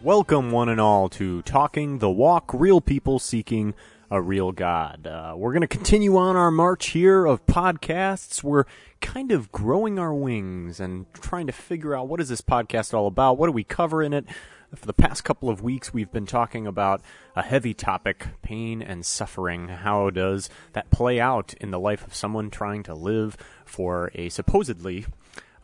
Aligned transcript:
Welcome, 0.00 0.52
one 0.52 0.68
and 0.68 0.80
all, 0.80 1.08
to 1.08 1.42
Talking 1.42 1.98
the 1.98 2.08
Walk 2.08 2.52
Real 2.54 2.80
People 2.80 3.18
Seeking 3.18 3.74
a 4.12 4.22
Real 4.22 4.52
God. 4.52 5.08
Uh, 5.08 5.34
we're 5.36 5.50
going 5.50 5.62
to 5.62 5.66
continue 5.66 6.16
on 6.16 6.36
our 6.36 6.52
march 6.52 6.90
here 6.90 7.26
of 7.26 7.44
podcasts. 7.46 8.40
We're 8.40 8.66
kind 9.00 9.32
of 9.32 9.50
growing 9.50 9.98
our 9.98 10.14
wings 10.14 10.78
and 10.78 11.12
trying 11.14 11.48
to 11.48 11.52
figure 11.52 11.96
out 11.96 12.06
what 12.06 12.20
is 12.20 12.28
this 12.28 12.40
podcast 12.40 12.94
all 12.94 13.08
about? 13.08 13.38
What 13.38 13.48
do 13.48 13.52
we 13.52 13.64
cover 13.64 14.00
in 14.00 14.12
it? 14.12 14.26
For 14.72 14.86
the 14.86 14.92
past 14.92 15.24
couple 15.24 15.48
of 15.48 15.62
weeks, 15.62 15.92
we've 15.92 16.12
been 16.12 16.26
talking 16.26 16.64
about 16.64 17.00
a 17.34 17.42
heavy 17.42 17.74
topic 17.74 18.28
pain 18.40 18.80
and 18.80 19.04
suffering. 19.04 19.66
How 19.66 20.10
does 20.10 20.48
that 20.74 20.90
play 20.90 21.18
out 21.18 21.54
in 21.54 21.72
the 21.72 21.80
life 21.80 22.06
of 22.06 22.14
someone 22.14 22.50
trying 22.50 22.84
to 22.84 22.94
live 22.94 23.36
for 23.64 24.12
a 24.14 24.28
supposedly 24.28 25.06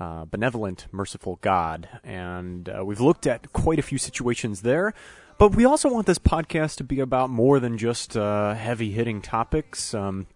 uh, 0.01 0.25
benevolent, 0.25 0.87
merciful 0.93 1.39
God. 1.41 1.89
And 2.03 2.69
uh, 2.69 2.85
we've 2.85 3.01
looked 3.01 3.27
at 3.27 3.53
quite 3.53 3.79
a 3.79 3.83
few 3.83 3.99
situations 3.99 4.63
there. 4.63 4.95
But 5.39 5.57
we 5.57 5.65
also 5.65 5.89
want 5.89 6.07
this 6.07 6.19
podcast 6.19 6.77
to 6.77 6.85
be 6.85 7.01
about 7.01 7.29
more 7.29 7.59
than 7.59 7.77
just 7.77 8.17
uh, 8.17 8.55
heavy 8.55 8.93
hitting 8.93 9.21
topics. 9.21 9.95
Um, 9.95 10.27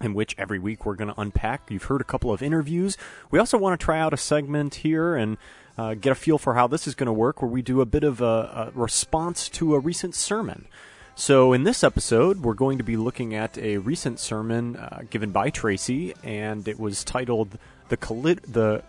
in 0.00 0.12
which 0.12 0.34
every 0.36 0.58
week 0.58 0.84
we're 0.84 0.94
going 0.94 1.12
to 1.12 1.18
unpack. 1.20 1.70
You've 1.70 1.84
heard 1.84 2.02
a 2.02 2.04
couple 2.04 2.30
of 2.30 2.42
interviews. 2.42 2.98
We 3.30 3.38
also 3.38 3.56
want 3.56 3.80
to 3.80 3.82
try 3.82 3.98
out 3.98 4.12
a 4.12 4.18
segment 4.18 4.76
here 4.76 5.16
and 5.16 5.38
uh, 5.78 5.94
get 5.94 6.12
a 6.12 6.14
feel 6.14 6.38
for 6.38 6.54
how 6.54 6.66
this 6.66 6.86
is 6.86 6.94
going 6.94 7.06
to 7.06 7.12
work, 7.12 7.42
where 7.42 7.50
we 7.50 7.62
do 7.62 7.80
a 7.80 7.86
bit 7.86 8.04
of 8.04 8.20
a, 8.20 8.24
a 8.24 8.72
response 8.74 9.48
to 9.50 9.74
a 9.74 9.78
recent 9.78 10.14
sermon. 10.14 10.66
So, 11.14 11.54
in 11.54 11.64
this 11.64 11.82
episode, 11.82 12.42
we're 12.42 12.54
going 12.54 12.76
to 12.76 12.84
be 12.84 12.98
looking 12.98 13.34
at 13.34 13.56
a 13.56 13.78
recent 13.78 14.20
sermon 14.20 14.76
uh, 14.76 15.02
given 15.08 15.30
by 15.30 15.48
Tracy, 15.48 16.12
and 16.22 16.68
it 16.68 16.78
was 16.78 17.04
titled 17.04 17.58
"The, 17.88 17.96
Coli- 17.96 18.40
the 18.42 18.82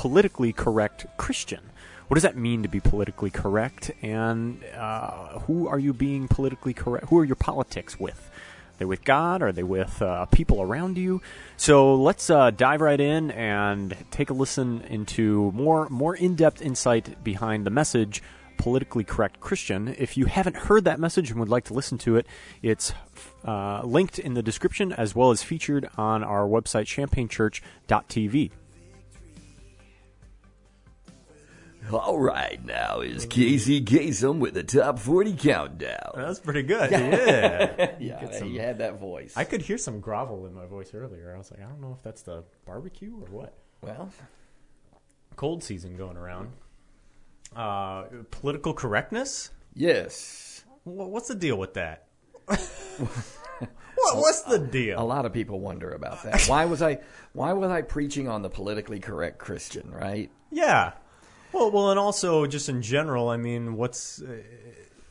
politically 0.00 0.50
correct 0.50 1.04
Christian. 1.18 1.60
What 2.08 2.14
does 2.14 2.22
that 2.22 2.34
mean 2.34 2.62
to 2.62 2.70
be 2.70 2.80
politically 2.80 3.28
correct? 3.28 3.90
And 4.00 4.64
uh, 4.74 5.40
who 5.40 5.68
are 5.68 5.78
you 5.78 5.92
being 5.92 6.26
politically 6.26 6.72
correct? 6.72 7.10
Who 7.10 7.18
are 7.18 7.24
your 7.26 7.36
politics 7.36 8.00
with? 8.00 8.30
Are 8.30 8.78
they 8.78 8.86
with 8.86 9.04
God? 9.04 9.42
Are 9.42 9.52
they 9.52 9.62
with 9.62 10.00
uh, 10.00 10.24
people 10.24 10.62
around 10.62 10.96
you? 10.96 11.20
So 11.58 11.96
let's 11.96 12.30
uh, 12.30 12.50
dive 12.50 12.80
right 12.80 12.98
in 12.98 13.30
and 13.32 13.94
take 14.10 14.30
a 14.30 14.32
listen 14.32 14.80
into 14.88 15.52
more 15.52 15.86
more 15.90 16.16
in 16.16 16.34
depth 16.34 16.62
insight 16.62 17.22
behind 17.22 17.66
the 17.66 17.70
message 17.70 18.22
politically 18.56 19.04
correct 19.04 19.40
Christian. 19.40 19.94
If 19.98 20.16
you 20.16 20.24
haven't 20.24 20.56
heard 20.56 20.84
that 20.84 20.98
message 20.98 21.30
and 21.30 21.38
would 21.40 21.50
like 21.50 21.64
to 21.64 21.74
listen 21.74 21.98
to 21.98 22.16
it, 22.16 22.26
it's 22.62 22.94
uh, 23.44 23.82
linked 23.84 24.18
in 24.18 24.32
the 24.32 24.42
description 24.42 24.92
as 24.92 25.14
well 25.14 25.30
as 25.30 25.42
featured 25.42 25.90
on 25.98 26.24
our 26.24 26.46
website, 26.46 26.86
champaignchurch.tv. 26.86 28.50
All 31.92 32.18
right, 32.18 32.64
now 32.64 33.00
is 33.00 33.26
Casey 33.26 33.82
Kasem 33.82 34.38
with 34.38 34.54
the 34.54 34.62
top 34.62 34.98
40 34.98 35.34
countdown. 35.34 36.12
That's 36.14 36.38
pretty 36.38 36.62
good. 36.62 36.90
Yeah. 36.90 37.92
Yeah, 37.98 38.30
some- 38.38 38.48
you 38.52 38.60
had 38.60 38.78
that 38.78 38.98
voice. 39.00 39.34
I 39.36 39.44
could 39.44 39.62
hear 39.62 39.78
some 39.78 40.00
grovel 40.00 40.46
in 40.46 40.54
my 40.54 40.66
voice 40.66 40.92
earlier. 40.94 41.32
I 41.34 41.38
was 41.38 41.50
like, 41.50 41.60
I 41.60 41.64
don't 41.64 41.80
know 41.80 41.94
if 41.96 42.02
that's 42.02 42.22
the 42.22 42.44
barbecue 42.66 43.12
or 43.14 43.26
what. 43.30 43.54
well, 43.82 44.10
Cold 45.36 45.62
season 45.64 45.96
going 45.96 46.16
around. 46.16 46.50
Uh, 47.56 48.04
political 48.30 48.72
correctness? 48.74 49.50
yes. 49.74 50.64
What's 50.84 51.28
the 51.28 51.34
deal 51.34 51.56
with 51.56 51.74
that? 51.74 52.06
what, 52.46 54.16
what's 54.16 54.42
the 54.42 54.58
deal? 54.58 55.00
A 55.00 55.04
lot 55.04 55.26
of 55.26 55.32
people 55.32 55.60
wonder 55.60 55.90
about 55.92 56.22
that. 56.24 56.46
Why 56.46 56.64
was 56.64 56.80
I 56.80 57.00
why 57.32 57.52
was 57.52 57.70
I 57.70 57.82
preaching 57.82 58.28
on 58.28 58.42
the 58.42 58.48
politically 58.48 58.98
correct 58.98 59.38
Christian, 59.38 59.90
right? 59.90 60.30
Yeah. 60.50 60.92
Well, 61.52 61.70
well, 61.70 61.90
and 61.90 61.98
also 61.98 62.46
just 62.46 62.68
in 62.68 62.82
general, 62.82 63.28
I 63.28 63.36
mean, 63.36 63.76
what's 63.76 64.22
uh, 64.22 64.42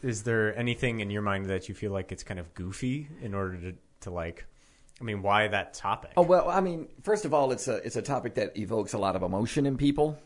is 0.02 0.24
there 0.24 0.58
anything 0.58 1.02
in 1.02 1.10
your 1.10 1.22
mind 1.22 1.48
that 1.48 1.68
you 1.68 1.76
feel 1.76 1.92
like 1.92 2.12
it's 2.12 2.24
kind 2.24 2.40
of 2.40 2.54
goofy 2.54 3.10
in 3.22 3.34
order 3.34 3.58
to 3.58 3.76
to 4.02 4.12
like? 4.12 4.46
I 5.02 5.04
mean, 5.04 5.22
why 5.22 5.48
that 5.48 5.74
topic? 5.74 6.12
Oh 6.18 6.22
well, 6.22 6.50
I 6.50 6.62
mean, 6.62 6.88
first 7.04 7.26
of 7.26 7.34
all, 7.34 7.52
it's 7.52 7.68
a 7.68 7.76
it's 7.86 7.96
a 7.96 8.02
topic 8.02 8.36
that 8.36 8.58
evokes 8.58 8.94
a 8.94 8.98
lot 8.98 9.16
of 9.16 9.24
emotion 9.24 9.66
in 9.66 9.78
people. 9.78 10.18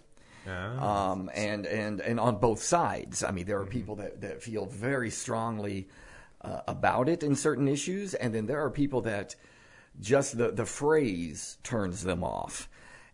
Ah. 0.45 1.11
um, 1.11 1.31
and 1.33 1.65
and 1.65 2.01
and 2.01 2.19
on 2.19 2.37
both 2.37 2.61
sides. 2.61 3.23
I 3.23 3.31
mean, 3.31 3.45
there 3.45 3.59
are 3.59 3.65
people 3.65 3.95
that, 3.95 4.21
that 4.21 4.43
feel 4.43 4.65
very 4.65 5.09
strongly 5.09 5.87
uh, 6.41 6.61
about 6.67 7.07
it 7.07 7.23
in 7.23 7.35
certain 7.35 7.67
issues, 7.67 8.13
and 8.13 8.35
then 8.35 8.45
there 8.45 8.61
are 8.63 8.69
people 8.69 9.01
that 9.01 9.35
just 10.01 10.37
the 10.37 10.51
the 10.51 10.65
phrase 10.65 11.57
turns 11.63 12.03
them 12.03 12.23
off. 12.23 12.67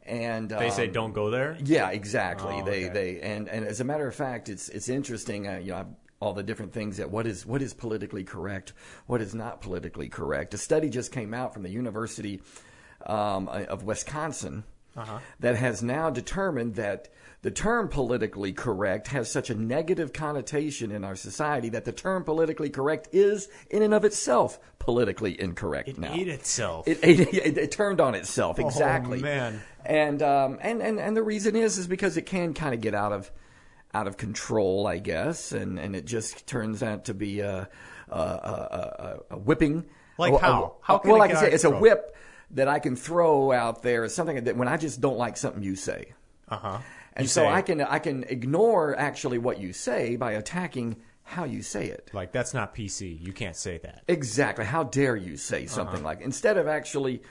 And 0.10 0.50
they 0.50 0.72
say 0.72 0.88
um, 0.88 0.94
don't 0.94 1.14
go 1.14 1.30
there. 1.30 1.56
yeah, 1.64 1.90
exactly. 1.92 2.56
Oh, 2.62 2.66
They 2.66 2.86
okay. 2.86 2.94
they 2.94 3.22
and 3.22 3.48
and 3.48 3.66
as 3.66 3.80
a 3.80 3.84
matter 3.84 4.08
of 4.08 4.16
fact, 4.16 4.50
it's 4.50 4.68
it's 4.70 4.90
interesting. 4.90 5.48
Uh, 5.48 5.58
you 5.58 5.72
know, 5.72 5.96
all 6.20 6.34
the 6.34 6.44
different 6.44 6.74
things 6.74 6.98
that 6.98 7.12
what 7.12 7.28
is 7.28 7.46
what 7.46 7.62
is 7.62 7.74
politically 7.74 8.24
correct, 8.24 8.74
what 9.08 9.22
is 9.22 9.34
not 9.36 9.62
politically 9.62 10.10
correct. 10.10 10.54
A 10.54 10.58
study 10.58 10.90
just 10.90 11.12
came 11.12 11.34
out 11.34 11.54
from 11.54 11.64
the 11.64 11.70
University 11.70 12.42
um, 13.06 13.48
of 13.48 13.84
Wisconsin 13.84 14.64
Uh-huh. 14.98 15.20
that 15.40 15.56
has 15.56 15.82
now 15.84 16.10
determined 16.10 16.76
that 16.76 17.08
the 17.42 17.52
term 17.52 17.88
politically 17.88 18.52
correct 18.52 19.08
has 19.08 19.32
such 19.32 19.50
a 19.50 19.56
negative 19.56 20.12
connotation 20.12 20.92
in 20.92 21.06
our 21.06 21.16
society 21.16 21.70
that 21.70 21.86
the 21.86 21.92
term 21.92 22.24
politically 22.24 22.70
correct 22.70 23.08
is 23.14 23.48
in 23.70 23.82
and 23.82 23.94
of 23.94 24.04
itself 24.04 24.60
politically 24.80 25.40
incorrect 25.40 25.90
It 25.90 25.98
now. 25.98 26.14
ate 26.14 26.28
itself. 26.28 26.88
It, 26.88 27.00
it, 27.02 27.20
it, 27.34 27.58
it 27.58 27.72
turned 27.72 28.02
on 28.02 28.16
itself 28.16 28.60
exactly. 28.60 29.20
Oh, 29.20 29.24
man. 29.24 29.62
And 29.86 30.22
um, 30.22 30.58
and 30.62 30.82
and 30.82 31.00
and 31.00 31.16
the 31.16 31.24
reason 31.24 31.56
is 31.56 31.78
is 31.78 31.88
because 31.88 32.18
it 32.18 32.26
can 32.26 32.54
kind 32.54 32.74
of 32.74 32.82
get 32.82 32.94
out 32.94 33.14
of 33.14 33.32
out 33.94 34.08
of 34.08 34.18
control, 34.18 34.86
I 34.86 34.98
guess, 34.98 35.52
and 35.54 35.80
and 35.80 35.96
it 35.96 36.06
just 36.06 36.46
turns 36.46 36.84
out 36.84 37.06
to 37.06 37.14
be 37.14 37.40
a 37.40 37.70
a, 38.10 38.20
a, 38.20 39.20
a, 39.32 39.38
whipping. 39.38 39.86
Like 40.18 40.40
how? 40.40 40.76
How 40.82 40.98
can 40.98 41.12
well, 41.12 41.18
it 41.18 41.20
like 41.20 41.36
I 41.36 41.42
say, 41.42 41.52
it's 41.52 41.64
a 41.64 41.70
whip 41.70 42.16
that 42.52 42.68
I 42.68 42.80
can 42.80 42.96
throw 42.96 43.52
out 43.52 43.82
there. 43.82 44.04
It's 44.04 44.14
something 44.14 44.44
that 44.44 44.58
when 44.58 44.68
I 44.68 44.78
just 44.78 45.00
don't 45.00 45.18
like 45.18 45.38
something 45.38 45.64
you 45.64 45.76
say. 45.76 46.14
Uh 46.50 46.58
huh. 46.58 46.78
And 47.20 47.30
so 47.30 47.48
I 47.48 47.62
can 47.62 47.82
I 47.82 48.00
can 48.00 48.24
ignore 48.24 48.98
actually 48.98 49.38
what 49.38 49.60
you 49.60 49.74
say 49.74 50.16
by 50.16 50.32
attacking 50.34 50.98
how 51.24 51.44
you 51.44 51.62
say 51.62 51.86
it. 51.88 52.10
like 52.14 52.32
that's 52.32 52.54
not 52.56 52.74
PC. 52.76 53.20
You 53.22 53.34
can't 53.34 53.56
say 53.56 53.78
that. 53.80 54.04
Exactly. 54.08 54.66
How 54.66 54.84
dare 54.84 55.16
you 55.16 55.38
say 55.38 55.66
Uh-huh. 55.66 55.68
something 55.76 56.04
like 56.04 56.22
instead 56.22 56.58
of 56.58 56.68
actually 56.68 57.22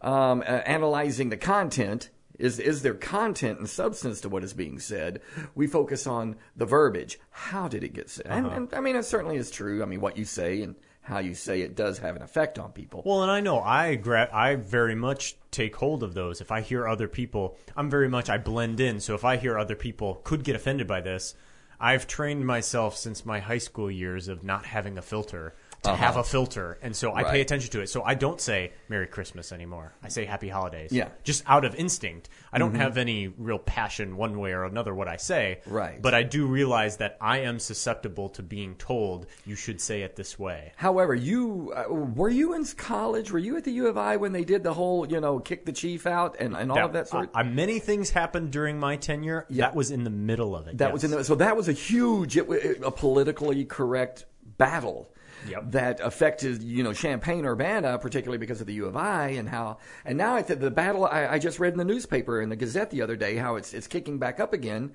um, 0.00 0.40
uh, 0.40 0.44
analyzing 0.44 1.28
the 1.30 1.36
content? 1.36 2.10
Is 2.38 2.58
is 2.58 2.82
there 2.82 2.92
content 2.92 3.58
and 3.58 3.68
substance 3.68 4.20
to 4.20 4.28
what 4.28 4.44
is 4.44 4.52
being 4.52 4.78
said? 4.78 5.20
We 5.54 5.66
focus 5.66 6.06
on 6.06 6.36
the 6.54 6.66
verbiage. 6.66 7.18
How 7.30 7.66
did 7.66 7.82
it 7.82 7.94
get 7.94 8.10
said? 8.10 8.26
Uh-huh. 8.26 8.36
And, 8.38 8.46
and 8.48 8.74
I 8.74 8.80
mean, 8.80 8.94
it 8.96 9.04
certainly 9.04 9.36
is 9.36 9.50
true. 9.50 9.82
I 9.82 9.86
mean, 9.86 10.02
what 10.02 10.18
you 10.18 10.26
say 10.26 10.60
and 10.60 10.74
how 11.06 11.20
you 11.20 11.34
say 11.34 11.60
it 11.60 11.76
does 11.76 11.98
have 11.98 12.16
an 12.16 12.22
effect 12.22 12.58
on 12.58 12.72
people. 12.72 13.00
Well, 13.06 13.22
and 13.22 13.30
I 13.30 13.40
know 13.40 13.60
I 13.60 13.94
gra- 13.94 14.28
I 14.32 14.56
very 14.56 14.96
much 14.96 15.36
take 15.52 15.76
hold 15.76 16.02
of 16.02 16.14
those. 16.14 16.40
If 16.40 16.50
I 16.50 16.62
hear 16.62 16.88
other 16.88 17.06
people, 17.06 17.56
I'm 17.76 17.88
very 17.88 18.08
much 18.08 18.28
I 18.28 18.38
blend 18.38 18.80
in. 18.80 18.98
So 18.98 19.14
if 19.14 19.24
I 19.24 19.36
hear 19.36 19.56
other 19.56 19.76
people 19.76 20.20
could 20.24 20.42
get 20.42 20.56
offended 20.56 20.88
by 20.88 21.00
this, 21.00 21.34
I've 21.78 22.08
trained 22.08 22.44
myself 22.44 22.96
since 22.96 23.24
my 23.24 23.38
high 23.38 23.58
school 23.58 23.88
years 23.88 24.26
of 24.26 24.42
not 24.42 24.66
having 24.66 24.98
a 24.98 25.02
filter 25.02 25.54
to 25.82 25.94
have 25.94 26.16
a 26.16 26.24
filter, 26.24 26.78
and 26.82 26.94
so 26.94 27.14
I 27.14 27.24
pay 27.24 27.40
attention 27.40 27.70
to 27.72 27.80
it. 27.80 27.88
So 27.88 28.02
I 28.02 28.14
don't 28.14 28.40
say 28.40 28.72
Merry 28.88 29.06
Christmas 29.06 29.52
anymore. 29.52 29.94
I 30.02 30.08
say 30.08 30.24
Happy 30.24 30.48
Holidays. 30.48 30.92
Yeah. 30.92 31.08
just 31.24 31.42
out 31.46 31.64
of 31.64 31.74
instinct. 31.74 32.28
I 32.52 32.58
don't 32.58 32.74
have 32.74 32.96
any 32.96 33.28
real 33.28 33.58
passion 33.58 34.16
one 34.16 34.38
way 34.38 34.52
or 34.52 34.64
another 34.64 34.94
what 34.94 35.08
I 35.08 35.16
say. 35.16 35.60
Right. 35.66 36.00
But 36.00 36.14
I 36.14 36.22
do 36.22 36.46
realize 36.46 36.98
that 36.98 37.16
I 37.20 37.38
am 37.38 37.58
susceptible 37.58 38.28
to 38.30 38.42
being 38.42 38.74
told 38.76 39.26
you 39.44 39.54
should 39.54 39.80
say 39.80 40.02
it 40.02 40.16
this 40.16 40.38
way. 40.38 40.72
However, 40.76 41.14
you 41.14 41.72
uh, 41.74 41.92
were 41.92 42.28
you 42.28 42.54
in 42.54 42.64
college? 42.76 43.30
Were 43.30 43.38
you 43.38 43.56
at 43.56 43.64
the 43.64 43.72
U 43.72 43.86
of 43.86 43.96
I 43.96 44.16
when 44.16 44.32
they 44.32 44.44
did 44.44 44.62
the 44.62 44.74
whole 44.74 45.06
you 45.06 45.20
know 45.20 45.38
kick 45.38 45.64
the 45.64 45.72
chief 45.72 46.06
out 46.06 46.36
and, 46.38 46.56
and 46.56 46.72
all 46.72 46.78
of 46.78 46.92
that 46.94 47.08
sort? 47.08 47.30
uh, 47.34 47.44
many 47.44 47.78
things 47.78 48.10
happened 48.10 48.50
during 48.50 48.78
my 48.78 48.96
tenure. 48.96 49.46
Yeah. 49.48 49.66
That 49.66 49.74
was 49.74 49.90
in 49.90 50.04
the 50.04 50.10
middle 50.10 50.56
of 50.56 50.68
it. 50.68 50.78
That 50.78 50.86
yes. 50.86 50.92
was 50.92 51.04
in 51.04 51.10
the, 51.10 51.24
so 51.24 51.34
that 51.36 51.56
was 51.56 51.68
a 51.68 51.72
huge, 51.72 52.36
it, 52.36 52.48
wa- 52.48 52.56
a 52.82 52.90
politically 52.90 53.64
correct 53.64 54.24
battle 54.58 55.10
Yep. 55.48 55.72
that 55.72 56.00
affected 56.00 56.62
you 56.62 56.82
know 56.82 56.92
Champaign 56.92 57.44
Urbana, 57.44 57.98
particularly 57.98 58.38
because 58.38 58.60
of 58.60 58.66
the 58.66 58.74
U 58.74 58.86
of 58.86 58.96
I 58.96 59.28
and 59.30 59.48
how. 59.48 59.78
And 60.04 60.18
now 60.18 60.34
I 60.34 60.42
the 60.42 60.70
battle 60.70 61.04
I, 61.06 61.26
I 61.26 61.38
just 61.38 61.58
read 61.58 61.72
in 61.72 61.78
the 61.78 61.84
newspaper 61.84 62.40
in 62.40 62.48
the 62.48 62.56
Gazette 62.56 62.90
the 62.90 63.02
other 63.02 63.16
day 63.16 63.36
how 63.36 63.56
it's 63.56 63.74
it's 63.74 63.86
kicking 63.86 64.18
back 64.18 64.40
up 64.40 64.52
again 64.52 64.92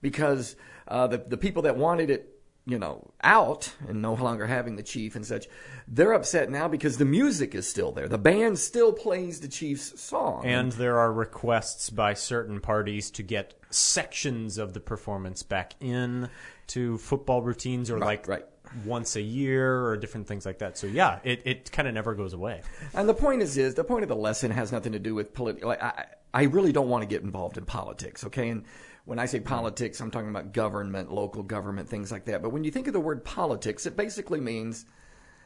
because 0.00 0.56
uh, 0.88 1.06
the 1.06 1.18
the 1.18 1.36
people 1.36 1.62
that 1.62 1.76
wanted 1.76 2.10
it. 2.10 2.36
You 2.66 2.78
know, 2.78 3.10
out 3.24 3.74
and 3.88 4.02
no 4.02 4.12
longer 4.12 4.46
having 4.46 4.76
the 4.76 4.82
chief 4.82 5.16
and 5.16 5.26
such, 5.26 5.48
they're 5.88 6.12
upset 6.12 6.50
now 6.50 6.68
because 6.68 6.98
the 6.98 7.06
music 7.06 7.54
is 7.54 7.66
still 7.66 7.90
there. 7.90 8.06
The 8.06 8.18
band 8.18 8.58
still 8.58 8.92
plays 8.92 9.40
the 9.40 9.48
chief's 9.48 9.98
song. 9.98 10.44
And 10.44 10.70
there 10.72 10.98
are 10.98 11.10
requests 11.10 11.88
by 11.88 12.12
certain 12.14 12.60
parties 12.60 13.10
to 13.12 13.22
get 13.22 13.54
sections 13.70 14.58
of 14.58 14.74
the 14.74 14.78
performance 14.78 15.42
back 15.42 15.74
in 15.80 16.28
to 16.68 16.98
football 16.98 17.42
routines 17.42 17.90
or 17.90 17.98
like 17.98 18.28
right. 18.28 18.44
Once 18.84 19.16
a 19.16 19.20
year 19.20 19.84
or 19.84 19.96
different 19.96 20.26
things 20.26 20.46
like 20.46 20.58
that. 20.58 20.78
So 20.78 20.86
yeah, 20.86 21.18
it, 21.24 21.42
it 21.44 21.72
kind 21.72 21.88
of 21.88 21.94
never 21.94 22.14
goes 22.14 22.32
away. 22.32 22.62
And 22.94 23.08
the 23.08 23.14
point 23.14 23.42
is, 23.42 23.56
is 23.56 23.74
the 23.74 23.84
point 23.84 24.02
of 24.02 24.08
the 24.08 24.16
lesson 24.16 24.50
has 24.50 24.72
nothing 24.72 24.92
to 24.92 24.98
do 24.98 25.14
with 25.14 25.34
political. 25.34 25.68
Like, 25.68 25.82
I, 25.82 26.06
I 26.32 26.42
really 26.44 26.72
don't 26.72 26.88
want 26.88 27.02
to 27.02 27.08
get 27.08 27.22
involved 27.22 27.58
in 27.58 27.64
politics, 27.64 28.24
okay? 28.24 28.48
And 28.48 28.64
when 29.04 29.18
I 29.18 29.26
say 29.26 29.40
politics, 29.40 30.00
I'm 30.00 30.10
talking 30.10 30.30
about 30.30 30.52
government, 30.52 31.12
local 31.12 31.42
government, 31.42 31.88
things 31.88 32.12
like 32.12 32.26
that. 32.26 32.42
But 32.42 32.50
when 32.50 32.64
you 32.64 32.70
think 32.70 32.86
of 32.86 32.92
the 32.92 33.00
word 33.00 33.24
politics, 33.24 33.86
it 33.86 33.96
basically 33.96 34.40
means 34.40 34.86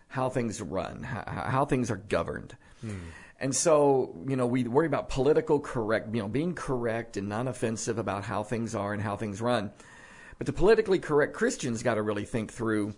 how 0.09 0.29
things 0.29 0.61
run, 0.61 1.03
how, 1.03 1.25
how 1.27 1.65
things 1.65 1.91
are 1.91 1.97
governed. 1.97 2.57
Hmm. 2.81 2.97
And 3.41 3.55
so, 3.55 4.15
you 4.29 4.37
know, 4.37 4.47
we 4.47 4.65
worry 4.65 4.87
about 4.87 5.09
political 5.09 5.59
correct, 5.59 6.15
you 6.15 6.23
know, 6.23 6.29
being 6.29 6.55
correct 6.55 7.17
and 7.17 7.29
non 7.29 7.49
offensive 7.49 7.99
about 7.99 8.25
how 8.25 8.43
things 8.43 8.75
are 8.75 8.93
and 8.93 9.03
how 9.03 9.17
things 9.17 9.41
run. 9.41 9.73
But 10.39 10.47
the 10.47 10.53
politically 10.53 10.99
correct 10.99 11.33
Christians 11.33 11.83
got 11.83 11.95
to 11.95 12.03
really 12.03 12.25
think 12.25 12.53
through 12.53 12.95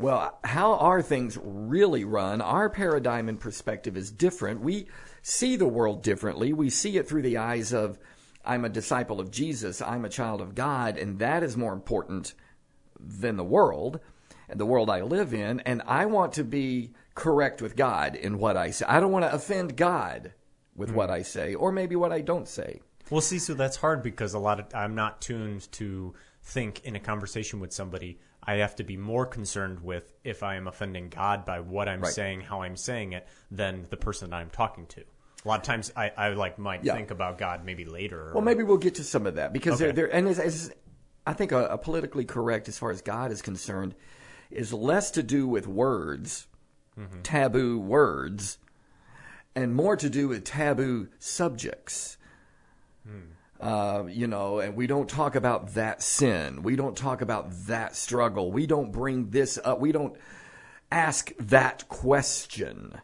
well, 0.00 0.38
how 0.44 0.74
are 0.74 1.02
things 1.02 1.38
really 1.42 2.04
run? 2.04 2.40
Our 2.40 2.70
paradigm 2.70 3.28
and 3.28 3.38
perspective 3.38 3.96
is 3.96 4.10
different. 4.10 4.62
We 4.62 4.86
see 5.22 5.56
the 5.56 5.68
world 5.68 6.02
differently. 6.02 6.52
We 6.52 6.70
see 6.70 6.96
it 6.96 7.06
through 7.06 7.22
the 7.22 7.36
eyes 7.36 7.72
of, 7.72 7.98
I'm 8.44 8.64
a 8.64 8.70
disciple 8.70 9.20
of 9.20 9.30
Jesus, 9.30 9.82
I'm 9.82 10.04
a 10.04 10.08
child 10.08 10.40
of 10.40 10.54
God, 10.54 10.96
and 10.96 11.18
that 11.18 11.42
is 11.42 11.56
more 11.56 11.74
important 11.74 12.34
than 12.98 13.36
the 13.36 13.44
world 13.44 14.00
and 14.48 14.58
the 14.58 14.66
world 14.66 14.88
I 14.90 15.02
live 15.02 15.34
in. 15.34 15.60
And 15.60 15.82
I 15.86 16.06
want 16.06 16.32
to 16.34 16.44
be 16.44 16.92
correct 17.14 17.60
with 17.60 17.76
God 17.76 18.16
in 18.16 18.38
what 18.38 18.56
I 18.56 18.70
say. 18.70 18.86
I 18.88 19.00
don't 19.00 19.12
want 19.12 19.26
to 19.26 19.34
offend 19.34 19.76
God 19.76 20.32
with 20.74 20.90
what 20.90 21.10
hmm. 21.10 21.16
I 21.16 21.22
say, 21.22 21.54
or 21.54 21.72
maybe 21.72 21.96
what 21.96 22.12
I 22.12 22.22
don't 22.22 22.48
say. 22.48 22.80
Well, 23.10 23.20
see, 23.20 23.38
so 23.38 23.54
that's 23.54 23.76
hard 23.76 24.02
because 24.02 24.34
a 24.34 24.38
lot 24.38 24.60
of 24.60 24.66
I'm 24.74 24.94
not 24.94 25.20
tuned 25.20 25.70
to 25.72 26.14
think 26.42 26.84
in 26.84 26.96
a 26.96 27.00
conversation 27.00 27.60
with 27.60 27.72
somebody. 27.72 28.18
I 28.42 28.54
have 28.56 28.74
to 28.76 28.84
be 28.84 28.96
more 28.96 29.26
concerned 29.26 29.80
with 29.80 30.12
if 30.24 30.42
I 30.42 30.56
am 30.56 30.66
offending 30.66 31.08
God 31.10 31.44
by 31.44 31.60
what 31.60 31.88
I'm 31.88 32.00
Right. 32.00 32.12
saying, 32.12 32.40
how 32.42 32.62
I'm 32.62 32.76
saying 32.76 33.12
it, 33.12 33.26
than 33.50 33.86
the 33.90 33.96
person 33.96 34.30
that 34.30 34.36
I'm 34.36 34.50
talking 34.50 34.86
to. 34.88 35.02
A 35.44 35.48
lot 35.48 35.60
of 35.60 35.66
times, 35.66 35.92
I, 35.96 36.10
I 36.16 36.28
like 36.30 36.58
might 36.58 36.84
Yeah. 36.84 36.94
think 36.94 37.10
about 37.10 37.38
God 37.38 37.64
maybe 37.64 37.84
later. 37.84 38.30
Well, 38.34 38.42
maybe 38.42 38.62
we'll 38.62 38.76
get 38.78 38.96
to 38.96 39.04
some 39.04 39.26
of 39.26 39.34
that 39.36 39.52
because 39.52 39.80
Okay. 39.80 39.92
they're 39.92 40.14
and 40.14 40.28
it's, 40.28 40.38
it's, 40.38 40.70
I 41.26 41.32
think 41.34 41.52
a, 41.52 41.66
a 41.66 41.78
politically 41.78 42.24
correct 42.24 42.68
as 42.68 42.78
far 42.78 42.90
as 42.90 43.02
God 43.02 43.30
is 43.30 43.40
concerned 43.42 43.94
is 44.50 44.72
less 44.72 45.10
to 45.12 45.22
do 45.22 45.46
with 45.46 45.66
words, 45.66 46.46
mm-hmm. 46.98 47.22
taboo 47.22 47.78
words, 47.78 48.58
and 49.54 49.74
more 49.74 49.96
to 49.96 50.10
do 50.10 50.28
with 50.28 50.44
taboo 50.44 51.08
subjects. 51.18 52.16
Hmm. 53.06 53.32
Uh, 53.60 54.04
you 54.08 54.26
know, 54.26 54.58
and 54.60 54.74
we 54.74 54.86
don't 54.86 55.08
talk 55.08 55.34
about 55.34 55.74
that 55.74 56.02
sin. 56.02 56.62
We 56.62 56.76
don't 56.76 56.96
talk 56.96 57.20
about 57.20 57.50
that 57.66 57.94
struggle. 57.94 58.50
We 58.50 58.66
don't 58.66 58.90
bring 58.90 59.30
this 59.30 59.58
up. 59.62 59.80
We 59.80 59.92
don't 59.92 60.16
ask 60.90 61.30
that 61.38 61.86
question. 61.88 63.00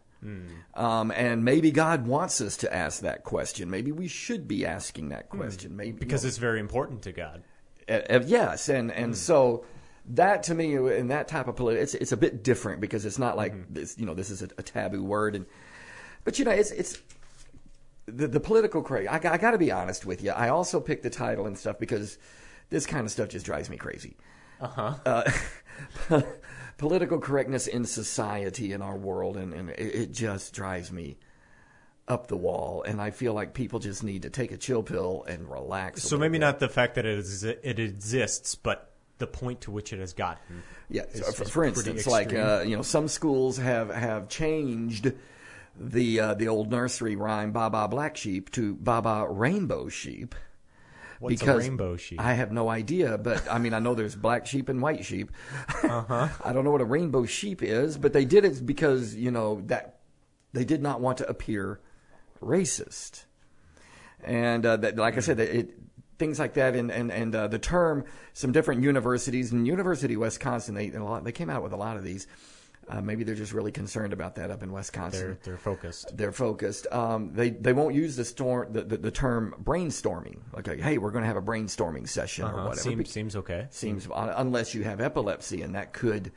Um, 0.75 1.13
and 1.13 1.45
maybe 1.45 1.71
God 1.71 2.07
wants 2.07 2.41
us 2.41 2.57
to 2.59 2.75
ask 2.75 3.03
that 3.03 3.23
question. 3.23 3.71
Maybe 3.71 3.93
we 3.93 4.09
should 4.09 4.49
be 4.49 4.67
asking 4.67 5.11
that 5.11 5.29
question. 5.29 5.77
Maybe 5.77 5.99
because 5.99 6.25
it's 6.25 6.39
very 6.39 6.59
important 6.59 7.03
to 7.03 7.13
God. 7.13 7.45
uh, 7.89 8.01
uh, 8.11 8.21
yes, 8.27 8.69
and 8.69 8.91
and 8.91 9.17
so 9.17 9.65
that 10.11 10.43
to 10.45 10.55
me 10.55 10.75
in 10.75 11.09
that 11.09 11.29
type 11.29 11.49
of 11.49 11.57
political, 11.57 11.83
it's 11.83 11.95
it's 11.95 12.13
a 12.13 12.17
bit 12.17 12.43
different 12.43 12.81
because 12.81 13.05
it's 13.07 13.19
not 13.19 13.37
like 13.37 13.73
this. 13.73 13.97
You 13.99 14.07
know, 14.07 14.15
this 14.15 14.31
is 14.31 14.43
a, 14.43 14.49
a 14.59 14.63
taboo 14.63 15.05
word, 15.05 15.37
and 15.37 15.47
but 16.25 16.39
you 16.39 16.45
know, 16.45 16.51
it's 16.51 16.71
it's 16.73 16.99
the 18.07 18.29
the 18.29 18.41
political 18.41 18.83
correct. 18.83 19.09
I, 19.11 19.35
I 19.35 19.39
got 19.39 19.53
to 19.53 19.59
be 19.59 19.71
honest 19.71 20.07
with 20.07 20.23
you. 20.23 20.31
I 20.31 20.49
also 20.49 20.81
picked 20.81 21.03
the 21.03 21.11
title 21.11 21.47
and 21.47 21.59
stuff 21.59 21.79
because 21.79 22.19
this 22.71 22.87
kind 22.87 23.05
of 23.05 23.11
stuff 23.11 23.29
just 23.29 23.47
drives 23.47 23.71
me 23.71 23.77
crazy. 23.77 24.17
Uh-huh. 24.61 24.95
Uh, 25.05 26.23
political 26.79 27.19
correctness 27.19 27.67
in 27.67 27.85
society 27.85 28.73
in 28.73 28.83
our 28.83 28.97
world, 28.97 29.37
and, 29.37 29.53
and 29.53 29.71
it, 29.71 29.95
it 29.95 30.13
just 30.13 30.55
drives 30.55 30.91
me 30.91 31.19
up 32.09 32.29
the 32.29 32.37
wall. 32.37 32.83
And 32.83 33.01
I 33.01 33.11
feel 33.11 33.35
like 33.35 33.55
people 33.55 33.79
just 33.79 34.03
need 34.03 34.23
to 34.23 34.31
take 34.31 34.53
a 34.53 34.57
chill 34.57 34.83
pill 34.83 35.25
and 35.29 35.51
relax. 35.51 36.03
So 36.03 36.17
maybe 36.17 36.33
bit. 36.33 36.41
not 36.41 36.59
the 36.59 36.69
fact 36.69 36.95
that 36.95 37.05
it, 37.05 37.19
is, 37.19 37.45
it 37.45 37.79
exists, 37.79 38.55
but 38.55 38.93
the 39.19 39.27
point 39.27 39.63
to 39.63 39.71
which 39.71 39.93
it 39.93 39.99
has 39.99 40.13
gotten. 40.13 40.63
Yeah. 40.89 41.05
so 41.13 41.33
for, 41.33 41.45
for 41.45 41.65
instance, 41.65 42.07
like 42.07 42.33
uh, 42.33 42.63
you 42.67 42.77
know, 42.77 42.83
some 42.83 43.09
schools 43.09 43.57
have 43.59 43.91
have 43.91 44.29
changed 44.29 45.13
the 45.79 46.21
uh, 46.21 46.35
the 46.35 46.49
old 46.49 46.71
nursery 46.71 47.17
rhyme 47.17 47.53
"Baa 47.53 47.69
Baa 47.69 47.87
Black 47.87 48.17
Sheep" 48.17 48.51
to 48.53 48.75
"Baa 48.75 49.01
Baa 49.01 49.27
Rainbow 49.29 49.89
Sheep." 49.89 50.35
What's 51.19 51.41
because 51.41 51.65
a 51.65 51.69
rainbow 51.69 51.97
sheep? 51.97 52.21
I 52.21 52.35
have 52.35 52.53
no 52.53 52.69
idea, 52.69 53.17
but 53.17 53.51
I 53.51 53.59
mean, 53.59 53.73
I 53.73 53.79
know 53.79 53.95
there's 53.95 54.15
black 54.15 54.47
sheep 54.47 54.69
and 54.69 54.83
white 54.83 55.05
sheep. 55.05 55.31
Uh-huh. 55.83 56.29
I 56.45 56.53
don't 56.53 56.65
know 56.65 56.73
what 56.73 56.81
a 56.81 56.87
rainbow 56.87 57.27
sheep 57.27 57.63
is, 57.63 57.97
but 57.97 58.13
they 58.13 58.25
did 58.25 58.45
it 58.45 58.65
because 58.67 59.15
you 59.15 59.31
know 59.31 59.63
that 59.67 60.01
they 60.53 60.65
did 60.65 60.83
not 60.83 61.01
want 61.01 61.19
to 61.19 61.29
appear 61.29 61.81
racist, 62.43 63.25
and 64.23 64.67
uh, 64.67 64.77
that, 64.79 64.97
like 64.97 65.17
I 65.17 65.21
said, 65.21 65.39
it, 65.39 65.75
things 66.19 66.39
like 66.39 66.55
that, 66.55 66.75
and 66.75 66.91
and 66.91 67.13
and 67.13 67.35
uh, 67.35 67.47
the 67.47 67.59
term 67.59 68.05
some 68.33 68.53
different 68.53 68.83
universities 68.83 69.53
and 69.53 69.67
University 69.67 70.15
of 70.15 70.21
Wisconsin, 70.21 70.75
they 70.75 70.91
a 70.91 71.03
lot, 71.03 71.25
they 71.25 71.33
came 71.33 71.51
out 71.51 71.63
with 71.63 71.73
a 71.73 71.77
lot 71.77 71.97
of 71.97 72.05
these. 72.05 72.27
Uh, 72.89 73.01
maybe 73.01 73.25
they're 73.25 73.35
just 73.35 73.53
really 73.53 73.73
concerned 73.73 74.13
about 74.13 74.37
that 74.37 74.49
up 74.51 74.63
in 74.63 74.71
Wisconsin 74.73 75.21
they're 75.21 75.39
they're 75.43 75.57
focused. 75.59 76.17
they're 76.17 76.31
focused. 76.31 76.87
Um, 76.93 77.33
they 77.35 77.51
they 77.51 77.73
won't 77.73 77.95
use 77.97 78.15
the 78.15 78.25
storm 78.25 78.73
the, 78.73 78.83
the, 78.85 78.97
the 78.97 79.11
term 79.11 79.55
brainstorming. 79.65 80.39
Like, 80.53 80.69
like, 80.69 80.81
hey, 80.81 80.97
we're 80.99 81.11
going 81.11 81.23
to 81.23 81.27
have 81.29 81.37
a 81.37 81.43
brainstorming 81.43 82.09
session 82.09 82.45
or 82.45 82.49
Uh-huh. 82.55 82.69
whatever. 82.69 82.81
Seems 82.81 83.11
seems 83.11 83.35
okay. 83.37 83.67
seems 83.71 84.07
un- 84.15 84.33
unless 84.37 84.73
you 84.75 84.85
have 84.85 85.01
epilepsy, 85.01 85.63
and 85.63 85.75
that 85.75 85.93
could 85.93 86.31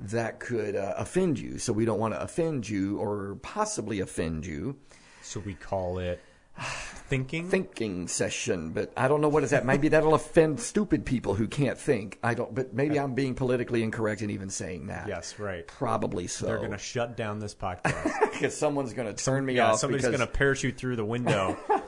that 0.00 0.40
could 0.40 0.74
uh, 0.74 0.94
offend 0.96 1.38
you. 1.38 1.58
So 1.58 1.72
we 1.72 1.84
don't 1.84 2.00
want 2.00 2.14
to 2.14 2.20
offend 2.20 2.68
you 2.68 2.98
or 2.98 3.36
possibly 3.42 4.00
offend 4.00 4.44
you. 4.44 4.76
So 5.22 5.40
we 5.40 5.54
call 5.54 5.98
it 6.00 6.20
thinking. 7.08 7.48
Thinking 7.48 8.08
session, 8.08 8.70
but 8.70 8.92
I 8.96 9.08
don't 9.08 9.20
know 9.20 9.28
what 9.28 9.44
is 9.44 9.50
that. 9.50 9.64
Maybe 9.64 9.88
that'll 9.88 10.14
offend 10.14 10.60
stupid 10.60 11.04
people 11.04 11.34
who 11.34 11.46
can't 11.46 11.78
think. 11.78 12.18
I 12.22 12.34
don't. 12.34 12.54
But 12.54 12.74
maybe 12.74 12.98
I'm 12.98 13.14
being 13.14 13.34
politically 13.34 13.82
incorrect 13.82 14.22
in 14.22 14.30
even 14.30 14.50
saying 14.50 14.86
that. 14.86 15.08
Yes, 15.08 15.38
right. 15.38 15.66
Probably 15.66 16.26
so. 16.26 16.46
They're 16.46 16.58
going 16.58 16.70
to 16.72 16.78
shut 16.78 17.16
down 17.16 17.38
this 17.38 17.54
podcast. 17.54 18.20
because 18.32 18.56
someone's 18.56 18.92
going 18.92 19.12
to 19.14 19.24
turn 19.24 19.44
me 19.44 19.54
yeah, 19.56 19.72
off. 19.72 19.78
somebody's 19.80 20.04
because- 20.06 20.18
going 20.18 20.28
to 20.28 20.32
parachute 20.34 20.76
through 20.76 20.96
the 20.96 21.04
window. 21.04 21.56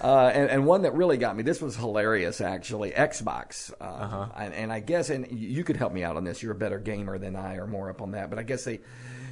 Uh, 0.00 0.30
and, 0.32 0.48
and 0.48 0.66
one 0.66 0.82
that 0.82 0.94
really 0.94 1.18
got 1.18 1.36
me, 1.36 1.42
this 1.42 1.60
was 1.60 1.76
hilarious 1.76 2.40
actually, 2.40 2.92
Xbox. 2.92 3.70
Uh, 3.78 3.84
Uh-huh. 3.84 4.26
and, 4.36 4.54
and 4.54 4.72
I 4.72 4.80
guess, 4.80 5.10
and 5.10 5.30
you 5.30 5.64
could 5.64 5.76
help 5.76 5.92
me 5.92 6.02
out 6.02 6.16
on 6.16 6.24
this, 6.24 6.42
you're 6.42 6.52
a 6.52 6.56
better 6.56 6.78
gamer 6.78 7.18
than 7.18 7.36
I 7.36 7.56
or 7.56 7.66
more 7.66 7.90
up 7.90 8.00
on 8.00 8.12
that, 8.12 8.30
but 8.30 8.38
I 8.38 8.42
guess 8.42 8.64
they, 8.64 8.80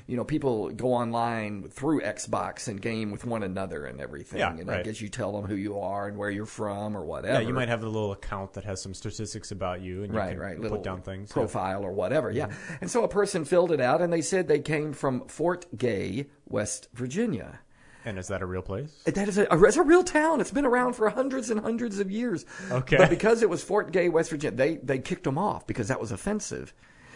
you 0.06 0.16
know, 0.16 0.24
people 0.24 0.70
go 0.70 0.92
online 0.92 1.68
through 1.68 2.02
Xbox 2.02 2.68
and 2.68 2.80
game 2.80 3.10
with 3.10 3.24
one 3.24 3.42
another 3.42 3.86
and 3.86 4.00
everything. 4.00 4.38
Yeah, 4.40 4.54
and 4.54 4.70
I 4.70 4.82
guess 4.82 5.00
you 5.00 5.08
tell 5.08 5.32
them 5.32 5.44
who 5.46 5.54
you 5.54 5.78
are 5.78 6.08
and 6.08 6.18
where 6.18 6.30
you're 6.30 6.44
from 6.44 6.96
or 6.96 7.04
whatever. 7.04 7.40
yeah, 7.40 7.46
you 7.48 7.54
might 7.54 7.68
have 7.68 7.82
a 7.82 7.88
little 7.88 8.12
account 8.12 8.52
that 8.54 8.64
has 8.64 8.82
some 8.82 8.92
statistics 8.92 9.50
about 9.50 9.80
you, 9.80 10.02
and 10.02 10.12
you 10.12 10.18
Right, 10.18 10.30
can 10.32 10.38
right. 10.38 10.56
put 10.56 10.62
Little 10.62 10.82
down 10.82 11.00
things. 11.00 11.30
yeah. 11.30 11.34
profile 11.34 11.82
or 11.84 11.92
whatever. 11.92 12.30
Yeah. 12.30 12.48
Mm-hmm. 12.48 12.74
And 12.82 12.90
so 12.90 13.02
a 13.04 13.08
person 13.08 13.44
filled 13.46 13.72
it 13.72 13.80
out 13.80 14.02
and 14.02 14.12
they 14.12 14.20
said 14.20 14.46
they 14.46 14.58
came 14.60 14.92
from 14.92 15.26
Fort 15.26 15.66
Gay, 15.76 16.26
West 16.46 16.88
Virginia. 16.92 17.60
And 18.04 18.18
is 18.18 18.28
that 18.28 18.42
a 18.42 18.46
real 18.46 18.60
place? 18.60 19.02
Uh, 19.06 19.12
that 19.12 19.28
is 19.28 19.38
a, 19.38 19.46
it's 19.50 19.76
a 19.78 19.82
real 19.82 20.04
town. 20.04 20.42
It's 20.42 20.50
been 20.50 20.66
around 20.66 20.92
for 20.92 21.08
hundreds 21.08 21.48
and 21.48 21.58
hundreds 21.60 21.98
of 21.98 22.10
years. 22.10 22.44
Okay. 22.70 22.98
But 22.98 23.08
because 23.08 23.40
it 23.42 23.48
was 23.48 23.64
Fort 23.64 23.90
Gay, 23.92 24.10
West 24.10 24.28
Virginia, 24.28 24.54
they, 24.54 24.76
they 24.76 24.98
kicked 24.98 25.24
them 25.24 25.38
off 25.38 25.66
because 25.66 25.88
that 25.88 25.98
was 25.98 26.12
offensive. 26.12 26.74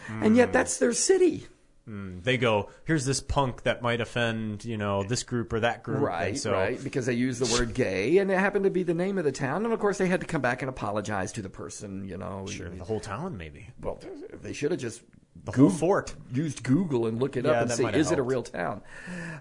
And 0.09 0.35
yet 0.35 0.49
mm. 0.49 0.53
that's 0.53 0.77
their 0.77 0.93
city. 0.93 1.45
Mm, 1.89 2.23
They 2.23 2.37
go, 2.37 2.69
here's 2.85 3.05
this 3.05 3.19
punk 3.19 3.63
that 3.63 3.81
might 3.81 3.99
offend, 3.99 4.63
you 4.63 4.77
know, 4.77 5.01
this 5.03 5.23
group 5.23 5.51
or 5.53 5.59
that 5.61 5.81
group. 5.83 6.01
Right, 6.01 6.37
so, 6.37 6.51
right. 6.53 6.81
Because 6.83 7.05
they 7.07 7.13
used 7.13 7.41
the 7.41 7.51
word 7.59 7.73
gay 7.73 8.17
and 8.19 8.29
it 8.29 8.37
happened 8.37 8.65
to 8.65 8.69
be 8.69 8.83
the 8.83 8.93
name 8.93 9.17
of 9.17 9.23
the 9.23 9.31
town. 9.31 9.63
And 9.65 9.73
of 9.73 9.79
course 9.79 9.97
they 9.97 10.07
had 10.07 10.19
to 10.21 10.27
come 10.27 10.41
back 10.41 10.61
and 10.61 10.69
apologize 10.69 11.31
to 11.33 11.41
the 11.41 11.49
person, 11.49 12.07
you 12.07 12.17
know. 12.17 12.45
Sure, 12.47 12.69
the 12.69 12.83
whole 12.83 12.99
town 12.99 13.37
maybe. 13.37 13.67
Well, 13.81 13.99
they 14.41 14.53
should 14.53 14.71
have 14.71 14.79
just 14.79 15.01
The 15.45 15.51
whole 15.51 15.69
fort. 15.69 16.13
used 16.31 16.63
Google 16.63 17.07
and 17.07 17.19
look 17.19 17.35
it 17.37 17.45
Yeah, 17.45 17.51
up 17.51 17.61
and 17.63 17.71
see 17.71 17.85
is 17.85 18.11
it 18.11 18.19
a 18.19 18.23
real 18.23 18.43
town. 18.43 18.81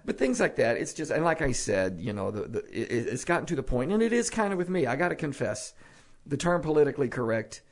But 0.06 0.16
things 0.16 0.40
like 0.40 0.56
that, 0.56 0.76
it's 0.78 0.94
just 0.94 1.10
and 1.10 1.24
like 1.24 1.42
I 1.42 1.52
said, 1.52 1.98
you 2.00 2.12
know, 2.14 2.30
the, 2.30 2.42
the 2.48 2.58
it, 2.70 3.08
it's 3.12 3.24
gotten 3.24 3.46
to 3.46 3.56
the 3.56 3.62
point, 3.62 3.92
and 3.92 4.02
it 4.02 4.12
is 4.12 4.30
kind 4.30 4.52
of 4.52 4.58
with 4.58 4.70
me. 4.70 4.86
I 4.86 4.96
got 4.96 5.08
to 5.08 5.16
confess, 5.16 5.74
the 6.24 6.36
term 6.36 6.62
politically 6.62 7.08
correct 7.08 7.62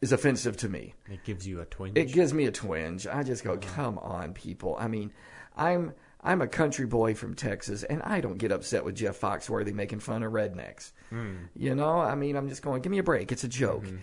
is 0.00 0.12
offensive 0.12 0.56
to 0.58 0.68
me. 0.68 0.94
It 1.10 1.24
gives 1.24 1.46
you 1.46 1.60
a 1.60 1.64
twinge. 1.64 1.98
It 1.98 2.12
gives 2.12 2.32
me 2.32 2.46
a 2.46 2.52
twinge. 2.52 3.06
I 3.06 3.22
just 3.22 3.44
go, 3.44 3.56
come 3.56 3.98
on, 3.98 4.32
people. 4.32 4.76
I 4.78 4.88
mean, 4.88 5.12
I'm 5.56 5.92
I'm 6.22 6.42
a 6.42 6.48
country 6.48 6.86
boy 6.86 7.14
from 7.14 7.34
Texas, 7.34 7.84
and 7.84 8.02
I 8.02 8.20
don't 8.20 8.38
get 8.38 8.52
upset 8.52 8.84
with 8.84 8.96
Jeff 8.96 9.20
Foxworthy 9.20 9.72
making 9.72 10.00
fun 10.00 10.22
of 10.22 10.32
rednecks. 10.32 10.92
Hmm. 11.10 11.34
You 11.54 11.74
know, 11.74 11.98
I 12.00 12.14
mean, 12.14 12.36
I'm 12.36 12.48
just 12.48 12.62
going, 12.62 12.82
give 12.82 12.90
me 12.90 12.98
a 12.98 13.04
break. 13.04 13.30
It's 13.32 13.44
a 13.44 13.48
joke. 13.48 13.84
Mm-hmm. 13.84 13.96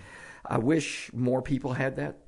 I 0.45 0.57
wish 0.59 1.11
more 1.13 1.41
people 1.41 1.73
had 1.73 1.95
that 1.97 2.19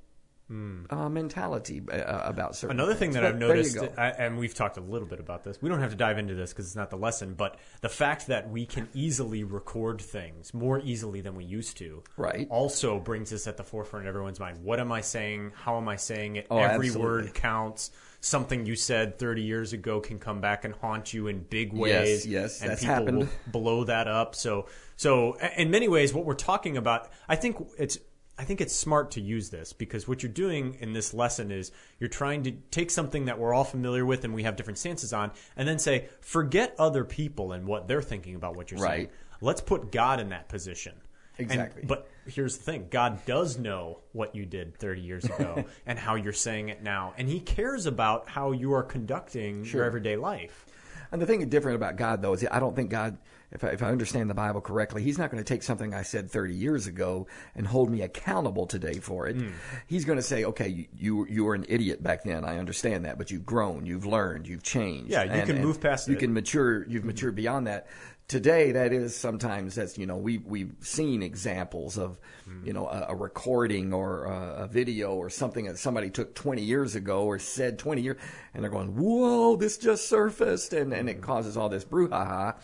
uh, 0.50 1.10
mentality 1.10 1.82
uh, 1.92 2.22
about 2.24 2.56
certain. 2.56 2.78
Another 2.78 2.94
thing 2.94 3.12
things. 3.12 3.16
that 3.16 3.22
But 3.22 3.28
I've 3.34 3.38
noticed. 3.40 3.78
I, 3.98 4.10
and 4.12 4.38
we've 4.38 4.54
talked 4.54 4.78
a 4.78 4.82
little 4.82 5.08
bit 5.08 5.20
about 5.20 5.44
this. 5.44 5.62
We 5.62 5.68
don't 5.70 5.82
have 5.82 5.92
to 5.92 5.98
dive 5.98 6.18
into 6.18 6.36
this 6.36 6.54
because 6.54 6.68
it's 6.68 6.76
not 6.76 6.90
the 6.90 6.98
lesson, 6.98 7.34
but 7.34 7.58
the 7.82 7.90
fact 7.90 8.28
that 8.28 8.50
we 8.50 8.66
can 8.66 8.88
easily 8.94 9.44
record 9.44 10.02
things 10.02 10.54
more 10.54 10.80
easily 10.80 11.22
than 11.22 11.36
we 11.36 11.44
used 11.44 11.78
to, 11.78 12.02
Right. 12.16 12.48
also 12.50 13.00
brings 13.00 13.34
us 13.34 13.46
at 13.48 13.58
the 13.58 13.64
forefront 13.64 14.06
of 14.06 14.10
everyone's 14.10 14.40
mind. 14.40 14.64
What 14.64 14.80
am 14.80 14.92
I 14.92 15.02
saying? 15.02 15.52
How 15.56 15.78
am 15.78 15.90
I 15.90 15.98
saying 15.98 16.38
it? 16.38 16.48
Oh, 16.50 16.58
Every 16.60 16.88
absolutely. 16.88 17.02
word 17.04 17.34
counts. 17.34 17.92
Something 18.20 18.66
you 18.66 18.76
said 18.76 19.20
30 19.20 19.44
years 19.44 19.74
ago 19.74 20.00
can 20.00 20.18
come 20.18 20.42
back 20.42 20.66
and 20.66 20.74
haunt 20.74 21.14
you 21.14 21.28
in 21.28 21.40
big 21.44 21.72
ways. 21.74 22.26
yes, 22.26 22.62
and 22.62 22.72
that's 22.72 22.82
people 22.82 22.96
happened. 22.96 23.18
will 23.20 23.28
blow 23.48 23.84
that 23.84 24.08
up. 24.08 24.34
So, 24.34 24.68
so 24.96 25.34
in 25.56 25.70
many 25.70 25.88
ways, 25.88 26.14
what 26.14 26.26
we're 26.26 26.34
talking 26.34 26.78
about, 26.78 27.10
I 27.30 27.36
think 27.36 27.58
it's, 27.78 28.00
I 28.40 28.44
think 28.44 28.62
it's 28.62 28.76
smart 28.76 29.12
to 29.12 29.22
use 29.22 29.50
this 29.50 29.74
because 29.74 30.08
what 30.08 30.22
you're 30.22 30.32
doing 30.32 30.78
in 30.80 30.94
this 30.94 31.14
lesson 31.14 31.52
is 31.52 31.72
you're 32.00 32.08
trying 32.10 32.44
to 32.44 32.52
take 32.70 32.92
something 32.92 33.26
that 33.26 33.40
we're 33.40 33.54
all 33.54 33.64
familiar 33.64 34.06
with 34.06 34.24
and 34.26 34.34
we 34.34 34.44
have 34.44 34.56
different 34.56 34.78
stances 34.78 35.12
on, 35.12 35.32
and 35.56 35.68
then 35.68 35.80
say, 35.80 36.08
forget 36.22 36.76
other 36.78 37.04
people 37.04 37.54
and 37.54 37.66
what 37.66 37.88
they're 37.88 38.02
thinking 38.02 38.36
about 38.36 38.56
what 38.56 38.70
you're 38.70 38.80
saying. 38.80 38.90
Right. 38.92 39.12
Let's 39.42 39.62
put 39.62 39.92
God 39.92 40.20
in 40.20 40.30
that 40.30 40.50
position. 40.50 40.94
And- 41.40 41.52
Exactly. 41.52 41.84
but 41.86 42.10
here's 42.26 42.58
the 42.58 42.64
thing 42.64 42.88
God 42.90 43.26
does 43.26 43.58
know 43.58 44.00
what 44.12 44.36
you 44.36 44.46
did 44.46 44.76
30 44.78 45.02
years 45.02 45.26
ago 45.26 45.66
and 45.86 45.98
how 45.98 46.16
you're 46.16 46.34
saying 46.34 46.70
it 46.70 46.82
now. 46.82 47.14
And 47.18 47.28
He 47.28 47.40
cares 47.40 47.86
about 47.86 48.28
how 48.30 48.52
you 48.52 48.74
are 48.74 48.84
conducting 48.84 49.64
your 49.66 49.84
everyday 49.84 50.16
life. 50.16 50.66
And 51.12 51.22
the 51.22 51.26
thing 51.26 51.48
different 51.48 51.76
about 51.76 51.96
God, 51.96 52.22
though, 52.22 52.34
is 52.34 52.46
I 52.52 52.60
don't 52.60 52.76
think 52.76 52.90
God, 52.90 53.18
if 53.52 53.64
I, 53.64 53.68
if 53.70 53.82
I 53.82 53.88
understand 53.88 54.30
the 54.30 54.34
Bible 54.34 54.62
correctly, 54.62 55.04
He's 55.04 55.18
not 55.18 55.32
going 55.32 55.44
to 55.44 55.48
take 55.48 55.64
something 55.64 55.94
I 55.94 56.02
said 56.02 56.30
30 56.30 56.54
years 56.54 56.88
ago 56.88 57.28
and 57.56 57.66
hold 57.66 57.90
me 57.90 58.02
accountable 58.02 58.68
today 58.68 58.96
for 58.96 59.28
it. 59.28 59.38
Hmm. 59.38 59.52
He's 59.88 60.06
going 60.06 60.18
to 60.18 60.24
say, 60.24 60.44
okay, 60.44 60.68
you, 60.68 60.86
you 60.98 61.28
you 61.30 61.46
were 61.46 61.56
an 61.56 61.66
idiot 61.70 62.04
back 62.04 62.24
then. 62.24 62.44
I 62.44 62.58
understand 62.58 63.06
that, 63.06 63.18
but 63.18 63.32
you've 63.32 63.46
grown, 63.46 63.86
you've 63.86 64.06
learned, 64.06 64.48
you've 64.48 64.64
changed. 64.64 65.12
Yeah, 65.12 65.24
you 65.24 65.46
can 65.46 65.62
move 65.62 65.80
past 65.80 66.08
You 66.08 66.16
it. 66.16 66.20
can 66.20 66.34
mature. 66.34 66.86
You've 66.88 67.04
hmm. 67.04 67.08
matured 67.08 67.36
beyond 67.36 67.68
that. 67.68 67.88
Today, 68.28 68.74
that 68.74 68.92
is 68.92 69.16
sometimes 69.16 69.76
that's 69.76 69.98
you 69.98 70.06
know 70.06 70.18
we 70.18 70.40
we've 70.40 70.74
seen 70.82 71.24
examples 71.24 71.98
of 71.98 72.20
hmm. 72.44 72.66
you 72.68 72.74
know 72.74 72.88
a, 72.88 73.08
a 73.10 73.16
recording 73.16 73.94
or 73.94 74.26
a, 74.26 74.64
a 74.64 74.68
video 74.68 75.14
or 75.14 75.30
something 75.30 75.64
that 75.66 75.78
somebody 75.78 76.10
took 76.10 76.36
20 76.36 76.62
years 76.62 76.96
ago 76.96 77.24
or 77.24 77.40
said 77.40 77.80
20 77.80 78.02
years, 78.02 78.18
and 78.54 78.62
they're 78.62 78.72
going, 78.72 78.98
"Whoa, 78.98 79.56
this 79.56 79.78
just 79.78 80.10
surfaced," 80.10 80.74
and 80.74 80.92
and 80.92 81.08
it 81.08 81.18
hmm. 81.18 81.22
causes 81.22 81.56
all 81.56 81.70
this 81.70 81.86
brouhaha. 81.86 82.56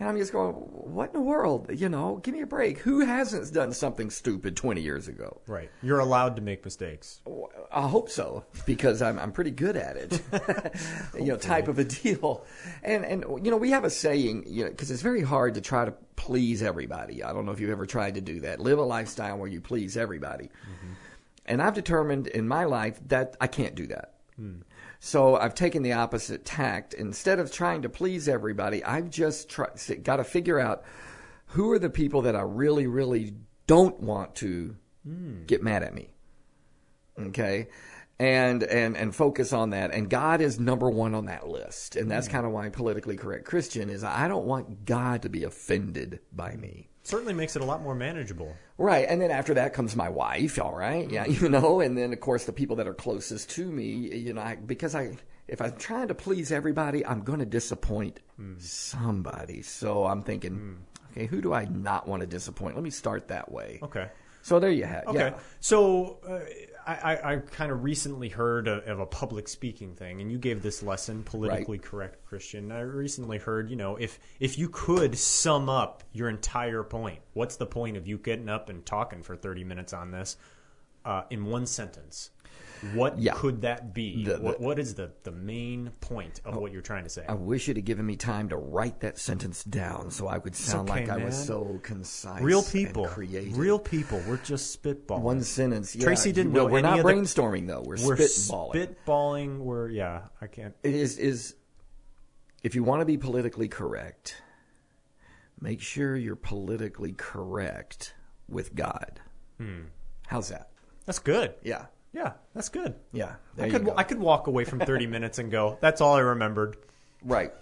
And 0.00 0.08
I'm 0.08 0.16
just 0.16 0.32
going, 0.32 0.52
"What 0.52 1.08
in 1.08 1.12
the 1.14 1.20
world? 1.20 1.70
You 1.74 1.88
know, 1.88 2.20
give 2.22 2.34
me 2.34 2.40
a 2.40 2.46
break. 2.46 2.78
Who 2.78 3.00
hasn't 3.00 3.52
done 3.52 3.72
something 3.72 4.10
stupid 4.10 4.56
20 4.56 4.80
years 4.80 5.08
ago?" 5.08 5.40
Right. 5.46 5.70
You're 5.82 5.98
allowed 5.98 6.36
to 6.36 6.42
make 6.42 6.64
mistakes. 6.64 7.20
I 7.72 7.88
hope 7.88 8.08
so 8.08 8.44
because 8.64 9.02
I'm 9.02 9.18
I'm 9.18 9.32
pretty 9.32 9.50
good 9.50 9.76
at 9.76 9.96
it. 9.96 10.22
you 11.14 11.26
know, 11.26 11.36
type 11.36 11.68
of 11.68 11.78
a 11.78 11.84
deal. 11.84 12.44
And 12.82 13.04
and 13.04 13.24
you 13.44 13.50
know, 13.50 13.56
we 13.56 13.70
have 13.70 13.84
a 13.84 13.90
saying, 13.90 14.44
you 14.46 14.64
know, 14.64 14.70
because 14.70 14.90
it's 14.90 15.02
very 15.02 15.22
hard 15.22 15.54
to 15.54 15.60
try 15.60 15.84
to 15.84 15.92
please 16.14 16.62
everybody. 16.62 17.24
I 17.24 17.32
don't 17.32 17.44
know 17.44 17.52
if 17.52 17.60
you've 17.60 17.70
ever 17.70 17.86
tried 17.86 18.14
to 18.14 18.20
do 18.20 18.40
that. 18.40 18.60
Live 18.60 18.78
a 18.78 18.82
lifestyle 18.82 19.38
where 19.38 19.48
you 19.48 19.60
please 19.60 19.96
everybody. 19.96 20.46
Mm-hmm. 20.46 20.92
And 21.46 21.62
I've 21.62 21.74
determined 21.74 22.26
in 22.26 22.46
my 22.46 22.64
life 22.64 23.00
that 23.08 23.36
I 23.40 23.46
can't 23.46 23.74
do 23.74 23.86
that. 23.88 24.14
Hmm. 24.36 24.60
So 25.00 25.36
I've 25.36 25.54
taken 25.54 25.82
the 25.82 25.92
opposite 25.92 26.44
tact. 26.44 26.94
Instead 26.94 27.38
of 27.38 27.52
trying 27.52 27.82
to 27.82 27.88
please 27.88 28.28
everybody, 28.28 28.82
I've 28.84 29.10
just 29.10 29.48
try, 29.48 29.68
got 30.02 30.16
to 30.16 30.24
figure 30.24 30.58
out 30.58 30.82
who 31.46 31.70
are 31.70 31.78
the 31.78 31.90
people 31.90 32.22
that 32.22 32.34
I 32.34 32.42
really, 32.42 32.86
really 32.86 33.34
don't 33.66 34.00
want 34.00 34.34
to 34.36 34.76
hmm. 35.04 35.44
get 35.46 35.62
mad 35.62 35.82
at 35.82 35.94
me. 35.94 36.10
Okay? 37.18 37.68
And 38.20 38.64
and 38.64 38.96
and 38.96 39.14
focus 39.14 39.52
on 39.52 39.70
that. 39.70 39.92
And 39.92 40.10
god 40.10 40.40
is 40.40 40.58
number 40.58 40.90
one 40.90 41.14
on 41.14 41.26
that 41.26 41.46
list. 41.46 41.94
And 41.94 42.10
that's 42.10 42.26
hmm. 42.26 42.32
kind 42.32 42.46
of 42.46 42.52
why 42.52 42.68
politically 42.68 43.16
correct 43.16 43.44
christian 43.44 43.88
is 43.88 44.02
i 44.02 44.26
don't 44.26 44.44
want 44.44 44.84
god 44.84 45.22
to 45.22 45.28
be 45.28 45.44
offended 45.44 46.18
by 46.32 46.56
me 46.56 46.88
Certainly 47.08 47.34
makes 47.34 47.56
it 47.56 47.62
a 47.62 47.64
lot 47.64 47.82
more 47.82 47.94
manageable. 47.94 48.54
right 48.76 49.06
and 49.08 49.20
then 49.20 49.30
after 49.30 49.54
that 49.54 49.72
comes 49.72 49.96
my 49.96 50.08
wife 50.10 50.58
all 50.60 50.74
right 50.74 51.10
yeah 51.10 51.24
mm-hmm. 51.24 51.42
you 51.44 51.48
know 51.50 51.80
and 51.80 51.96
then 51.96 52.12
of 52.12 52.20
course 52.20 52.44
the 52.44 52.52
people 52.52 52.76
that 52.76 52.86
are 52.86 52.94
closest 52.94 53.50
to 53.56 53.64
me 53.78 53.86
you 54.26 54.32
know 54.34 54.42
I, 54.42 54.56
because 54.56 54.94
i 54.94 55.16
if 55.48 55.60
i'm 55.62 55.74
trying 55.76 56.08
to 56.08 56.14
please 56.14 56.52
everybody 56.52 57.04
i'm 57.06 57.22
going 57.22 57.38
to 57.40 57.46
disappoint 57.46 58.20
mm. 58.38 58.60
somebody 58.60 59.62
so 59.62 60.04
i'm 60.06 60.22
thinking 60.22 60.52
mm. 60.52 60.76
okay 61.12 61.26
who 61.26 61.40
do 61.40 61.52
i 61.54 61.64
not 61.64 62.06
want 62.06 62.20
to 62.20 62.26
disappoint 62.26 62.74
let 62.76 62.84
me 62.84 62.90
start 62.90 63.28
that 63.28 63.50
way 63.50 63.78
Okay. 63.82 64.08
so 64.42 64.60
there 64.60 64.70
you 64.70 64.84
have 64.84 65.04
Okay. 65.08 65.18
yeah 65.32 65.38
So 65.60 66.18
uh, 66.28 66.40
I, 66.88 66.94
I, 66.94 67.32
I 67.32 67.36
kind 67.36 67.70
of 67.70 67.84
recently 67.84 68.30
heard 68.30 68.66
of, 68.66 68.82
of 68.84 68.98
a 68.98 69.04
public 69.06 69.46
speaking 69.46 69.94
thing, 69.94 70.22
and 70.22 70.32
you 70.32 70.38
gave 70.38 70.62
this 70.62 70.82
lesson, 70.82 71.22
politically 71.22 71.76
correct 71.76 72.24
Christian. 72.24 72.72
I 72.72 72.80
recently 72.80 73.36
heard, 73.36 73.68
you 73.68 73.76
know, 73.76 73.96
if 73.96 74.18
if 74.40 74.58
you 74.58 74.70
could 74.70 75.18
sum 75.18 75.68
up 75.68 76.02
your 76.12 76.30
entire 76.30 76.82
point, 76.82 77.20
what's 77.34 77.56
the 77.56 77.66
point 77.66 77.98
of 77.98 78.06
you 78.06 78.16
getting 78.16 78.48
up 78.48 78.70
and 78.70 78.86
talking 78.86 79.22
for 79.22 79.36
thirty 79.36 79.64
minutes 79.64 79.92
on 79.92 80.10
this 80.10 80.38
uh, 81.04 81.24
in 81.28 81.44
one 81.44 81.66
sentence? 81.66 82.30
What 82.94 83.18
Yeah. 83.18 83.32
could 83.34 83.62
that 83.62 83.92
be? 83.92 84.24
The- 84.24 84.34
the- 84.36 84.40
what, 84.40 84.60
what 84.60 84.78
is 84.78 84.94
the, 84.94 85.10
the 85.24 85.32
main 85.32 85.90
point 86.00 86.40
of 86.44 86.54
what 86.56 86.70
you're 86.70 86.80
trying 86.80 87.02
to 87.02 87.10
say? 87.10 87.24
I 87.28 87.34
wish 87.34 87.66
you'd 87.66 87.76
have 87.76 87.84
given 87.84 88.06
me 88.06 88.14
time 88.14 88.48
to 88.50 88.56
write 88.56 89.00
that 89.00 89.18
sentence 89.18 89.64
down 89.64 90.12
so 90.12 90.28
I 90.28 90.38
would 90.38 90.54
sound 90.54 90.88
okay, 90.88 91.00
like 91.00 91.08
I 91.10 91.24
was 91.24 91.44
so 91.46 91.80
concise. 91.82 92.40
Real 92.40 92.62
people, 92.62 93.08
real 93.16 93.80
people. 93.80 94.22
We're 94.28 94.36
just 94.36 94.80
spitballing. 94.80 95.22
One 95.22 95.42
sentence. 95.42 95.96
Yeah, 95.96 96.04
Tracy 96.04 96.30
didn't 96.30 96.52
well, 96.52 96.66
know 96.66 96.72
We're 96.72 96.78
any 96.78 96.88
not 96.88 96.98
of 97.00 97.04
the- 97.06 97.12
brainstorming 97.12 97.66
though. 97.66 97.82
We're, 97.84 97.96
We're 98.06 98.16
spitballing. 98.16 98.94
spitballing. 99.06 99.58
We're 99.58 99.88
yeah. 99.88 100.28
I 100.40 100.46
can't. 100.46 100.74
it 100.84 100.94
is 100.94 101.18
is 101.18 101.56
if 102.62 102.76
you 102.76 102.84
want 102.84 103.00
to 103.00 103.06
be 103.06 103.16
politically 103.18 103.66
correct, 103.66 104.40
make 105.60 105.80
sure 105.80 106.16
you're 106.16 106.36
politically 106.36 107.12
correct 107.12 108.14
with 108.48 108.76
God. 108.76 109.20
Hmm. 109.58 109.80
How's 110.28 110.48
that? 110.50 110.70
That's 111.06 111.18
good. 111.18 111.54
Yeah. 111.64 111.86
Yeah, 112.12 112.32
that's 112.54 112.68
good. 112.68 112.94
Yeah. 113.12 113.34
I 113.58 113.68
could. 113.68 113.88
I 113.96 114.02
could 114.02 114.18
walk 114.18 114.46
away 114.46 114.64
from 114.64 114.80
30 114.80 115.06
minutes 115.16 115.38
and 115.38 115.50
go, 115.50 115.76
that's 115.80 116.00
all 116.00 116.14
I 116.14 116.20
remembered. 116.20 116.76
right. 117.22 117.52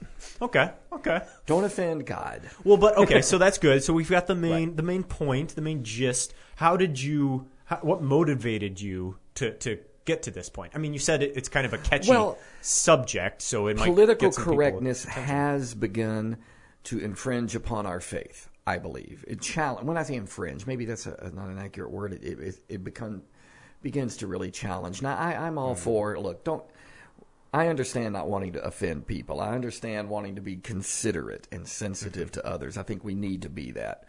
Okay. 0.40 0.70
Okay. 0.92 1.20
Don't 1.46 1.64
offend 1.64 2.06
God. 2.06 2.42
Well, 2.64 2.76
but 2.76 2.96
okay, 2.98 3.22
so 3.22 3.38
that's 3.44 3.58
good. 3.58 3.82
So 3.82 3.92
we've 3.92 4.08
got 4.10 4.26
the 4.26 4.34
main 4.34 4.76
the 4.76 4.82
main 4.82 5.02
point, 5.02 5.54
the 5.54 5.62
main 5.62 5.82
gist. 5.84 6.34
How 6.56 6.76
did 6.76 7.00
you 7.00 7.46
how, 7.64 7.76
what 7.78 8.02
motivated 8.02 8.80
you 8.80 9.18
to 9.34 9.52
to 9.58 9.78
get 10.04 10.22
to 10.24 10.30
this 10.30 10.48
point? 10.48 10.72
I 10.74 10.78
mean, 10.78 10.92
you 10.92 10.98
said 11.00 11.22
it, 11.22 11.36
it's 11.36 11.48
kind 11.48 11.66
of 11.66 11.72
a 11.72 11.78
catchy 11.78 12.10
Well, 12.10 12.38
subject, 12.60 13.42
so 13.42 13.66
it 13.66 13.76
might 13.76 13.86
political 13.86 14.28
get 14.28 14.34
some 14.34 14.44
people- 14.44 14.54
correctness 14.56 15.04
has 15.04 15.74
begun 15.74 16.36
to 16.84 16.98
infringe 16.98 17.54
upon 17.56 17.86
our 17.86 18.00
faith. 18.00 18.48
I 18.68 18.78
believe 18.78 19.24
it 19.28 19.40
challenge. 19.40 19.86
When 19.86 19.96
I 19.96 20.02
say 20.02 20.14
infringe, 20.14 20.66
maybe 20.66 20.84
that's 20.86 21.06
a, 21.06 21.30
not 21.34 21.48
an 21.48 21.58
accurate 21.58 21.90
word. 21.90 22.12
It 22.14 22.24
it, 22.24 22.56
it 22.68 22.84
become 22.84 23.22
begins 23.82 24.16
to 24.18 24.26
really 24.26 24.50
challenge. 24.50 25.02
Now, 25.02 25.16
I, 25.16 25.46
I'm 25.46 25.58
all 25.58 25.74
for 25.74 26.18
look. 26.18 26.44
Don't. 26.44 26.64
I 27.52 27.68
understand 27.68 28.12
not 28.12 28.28
wanting 28.28 28.52
to 28.54 28.62
offend 28.64 29.06
people. 29.06 29.40
I 29.40 29.54
understand 29.54 30.10
wanting 30.10 30.34
to 30.34 30.42
be 30.42 30.56
considerate 30.56 31.48
and 31.50 31.66
sensitive 31.66 32.30
to 32.32 32.46
others. 32.46 32.76
I 32.76 32.82
think 32.82 33.02
we 33.02 33.14
need 33.14 33.42
to 33.42 33.48
be 33.48 33.70
that. 33.72 34.08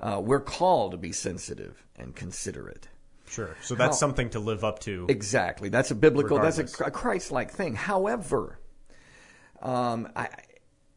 Uh, 0.00 0.20
we're 0.22 0.40
called 0.40 0.92
to 0.92 0.98
be 0.98 1.12
sensitive 1.12 1.86
and 1.96 2.14
considerate. 2.14 2.88
Sure. 3.28 3.56
So 3.62 3.74
that's 3.74 3.96
How- 3.96 4.00
something 4.00 4.30
to 4.30 4.40
live 4.40 4.62
up 4.64 4.80
to. 4.80 5.06
Exactly. 5.08 5.70
That's 5.70 5.90
a 5.90 5.94
biblical. 5.94 6.38
That's 6.38 6.58
a, 6.58 6.84
a 6.84 6.90
Christ-like 6.90 7.50
thing. 7.50 7.76
However, 7.76 8.58
um, 9.62 10.08
I, 10.14 10.28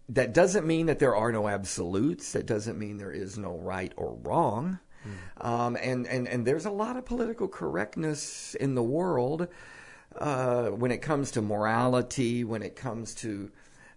that 0.09 0.33
doesn't 0.33 0.67
mean 0.67 0.87
that 0.87 0.99
there 0.99 1.15
are 1.15 1.31
no 1.31 1.47
absolutes. 1.47 2.33
That 2.33 2.45
doesn't 2.45 2.77
mean 2.77 2.97
there 2.97 3.11
is 3.11 3.37
no 3.37 3.57
right 3.57 3.93
or 3.95 4.15
wrong. 4.15 4.79
Um, 5.41 5.77
and, 5.81 6.07
and 6.07 6.27
and 6.27 6.45
there's 6.45 6.65
a 6.65 6.71
lot 6.71 6.97
of 6.97 7.05
political 7.05 7.47
correctness 7.47 8.55
in 8.55 8.75
the 8.75 8.83
world 8.83 9.47
uh, 10.17 10.67
when 10.67 10.91
it 10.91 11.01
comes 11.01 11.31
to 11.31 11.41
morality. 11.41 12.43
When 12.43 12.61
it 12.61 12.75
comes 12.75 13.15
to 13.15 13.51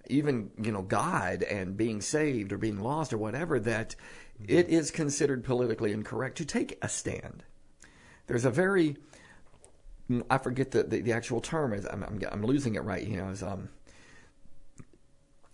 even 0.08 0.50
you 0.60 0.72
know 0.72 0.82
God 0.82 1.42
and 1.42 1.76
being 1.76 2.00
saved 2.00 2.52
or 2.52 2.58
being 2.58 2.80
lost 2.80 3.12
or 3.12 3.18
whatever. 3.18 3.60
That 3.60 3.94
it 4.46 4.68
is 4.68 4.90
considered 4.90 5.44
politically 5.44 5.92
incorrect 5.92 6.38
to 6.38 6.44
take 6.44 6.78
a 6.82 6.88
stand. 6.88 7.44
There's 8.26 8.44
a 8.44 8.50
very 8.50 8.96
I 10.30 10.38
forget 10.38 10.70
the, 10.70 10.84
the, 10.84 11.00
the 11.00 11.12
actual 11.12 11.40
term. 11.40 11.72
Is 11.72 11.86
I'm, 11.86 12.02
I'm 12.02 12.20
I'm 12.30 12.42
losing 12.44 12.74
it 12.74 12.84
right. 12.84 13.06
You 13.06 13.18
know, 13.18 13.28
is 13.28 13.42
um, 13.42 13.68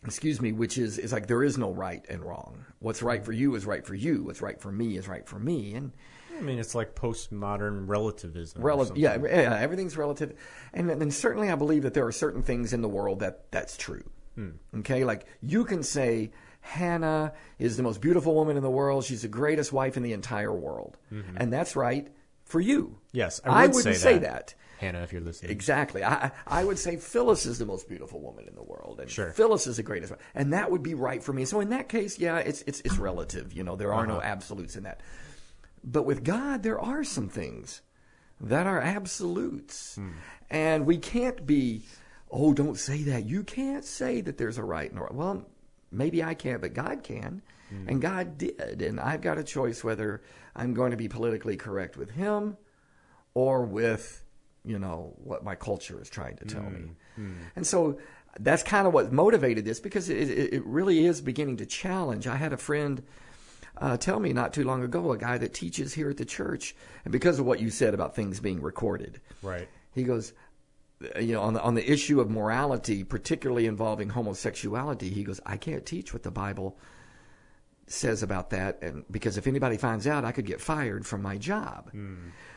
excuse 0.04 0.40
me, 0.40 0.52
which 0.52 0.78
is 0.78 0.98
is 0.98 1.12
like 1.12 1.26
there 1.26 1.42
is 1.42 1.58
no 1.58 1.70
right 1.70 2.04
and 2.08 2.22
wrong. 2.22 2.64
What's 2.78 3.02
right 3.02 3.24
for 3.24 3.32
you 3.32 3.54
is 3.54 3.66
right 3.66 3.84
for 3.86 3.94
you. 3.94 4.24
What's 4.24 4.42
right 4.42 4.60
for 4.60 4.70
me 4.70 4.96
is 4.96 5.08
right 5.08 5.26
for 5.26 5.38
me. 5.38 5.74
And 5.74 5.92
I 6.36 6.40
mean, 6.40 6.58
it's 6.58 6.74
like 6.74 6.94
postmodern 6.94 7.88
relativism. 7.88 8.60
something. 8.88 9.02
yeah, 9.02 9.18
yeah, 9.22 9.58
everything's 9.58 9.96
relative. 9.96 10.34
And 10.72 10.88
then 10.88 11.10
certainly, 11.10 11.50
I 11.50 11.54
believe 11.54 11.82
that 11.82 11.94
there 11.94 12.06
are 12.06 12.12
certain 12.12 12.42
things 12.42 12.72
in 12.72 12.82
the 12.82 12.88
world 12.88 13.20
that 13.20 13.50
that's 13.50 13.76
true. 13.76 14.04
Hmm. 14.34 14.50
Okay, 14.78 15.04
like 15.04 15.26
you 15.40 15.64
can 15.64 15.82
say 15.82 16.32
Hannah 16.60 17.32
is 17.58 17.76
the 17.76 17.82
most 17.82 18.00
beautiful 18.00 18.34
woman 18.34 18.56
in 18.56 18.62
the 18.62 18.70
world. 18.70 19.04
She's 19.04 19.22
the 19.22 19.28
greatest 19.28 19.72
wife 19.72 19.96
in 19.96 20.02
the 20.02 20.12
entire 20.12 20.52
world, 20.52 20.96
mm-hmm. 21.12 21.36
and 21.36 21.52
that's 21.52 21.76
right 21.76 22.08
for 22.44 22.60
you. 22.60 22.98
Yes, 23.12 23.40
I 23.44 23.66
would 23.66 23.76
wouldn't 23.76 23.96
say 23.96 24.00
say 24.00 24.18
that. 24.18 24.54
Hannah, 24.84 25.02
if 25.02 25.12
you're 25.12 25.22
listening. 25.22 25.50
Exactly. 25.50 26.04
I, 26.04 26.30
I 26.46 26.64
would 26.64 26.78
say 26.78 26.96
Phyllis 26.96 27.46
is 27.46 27.58
the 27.58 27.66
most 27.66 27.88
beautiful 27.88 28.20
woman 28.20 28.46
in 28.46 28.54
the 28.54 28.62
world, 28.62 29.00
and 29.00 29.10
Sure. 29.10 29.30
Phyllis 29.32 29.66
is 29.66 29.76
the 29.78 29.82
greatest, 29.82 30.10
one. 30.12 30.20
and 30.34 30.52
that 30.52 30.70
would 30.70 30.82
be 30.82 30.94
right 30.94 31.22
for 31.22 31.32
me. 31.32 31.44
So 31.44 31.60
in 31.60 31.70
that 31.70 31.88
case, 31.88 32.18
yeah, 32.18 32.38
it's 32.38 32.62
it's 32.66 32.80
it's 32.80 32.98
relative. 32.98 33.52
You 33.52 33.64
know, 33.64 33.76
there 33.76 33.92
are 33.92 34.04
Uh-huh. 34.04 34.14
no 34.16 34.20
absolutes 34.22 34.76
in 34.76 34.82
that. 34.84 35.00
But 35.82 36.04
with 36.04 36.24
God, 36.24 36.62
there 36.62 36.78
are 36.80 37.04
some 37.04 37.28
things 37.28 37.82
that 38.40 38.66
are 38.66 38.80
absolutes, 38.80 39.96
Hmm. 39.96 40.10
and 40.50 40.86
we 40.86 40.98
can't 40.98 41.46
be. 41.46 41.84
Oh, 42.30 42.52
don't 42.52 42.76
say 42.78 43.02
that. 43.04 43.26
You 43.26 43.44
can't 43.44 43.84
say 43.84 44.20
that 44.20 44.38
there's 44.38 44.58
a 44.58 44.64
right 44.64 44.90
and 44.90 44.98
a 44.98 45.02
wrong. 45.02 45.16
Well, 45.16 45.46
maybe 45.92 46.22
I 46.22 46.34
can't, 46.34 46.60
but 46.60 46.74
God 46.74 47.02
can, 47.04 47.42
Hmm. 47.70 47.88
and 47.88 48.02
God 48.02 48.38
did, 48.38 48.82
and 48.82 48.98
I've 48.98 49.20
got 49.20 49.38
a 49.38 49.44
choice 49.44 49.84
whether 49.84 50.20
I'm 50.56 50.74
going 50.74 50.90
to 50.90 50.96
be 50.96 51.08
politically 51.08 51.56
correct 51.56 51.96
with 51.96 52.10
Him 52.10 52.56
or 53.34 53.64
with 53.64 54.23
you 54.64 54.78
know 54.78 55.12
what 55.22 55.44
my 55.44 55.54
culture 55.54 56.00
is 56.00 56.08
trying 56.08 56.36
to 56.36 56.44
tell 56.44 56.62
me. 56.62 56.80
Mm, 57.18 57.20
mm. 57.20 57.34
And 57.56 57.66
so 57.66 57.98
that's 58.40 58.62
kind 58.62 58.86
of 58.86 58.92
what 58.94 59.12
motivated 59.12 59.64
this 59.64 59.78
because 59.80 60.08
it, 60.08 60.30
it, 60.30 60.54
it 60.54 60.66
really 60.66 61.04
is 61.06 61.20
beginning 61.20 61.58
to 61.58 61.66
challenge. 61.66 62.26
I 62.26 62.36
had 62.36 62.52
a 62.52 62.56
friend 62.56 63.02
uh, 63.78 63.96
tell 63.96 64.20
me 64.20 64.32
not 64.32 64.52
too 64.52 64.64
long 64.64 64.82
ago 64.82 65.12
a 65.12 65.18
guy 65.18 65.36
that 65.38 65.52
teaches 65.54 65.94
here 65.94 66.08
at 66.10 66.16
the 66.16 66.24
church 66.24 66.74
and 67.04 67.12
because 67.12 67.38
of 67.38 67.46
what 67.46 67.60
you 67.60 67.70
said 67.70 67.92
about 67.94 68.14
things 68.14 68.40
being 68.40 68.62
recorded 68.62 69.20
Right. 69.42 69.68
he 69.94 70.04
goes 70.04 70.32
uh, 71.14 71.18
you 71.18 71.32
know 71.32 71.42
on 71.42 71.54
the 71.54 71.60
on 71.62 71.74
the 71.74 71.90
issue 71.90 72.20
of 72.20 72.30
morality 72.30 73.02
particularly 73.02 73.66
involving 73.66 74.10
homosexuality 74.10 75.10
he 75.10 75.24
goes 75.24 75.40
i 75.44 75.56
can't 75.56 75.84
teach 75.84 76.12
what 76.12 76.22
the 76.22 76.30
bible 76.30 76.78
says 77.86 78.22
about 78.22 78.50
that 78.50 78.78
and 78.82 79.04
because 79.10 79.36
if 79.36 79.46
anybody 79.46 79.76
finds 79.76 80.06
out 80.06 80.24
i 80.24 80.32
could 80.32 80.46
get 80.46 80.60
fired 80.60 81.06
from 81.06 81.20
my 81.22 81.36
job 81.36 81.90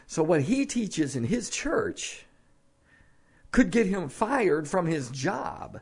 so 0.06 0.24
what 0.24 0.42
he 0.44 0.66
teaches 0.66 1.16
in 1.16 1.26
his 1.26 1.50
church 1.50 2.26
could 3.52 3.72
get 3.72 3.88
him 3.88 4.10
fired 4.10 4.68
from 4.68 4.86
his 4.88 5.10
job 5.10 5.82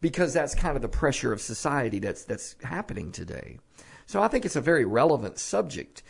because 0.00 0.32
that's 0.32 0.54
kind 0.54 0.76
of 0.76 0.82
the 0.82 0.88
pressure 0.88 1.32
of 1.32 1.40
society 1.40 1.98
that's 1.98 2.24
that's 2.24 2.56
happening 2.62 3.12
today. 3.12 3.58
So 4.06 4.22
I 4.22 4.28
think 4.28 4.44
it's 4.44 4.56
a 4.56 4.60
very 4.60 4.84
relevant 4.84 5.38
subject. 5.38 6.02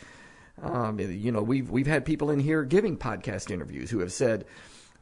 Um, 0.61 0.99
you 0.99 1.31
know, 1.31 1.41
we've 1.41 1.69
we've 1.69 1.87
had 1.87 2.05
people 2.05 2.29
in 2.31 2.39
here 2.39 2.63
giving 2.63 2.97
podcast 2.97 3.51
interviews 3.51 3.89
who 3.89 3.99
have 3.99 4.13
said, 4.13 4.45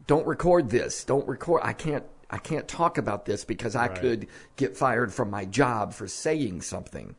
"Don't 0.08 0.26
record 0.26 0.70
this. 0.70 1.04
Don't 1.04 1.28
record. 1.28 1.62
I 1.64 1.74
can't. 1.74 2.06
I 2.30 2.38
can't 2.38 2.68
talk 2.68 2.98
about 2.98 3.26
this 3.26 3.44
because 3.46 3.76
I 3.76 3.88
Right. 3.88 4.00
could 4.00 4.28
get 4.56 4.78
fired 4.78 5.14
from 5.14 5.30
my 5.30 5.46
job 5.46 5.94
for 5.94 6.08
saying 6.08 6.62
something." 6.62 7.16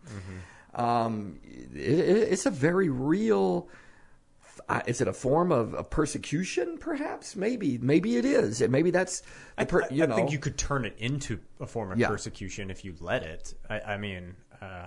Um, 0.74 1.40
it, 1.44 1.98
it, 1.98 2.32
it's 2.32 2.46
a 2.46 2.50
very 2.50 2.88
real. 2.88 3.68
Uh, 4.68 4.82
is 4.86 5.00
it 5.00 5.08
a 5.08 5.12
form 5.12 5.50
of, 5.50 5.74
of 5.74 5.90
persecution? 5.90 6.78
Perhaps, 6.78 7.34
maybe, 7.34 7.78
maybe 7.78 8.16
it 8.16 8.24
is. 8.24 8.60
And 8.60 8.70
Maybe 8.70 8.90
that's 8.92 9.22
the 9.58 9.66
per, 9.66 9.82
I, 9.82 9.86
you 9.90 10.04
I 10.04 10.14
think 10.14 10.30
you 10.30 10.38
could 10.38 10.56
turn 10.58 10.84
it 10.84 10.94
into 10.98 11.40
a 11.58 11.66
form 11.66 11.90
of 11.90 11.98
Yeah. 11.98 12.06
persecution 12.08 12.70
if 12.70 12.84
you 12.84 12.94
let 13.00 13.22
it. 13.24 13.54
I, 13.68 13.80
I 13.80 13.96
mean, 13.96 14.36
uh, 14.60 14.86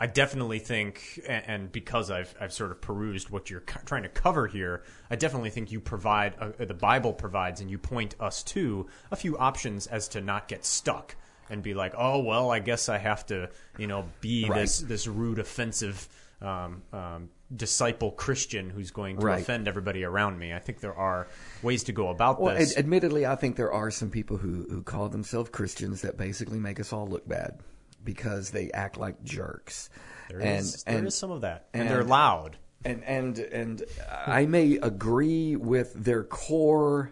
I 0.00 0.06
definitely 0.08 0.58
think, 0.58 1.20
and, 1.28 1.70
because 1.70 2.10
I've 2.10 2.34
I've 2.40 2.52
sort 2.52 2.72
of 2.72 2.80
perused 2.80 3.30
what 3.30 3.48
you're 3.48 3.60
co- 3.60 3.80
trying 3.84 4.02
to 4.02 4.08
cover 4.08 4.48
here, 4.48 4.82
I 5.08 5.16
definitely 5.16 5.50
think 5.50 5.70
you 5.70 5.80
provide 5.80 6.34
uh, 6.40 6.50
the 6.64 6.74
Bible 6.74 7.12
provides, 7.12 7.60
and 7.60 7.70
you 7.70 7.78
point 7.78 8.14
us 8.18 8.42
to 8.44 8.86
a 9.12 9.16
few 9.16 9.38
options 9.38 9.86
as 9.86 10.08
to 10.08 10.20
not 10.20 10.48
get 10.48 10.64
stuck 10.64 11.14
and 11.48 11.62
be 11.62 11.74
like, 11.74 11.94
oh 11.96 12.18
well, 12.18 12.50
I 12.50 12.58
guess 12.58 12.88
I 12.88 12.98
have 12.98 13.24
to, 13.26 13.50
you 13.78 13.86
know, 13.86 14.06
be 14.20 14.46
Right. 14.48 14.60
this 14.62 14.78
this 14.80 15.06
rude, 15.06 15.38
offensive. 15.38 16.08
Um, 16.42 16.82
um, 16.92 17.30
disciple 17.54 18.10
Christian 18.10 18.68
who's 18.68 18.90
going 18.90 19.16
to 19.18 19.24
Right. 19.24 19.40
offend 19.40 19.66
everybody 19.68 20.04
around 20.04 20.38
me. 20.38 20.52
I 20.52 20.58
think 20.58 20.80
there 20.80 20.94
are 20.94 21.26
ways 21.62 21.84
to 21.84 21.92
go 21.92 22.08
about 22.08 22.38
Well, 22.40 22.54
this. 22.54 22.72
ad- 22.72 22.80
admittedly, 22.80 23.24
I 23.24 23.36
think 23.36 23.56
there 23.56 23.72
are 23.72 23.90
some 23.90 24.10
people 24.10 24.36
who, 24.38 24.66
who 24.68 24.82
call 24.82 25.08
themselves 25.08 25.48
Christians 25.50 26.02
that 26.02 26.18
basically 26.18 26.58
make 26.58 26.80
us 26.80 26.92
all 26.92 27.06
look 27.06 27.26
bad 27.26 27.60
because 28.04 28.50
they 28.50 28.70
act 28.72 28.96
like 28.96 29.22
jerks. 29.24 29.90
There 30.28 30.40
and, 30.40 30.60
is- 30.60 30.84
there 30.84 30.98
and, 30.98 31.06
is 31.06 31.14
some 31.14 31.30
of 31.30 31.40
that, 31.42 31.66
and, 31.72 31.82
and- 31.82 31.90
they're 31.90 32.04
loud. 32.04 32.56
and 32.84 33.02
and 33.04 33.38
and 33.38 33.82
I 34.26 34.46
may 34.46 34.76
agree 34.76 35.56
with 35.56 35.94
their 35.94 36.22
core 36.24 37.10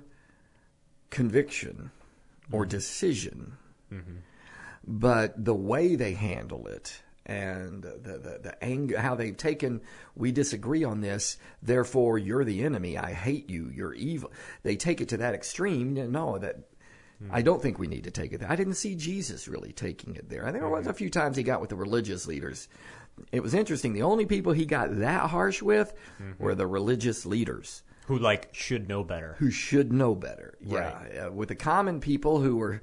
conviction 1.11 1.91
or 2.51 2.63
mm-hmm. 2.63 2.71
decision, 2.71 3.53
mm-hmm. 3.93 4.17
but 4.87 5.43
the 5.43 5.55
way 5.55 5.97
they 5.97 6.13
handle 6.13 6.67
it 6.67 7.01
and 7.25 7.83
the, 7.83 7.99
the, 8.03 8.41
the 8.43 8.65
anger, 8.65 8.99
how 8.99 9.15
they've 9.15 9.37
taken, 9.37 9.81
we 10.17 10.33
disagree 10.33 10.85
on 10.85 11.01
this, 11.01 11.37
therefore 11.63 12.19
you're 12.19 12.45
the 12.45 12.65
enemy, 12.65 12.99
I 12.99 13.13
hate 13.13 13.49
you, 13.49 13.71
you're 13.73 13.95
evil. 13.95 14.33
They 14.65 14.77
take 14.77 15.01
it 15.01 15.09
to 15.11 15.19
that 15.19 15.35
extreme. 15.35 15.95
No, 16.11 16.39
that 16.39 16.57
I 17.31 17.43
don't 17.43 17.63
think 17.63 17.79
we 17.79 17.87
need 17.87 18.05
to 18.05 18.11
take 18.11 18.33
it 18.33 18.41
there. 18.41 18.51
I 18.51 18.57
didn't 18.57 18.75
see 18.75 18.95
Jesus 18.95 19.47
really 19.49 19.73
taking 19.73 20.17
it 20.17 20.29
there. 20.29 20.43
I 20.47 20.51
think 20.51 20.63
there 20.63 20.71
was 20.71 20.87
a 20.87 20.93
few 20.93 21.09
times 21.11 21.37
he 21.37 21.43
got 21.43 21.61
with 21.61 21.71
the 21.71 21.77
religious 21.77 22.27
leaders. 22.27 22.69
It 23.31 23.43
was 23.43 23.55
interesting. 23.55 23.93
The 23.93 24.03
only 24.03 24.27
people 24.27 24.53
he 24.53 24.65
got 24.67 24.99
that 25.01 25.31
harsh 25.31 25.63
with 25.63 25.93
were 26.39 26.55
the 26.55 26.67
religious 26.67 27.25
leaders 27.27 27.83
Who 28.07 28.19
like 28.19 28.49
should 28.55 28.89
know 28.89 29.05
better. 29.05 29.37
who 29.39 29.51
should 29.51 29.93
know 29.93 30.15
better. 30.15 30.57
Yeah, 30.61 30.79
Right. 30.79 31.17
uh, 31.27 31.33
with 31.33 31.49
the 31.51 31.55
common 31.55 32.01
people 32.01 32.41
who 32.41 32.57
were 32.57 32.83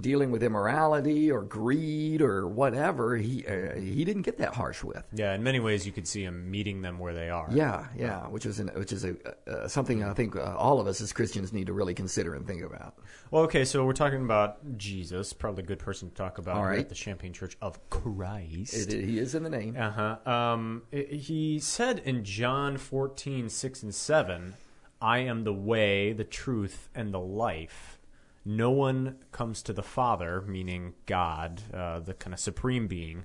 dealing 0.00 0.30
with 0.30 0.42
immorality 0.42 1.30
or 1.30 1.42
greed 1.42 2.22
or 2.22 2.46
whatever, 2.48 3.16
he 3.16 3.46
uh, 3.46 3.74
he 3.78 4.04
didn't 4.04 4.22
get 4.22 4.38
that 4.38 4.54
harsh 4.54 4.82
with. 4.82 5.04
Yeah, 5.12 5.34
in 5.34 5.42
many 5.42 5.60
ways, 5.60 5.84
you 5.86 5.92
could 5.92 6.06
see 6.08 6.22
him 6.24 6.50
meeting 6.50 6.82
them 6.82 6.98
where 6.98 7.12
they 7.14 7.28
are. 7.30 7.48
Yeah, 7.52 7.86
yeah, 7.96 8.26
which 8.28 8.46
is 8.46 8.58
an, 8.58 8.68
which 8.74 8.92
is 8.92 9.04
a 9.04 9.14
uh, 9.48 9.68
something 9.68 10.02
I 10.04 10.14
think 10.14 10.36
uh, 10.36 10.54
all 10.56 10.80
of 10.80 10.86
us 10.86 11.00
as 11.00 11.12
Christians 11.12 11.52
need 11.52 11.66
to 11.66 11.72
really 11.72 11.94
consider 11.94 12.34
and 12.34 12.46
think 12.46 12.62
about. 12.62 12.94
Well, 13.30 13.42
okay, 13.44 13.64
so 13.64 13.84
we're 13.84 13.92
talking 13.92 14.22
about 14.24 14.78
Jesus. 14.78 15.32
Probably 15.32 15.62
a 15.62 15.66
good 15.66 15.78
person 15.78 16.08
to 16.08 16.14
talk 16.14 16.38
about 16.38 16.56
All 16.56 16.64
right. 16.64 16.78
at 16.80 16.88
the 16.88 16.94
Champaign 16.94 17.32
Church 17.32 17.56
of 17.60 17.78
Christ. 17.90 18.74
It, 18.92 19.04
he 19.04 19.18
is 19.18 19.34
in 19.34 19.42
the 19.42 19.50
name. 19.50 19.76
Uh 19.78 19.90
huh. 19.90 20.30
Um, 20.30 20.82
i- 20.92 20.96
he 21.10 21.58
said 21.58 22.00
in 22.04 22.24
John 22.24 22.76
14, 22.76 23.48
6 23.48 23.82
and 23.82 23.94
7, 23.94 24.54
I 25.00 25.18
am 25.18 25.44
the 25.44 25.52
way, 25.52 26.12
the 26.12 26.24
truth, 26.24 26.88
and 26.94 27.12
the 27.12 27.20
life. 27.20 27.98
No 28.44 28.70
one 28.70 29.16
comes 29.30 29.62
to 29.64 29.72
the 29.72 29.82
Father, 29.82 30.42
meaning 30.42 30.94
God, 31.06 31.62
uh, 31.72 32.00
the 32.00 32.14
kind 32.14 32.34
of 32.34 32.40
supreme 32.40 32.88
being, 32.88 33.24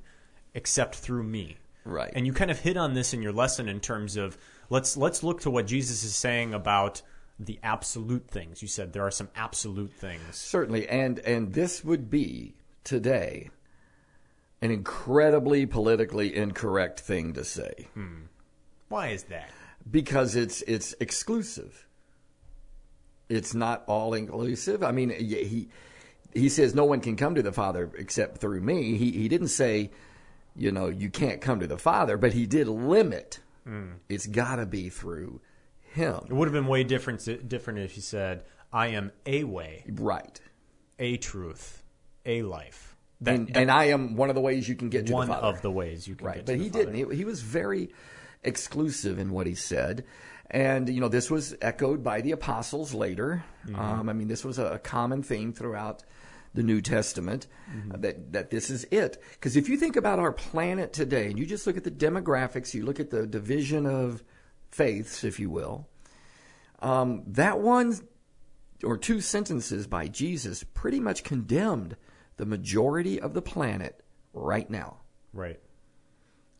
except 0.53 0.95
through 0.95 1.23
me. 1.23 1.57
Right. 1.85 2.11
And 2.13 2.25
you 2.27 2.33
kind 2.33 2.51
of 2.51 2.59
hit 2.59 2.77
on 2.77 2.93
this 2.93 3.13
in 3.13 3.21
your 3.21 3.31
lesson 3.31 3.67
in 3.69 3.79
terms 3.79 4.17
of 4.17 4.37
let's 4.69 4.97
let's 4.97 5.23
look 5.23 5.41
to 5.41 5.49
what 5.49 5.65
Jesus 5.67 6.03
is 6.03 6.15
saying 6.15 6.53
about 6.53 7.01
the 7.39 7.59
absolute 7.63 8.27
things. 8.27 8.61
You 8.61 8.67
said 8.67 8.93
there 8.93 9.05
are 9.05 9.11
some 9.11 9.29
absolute 9.35 9.93
things. 9.93 10.35
Certainly, 10.35 10.87
and 10.89 11.19
and 11.19 11.53
this 11.53 11.83
would 11.83 12.09
be 12.09 12.55
today 12.83 13.49
an 14.61 14.71
incredibly 14.71 15.65
politically 15.65 16.35
incorrect 16.35 16.99
thing 16.99 17.33
to 17.33 17.43
say 17.43 17.87
Why 18.89 19.09
is 19.09 19.23
that? 19.23 19.49
because 19.89 20.35
it's 20.35 20.61
it's 20.63 20.93
exclusive. 20.99 21.86
It's 23.29 23.53
not 23.53 23.83
all 23.87 24.13
inclusive. 24.13 24.83
I 24.83 24.91
mean, 24.91 25.09
he 25.09 25.69
he 26.33 26.49
says 26.49 26.73
no 26.75 26.85
one 26.85 27.01
can 27.01 27.15
come 27.15 27.35
to 27.35 27.41
the 27.43 27.51
Father 27.51 27.89
except 27.97 28.37
through 28.39 28.61
me. 28.61 28.97
He 28.97 29.11
he 29.11 29.27
didn't 29.27 29.49
say, 29.49 29.91
you 30.55 30.71
know, 30.71 30.87
you 30.87 31.09
can't 31.09 31.41
come 31.41 31.59
to 31.59 31.67
the 31.67 31.77
Father, 31.77 32.17
but 32.17 32.33
he 32.33 32.45
did 32.45 32.67
limit. 32.67 33.39
Hmm. 33.65 33.93
It's 34.07 34.27
got 34.27 34.57
to 34.57 34.65
be 34.65 34.89
through 34.89 35.41
him. 35.81 36.21
It 36.29 36.33
would 36.33 36.47
have 36.47 36.53
been 36.53 36.67
way 36.67 36.83
different 36.83 37.47
different 37.49 37.79
if 37.79 37.91
he 37.93 38.01
said, 38.01 38.43
"I 38.71 38.87
am 38.87 39.11
a 39.25 39.43
way, 39.43 39.83
Right. 39.89 40.39
a 40.99 41.17
truth, 41.17 41.83
a 42.25 42.43
life." 42.43 42.95
That, 43.19 43.33
And, 43.35 43.47
that 43.47 43.57
and 43.57 43.71
I 43.71 43.85
am 43.85 44.15
one 44.15 44.29
of 44.29 44.35
the 44.35 44.41
ways 44.41 44.69
you 44.69 44.75
can 44.75 44.89
get 44.89 45.07
to 45.07 45.13
one 45.13 45.27
the 45.27 45.33
Father. 45.33 45.47
of 45.47 45.61
the 45.63 45.71
ways 45.71 46.07
you 46.07 46.13
can 46.15 46.27
right 46.27 46.35
get 46.37 46.45
but 46.45 46.51
to 46.53 46.57
he 46.59 46.69
the 46.69 46.77
Father. 46.79 46.91
didn't 46.93 47.11
he, 47.11 47.17
he 47.17 47.25
was 47.25 47.41
very 47.41 47.89
exclusive 48.43 49.17
in 49.19 49.31
what 49.31 49.47
he 49.47 49.55
said 49.55 50.05
and 50.49 50.87
you 50.89 50.99
know 51.01 51.07
this 51.09 51.29
was 51.29 51.55
echoed 51.61 52.03
by 52.03 52.21
the 52.21 52.31
apostles 52.31 52.93
later 52.93 53.43
Mm-hmm. 53.65 53.79
um, 53.79 54.09
i 54.09 54.13
mean 54.13 54.27
this 54.29 54.45
was 54.45 54.59
a, 54.59 54.79
common 54.79 55.21
theme 55.23 55.51
throughout 55.53 56.03
the 56.53 56.63
new 56.63 56.81
testament 56.81 57.47
Mm-hmm. 57.75 58.01
that 58.01 58.31
that 58.33 58.49
this 58.49 58.69
is 58.69 58.85
it 58.91 59.21
because 59.33 59.57
if 59.57 59.67
you 59.69 59.75
think 59.77 59.95
about 59.97 60.19
our 60.19 60.31
planet 60.31 60.93
today 60.93 61.27
and 61.27 61.37
you 61.37 61.45
just 61.45 61.67
look 61.67 61.75
at 61.77 61.83
the 61.83 61.91
demographics 61.91 62.73
you 62.73 62.85
look 62.85 62.99
at 62.99 63.09
the 63.09 63.27
division 63.27 63.85
of 63.85 64.23
faiths 64.71 65.23
if 65.23 65.39
you 65.39 65.49
will 65.49 65.87
um, 66.79 67.23
that 67.27 67.59
one 67.59 67.93
or 68.83 68.97
two 68.97 69.19
sentences 69.19 69.85
by 69.87 70.07
jesus 70.07 70.63
pretty 70.63 70.99
much 70.99 71.23
condemned 71.23 71.97
the 72.37 72.45
majority 72.45 73.19
of 73.19 73.33
the 73.33 73.41
planet 73.41 74.01
right 74.33 74.69
now 74.69 74.97
Right. 75.33 75.59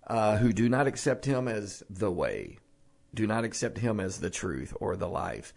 uh, 0.08 0.38
who 0.38 0.52
do 0.52 0.67
not 0.69 0.88
accept 0.88 1.26
him 1.26 1.47
as 1.47 1.84
the 1.89 2.12
way, 2.12 2.58
do 3.13 3.28
not 3.28 3.43
accept 3.43 3.78
him 3.78 4.00
as 4.00 4.20
the 4.20 4.30
truth 4.30 4.74
or 4.80 4.96
the 4.96 5.08
life, 5.10 5.54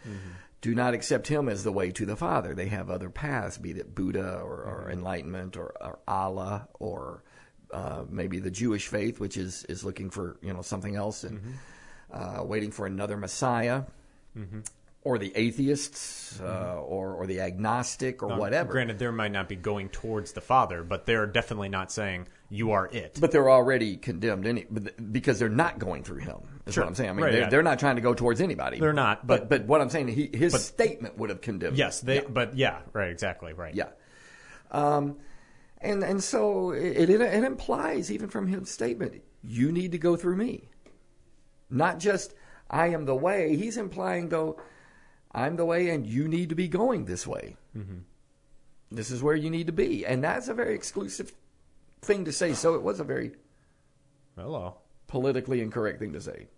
do 0.60 0.74
not 0.74 0.94
accept 0.94 1.28
him 1.28 1.48
as 1.48 1.64
the 1.64 1.72
way 1.72 1.90
to 1.90 2.04
the 2.06 2.16
Father. 2.16 2.54
They 2.54 2.68
have 2.68 2.90
other 2.90 3.10
paths, 3.10 3.58
be 3.58 3.70
it 3.70 3.94
Buddha 3.94 4.38
or, 4.38 4.62
or 4.62 4.90
enlightenment 4.90 5.56
or, 5.56 5.74
or 5.80 5.98
Allah 6.06 6.68
or 6.78 7.22
uh, 7.72 8.04
maybe 8.08 8.38
the 8.40 8.50
Jewish 8.50 8.88
faith, 8.88 9.20
which 9.20 9.36
is 9.36 9.64
is 9.64 9.84
looking 9.84 10.10
for 10.10 10.36
you 10.42 10.52
know 10.52 10.62
something 10.62 10.96
else. 10.96 11.24
And 11.24 11.40
uh, 12.12 12.42
waiting 12.44 12.72
for 12.72 12.86
another 12.86 13.16
Messiah, 13.16 13.82
or 15.02 15.18
the 15.18 15.32
atheists, 15.36 16.40
uh, 16.40 16.80
or 16.80 17.14
or 17.14 17.26
the 17.26 17.40
agnostic, 17.40 18.22
or 18.22 18.30
Now, 18.30 18.38
whatever. 18.38 18.72
Granted, 18.72 18.98
they 18.98 19.08
might 19.10 19.32
not 19.32 19.48
be 19.48 19.56
going 19.56 19.88
towards 19.88 20.32
the 20.32 20.40
Father, 20.40 20.82
but 20.82 21.06
they're 21.06 21.26
definitely 21.26 21.68
not 21.68 21.92
saying 21.92 22.26
you 22.48 22.72
are 22.72 22.88
it. 22.88 23.18
But 23.20 23.30
they're 23.30 23.48
already 23.50 23.96
condemned 23.96 24.46
any, 24.46 24.66
because 25.12 25.38
they're 25.38 25.48
not 25.48 25.78
going 25.78 26.02
through 26.02 26.18
him. 26.18 26.40
Is 26.70 26.74
Sure. 26.74 26.84
what 26.84 26.88
I'm 26.88 26.94
saying. 26.94 27.10
I 27.10 27.12
mean, 27.12 27.24
Right, 27.24 27.32
they're, 27.32 27.40
yeah. 27.42 27.48
they're 27.50 27.62
not 27.62 27.78
trying 27.78 27.96
to 27.96 28.02
go 28.02 28.14
towards 28.14 28.40
anybody. 28.40 28.80
They're 28.80 28.92
not, 28.92 29.26
But 29.26 29.48
but- 29.48 29.60
but 29.60 29.66
what 29.66 29.80
I'm 29.80 29.90
saying, 29.90 30.08
he, 30.08 30.30
his 30.32 30.52
but- 30.52 30.60
statement 30.62 31.18
would 31.18 31.30
have 31.30 31.40
condemned. 31.40 31.76
yes, 31.76 32.00
they. 32.00 32.20
But 32.20 32.56
yeah, 32.56 32.80
right, 32.92 33.10
exactly, 33.10 33.52
right. 33.52 33.74
Yeah. 33.74 33.88
Um, 34.70 35.18
and 35.78 36.02
and 36.02 36.22
so 36.22 36.70
it, 36.72 37.10
it 37.10 37.20
it 37.20 37.44
implies 37.44 38.10
even 38.10 38.28
from 38.28 38.46
his 38.46 38.70
statement, 38.70 39.22
you 39.42 39.72
need 39.72 39.92
to 39.92 39.98
go 39.98 40.16
through 40.16 40.36
me. 40.36 40.68
Not 41.70 41.98
just 41.98 42.34
I 42.68 42.88
am 42.88 43.04
the 43.04 43.14
way. 43.16 43.56
He's 43.56 43.76
implying 43.76 44.28
though, 44.28 44.60
I'm 45.32 45.56
the 45.56 45.64
way, 45.64 45.88
and 45.90 46.06
you 46.06 46.28
need 46.28 46.48
to 46.50 46.54
be 46.54 46.68
going 46.68 47.04
this 47.04 47.26
way. 47.26 47.56
This 48.92 49.10
is 49.10 49.22
where 49.22 49.36
you 49.36 49.50
need 49.50 49.68
to 49.68 49.72
be, 49.72 50.04
and 50.04 50.22
that's 50.22 50.48
a 50.48 50.54
very 50.54 50.74
exclusive 50.74 51.32
thing 52.02 52.24
to 52.24 52.32
say. 52.32 52.52
So 52.54 52.74
it 52.74 52.82
was 52.82 52.98
a 53.00 53.04
very 53.04 53.32
Hello. 54.36 54.78
politically 55.06 55.60
incorrect 55.60 55.98
thing 56.00 56.12
to 56.14 56.20
say. 56.20 56.48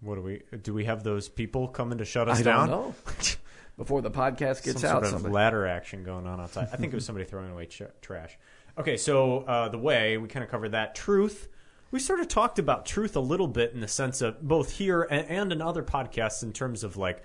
What 0.00 0.14
do 0.16 0.22
we? 0.22 0.42
Do 0.62 0.72
we 0.74 0.84
have 0.84 1.02
those 1.02 1.28
people 1.28 1.68
coming 1.68 1.98
to 1.98 2.04
shut 2.04 2.28
us 2.28 2.40
I 2.40 2.42
down? 2.42 2.68
don't 2.68 2.80
know. 2.88 2.94
Before 3.76 4.02
the 4.02 4.10
podcast 4.10 4.62
gets 4.64 4.82
Some 4.82 4.90
out, 4.90 4.92
sort 4.92 5.04
of 5.04 5.10
somebody- 5.10 5.34
ladder 5.34 5.66
action 5.66 6.04
going 6.04 6.26
on 6.26 6.40
outside. 6.40 6.68
I 6.72 6.76
think 6.76 6.92
it 6.92 6.96
was 6.96 7.04
somebody 7.06 7.24
throwing 7.24 7.50
away 7.50 7.66
ch- 7.66 7.82
trash. 8.02 8.36
Okay, 8.78 8.96
so 8.98 9.38
uh, 9.40 9.68
the 9.68 9.78
way 9.78 10.18
we 10.18 10.28
kind 10.28 10.44
of 10.44 10.50
covered 10.50 10.72
that 10.72 10.94
truth. 10.94 11.48
We 11.90 11.98
sort 11.98 12.20
of 12.20 12.28
talked 12.28 12.58
about 12.58 12.86
truth 12.86 13.16
a 13.16 13.20
little 13.20 13.48
bit 13.48 13.72
in 13.72 13.80
the 13.80 13.88
sense 13.88 14.20
of 14.22 14.40
both 14.42 14.72
here 14.72 15.02
and, 15.10 15.26
and 15.28 15.52
in 15.52 15.60
other 15.62 15.82
podcasts 15.82 16.42
in 16.42 16.52
terms 16.52 16.84
of 16.84 16.96
like 16.96 17.22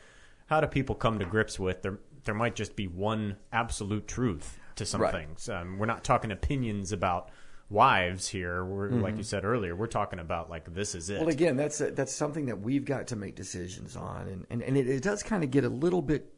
how 0.48 0.60
do 0.62 0.68
people 0.68 0.96
come 0.96 1.20
to 1.20 1.26
grips 1.26 1.60
with 1.60 1.82
there. 1.82 2.00
There 2.24 2.34
might 2.36 2.56
just 2.56 2.76
be 2.76 2.88
one 2.88 3.36
absolute 3.54 4.08
truth 4.08 4.58
to 4.78 4.86
some 4.86 5.02
Right. 5.02 5.14
things. 5.14 5.48
Um, 5.50 5.78
we're 5.78 5.86
not 5.86 6.04
talking 6.04 6.32
opinions 6.32 6.92
about 6.92 7.30
wives 7.70 8.28
here. 8.28 8.64
We're 8.64 8.90
like 8.90 9.18
you 9.18 9.24
said 9.24 9.44
earlier. 9.44 9.76
We're 9.76 9.88
talking 9.88 10.20
about 10.20 10.50
like 10.50 10.74
this 10.74 10.96
is 10.96 11.10
it. 11.10 11.20
Well, 11.20 11.30
again, 11.30 11.58
that's 11.58 11.80
that's 11.80 12.14
something 12.14 12.46
that 12.48 12.62
we've 12.62 12.86
got 12.86 13.08
to 13.08 13.16
make 13.16 13.36
decisions 13.36 13.96
on, 13.96 14.28
and 14.28 14.46
and, 14.50 14.62
and 14.62 14.78
it, 14.78 14.88
it 14.88 15.04
does 15.04 15.24
kind 15.24 15.44
of 15.44 15.52
get 15.52 15.64
a 15.64 15.70
little 15.70 16.02
bit 16.02 16.34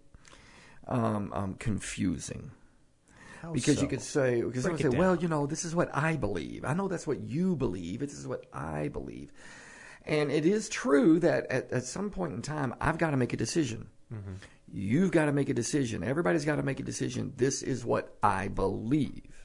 um, 0.87 1.31
um, 1.33 1.53
confusing 1.55 2.51
How 3.41 3.51
because 3.51 3.75
so? 3.75 3.81
you 3.81 3.87
could 3.87 4.01
say 4.01 4.41
because 4.41 4.63
Break 4.63 4.79
someone 4.79 4.91
say, 4.91 4.97
well, 4.97 5.15
you 5.15 5.27
know, 5.27 5.45
this 5.45 5.65
is 5.65 5.75
what 5.75 5.95
I 5.95 6.15
believe. 6.15 6.63
I 6.65 6.73
know 6.73 6.87
that's 6.87 7.07
what 7.07 7.19
you 7.19 7.55
believe. 7.55 7.99
This 7.99 8.13
is 8.13 8.27
what 8.27 8.45
I 8.53 8.87
believe, 8.87 9.31
and 10.05 10.31
it 10.31 10.45
is 10.45 10.69
true 10.69 11.19
that 11.19 11.47
at, 11.47 11.71
at 11.71 11.83
some 11.83 12.09
point 12.09 12.33
in 12.33 12.41
time, 12.41 12.73
I've 12.79 12.97
got 12.97 13.11
to 13.11 13.17
make 13.17 13.33
a 13.33 13.37
decision. 13.37 13.87
Mm-hmm. 14.13 14.33
You've 14.69 15.11
got 15.11 15.25
to 15.25 15.31
make 15.31 15.47
a 15.47 15.53
decision. 15.53 16.03
Everybody's 16.03 16.43
got 16.43 16.57
to 16.57 16.63
make 16.63 16.79
a 16.81 16.83
decision. 16.83 17.33
This 17.37 17.61
is 17.63 17.85
what 17.85 18.17
I 18.21 18.49
believe. 18.49 19.36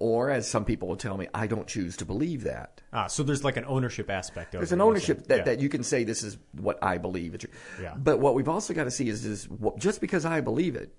Or, 0.00 0.30
as 0.30 0.48
some 0.48 0.64
people 0.64 0.86
will 0.86 0.96
tell 0.96 1.16
me, 1.16 1.26
I 1.34 1.48
don't 1.48 1.66
choose 1.66 1.96
to 1.96 2.04
believe 2.04 2.44
that. 2.44 2.80
ah, 2.92 3.08
so 3.08 3.24
there's 3.24 3.42
like 3.42 3.56
an 3.56 3.64
ownership 3.66 4.08
aspect 4.08 4.54
of 4.54 4.60
There's 4.60 4.68
it. 4.70 4.70
There's 4.70 4.72
an 4.72 4.80
ownership 4.80 5.26
that, 5.26 5.38
Yeah. 5.38 5.44
that 5.44 5.60
you 5.60 5.68
can 5.68 5.82
say 5.82 6.04
this 6.04 6.22
is 6.22 6.38
what 6.52 6.78
I 6.82 6.98
believe. 6.98 7.34
It's. 7.34 7.46
Yeah. 7.82 7.94
But 7.96 8.20
what 8.20 8.34
we've 8.36 8.48
also 8.48 8.72
got 8.74 8.84
to 8.84 8.92
see 8.92 9.08
is, 9.08 9.24
is 9.24 9.48
just 9.78 10.00
because 10.00 10.24
I 10.24 10.40
believe 10.40 10.76
it, 10.76 10.94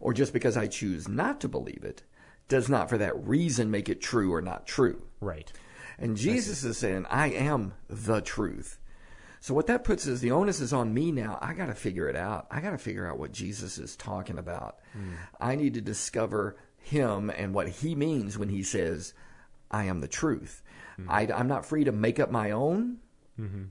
or 0.00 0.12
just 0.12 0.34
because 0.34 0.58
I 0.58 0.66
choose 0.66 1.08
not 1.08 1.40
to 1.40 1.48
believe 1.48 1.82
it, 1.82 2.02
does 2.48 2.68
not 2.68 2.90
for 2.90 2.98
that 2.98 3.26
reason 3.26 3.70
make 3.70 3.88
it 3.88 4.02
true 4.02 4.34
or 4.34 4.42
not 4.42 4.66
true. 4.66 5.02
right. 5.20 5.50
And 5.98 6.16
Jesus 6.16 6.62
is 6.64 6.76
saying, 6.78 7.06
I 7.10 7.28
am 7.28 7.72
the 7.88 8.20
truth. 8.20 8.78
So 9.40 9.54
what 9.54 9.66
that 9.68 9.84
puts 9.84 10.06
is 10.06 10.20
the 10.20 10.30
onus 10.30 10.60
is 10.60 10.72
on 10.74 10.92
me 10.94 11.12
now. 11.12 11.38
I 11.40 11.52
got 11.54 11.66
to 11.66 11.74
figure 11.74 12.08
it 12.08 12.16
out. 12.16 12.46
I 12.50 12.60
got 12.60 12.70
to 12.70 12.78
figure 12.78 13.06
out 13.06 13.18
what 13.18 13.32
Jesus 13.32 13.78
is 13.78 13.96
talking 13.96 14.38
about. 14.38 14.78
I 15.40 15.56
need 15.56 15.74
to 15.74 15.80
discover 15.80 16.56
him 16.80 17.30
and 17.30 17.54
what 17.54 17.68
he 17.68 17.94
means 17.94 18.36
when 18.38 18.48
he 18.48 18.62
says, 18.62 19.14
I 19.70 19.84
am 19.84 20.00
the 20.00 20.08
truth. 20.08 20.62
Mm-hmm. 20.98 21.10
I, 21.10 21.40
am 21.40 21.48
not 21.48 21.66
free 21.66 21.84
to 21.84 21.92
make 21.92 22.18
up 22.18 22.30
my 22.30 22.50
own. 22.50 22.98
Mm-hmm. 23.38 23.64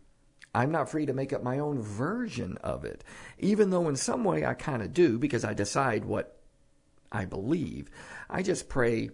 I'm 0.55 0.71
not 0.71 0.89
free 0.89 1.05
to 1.05 1.13
make 1.13 1.31
up 1.33 1.43
my 1.43 1.59
own 1.59 1.81
version 1.81 2.57
of 2.63 2.83
it, 2.85 3.03
even 3.37 3.69
though 3.69 3.87
in 3.87 3.95
some 3.95 4.23
way 4.23 4.45
I 4.45 4.55
kind 4.55 4.81
of 4.81 4.93
do 4.93 5.19
because 5.19 5.45
I 5.45 5.53
decide 5.53 6.05
what 6.05 6.39
I 7.11 7.25
believe. 7.25 7.89
I 8.29 8.41
just 8.41 8.67
pray 8.67 9.09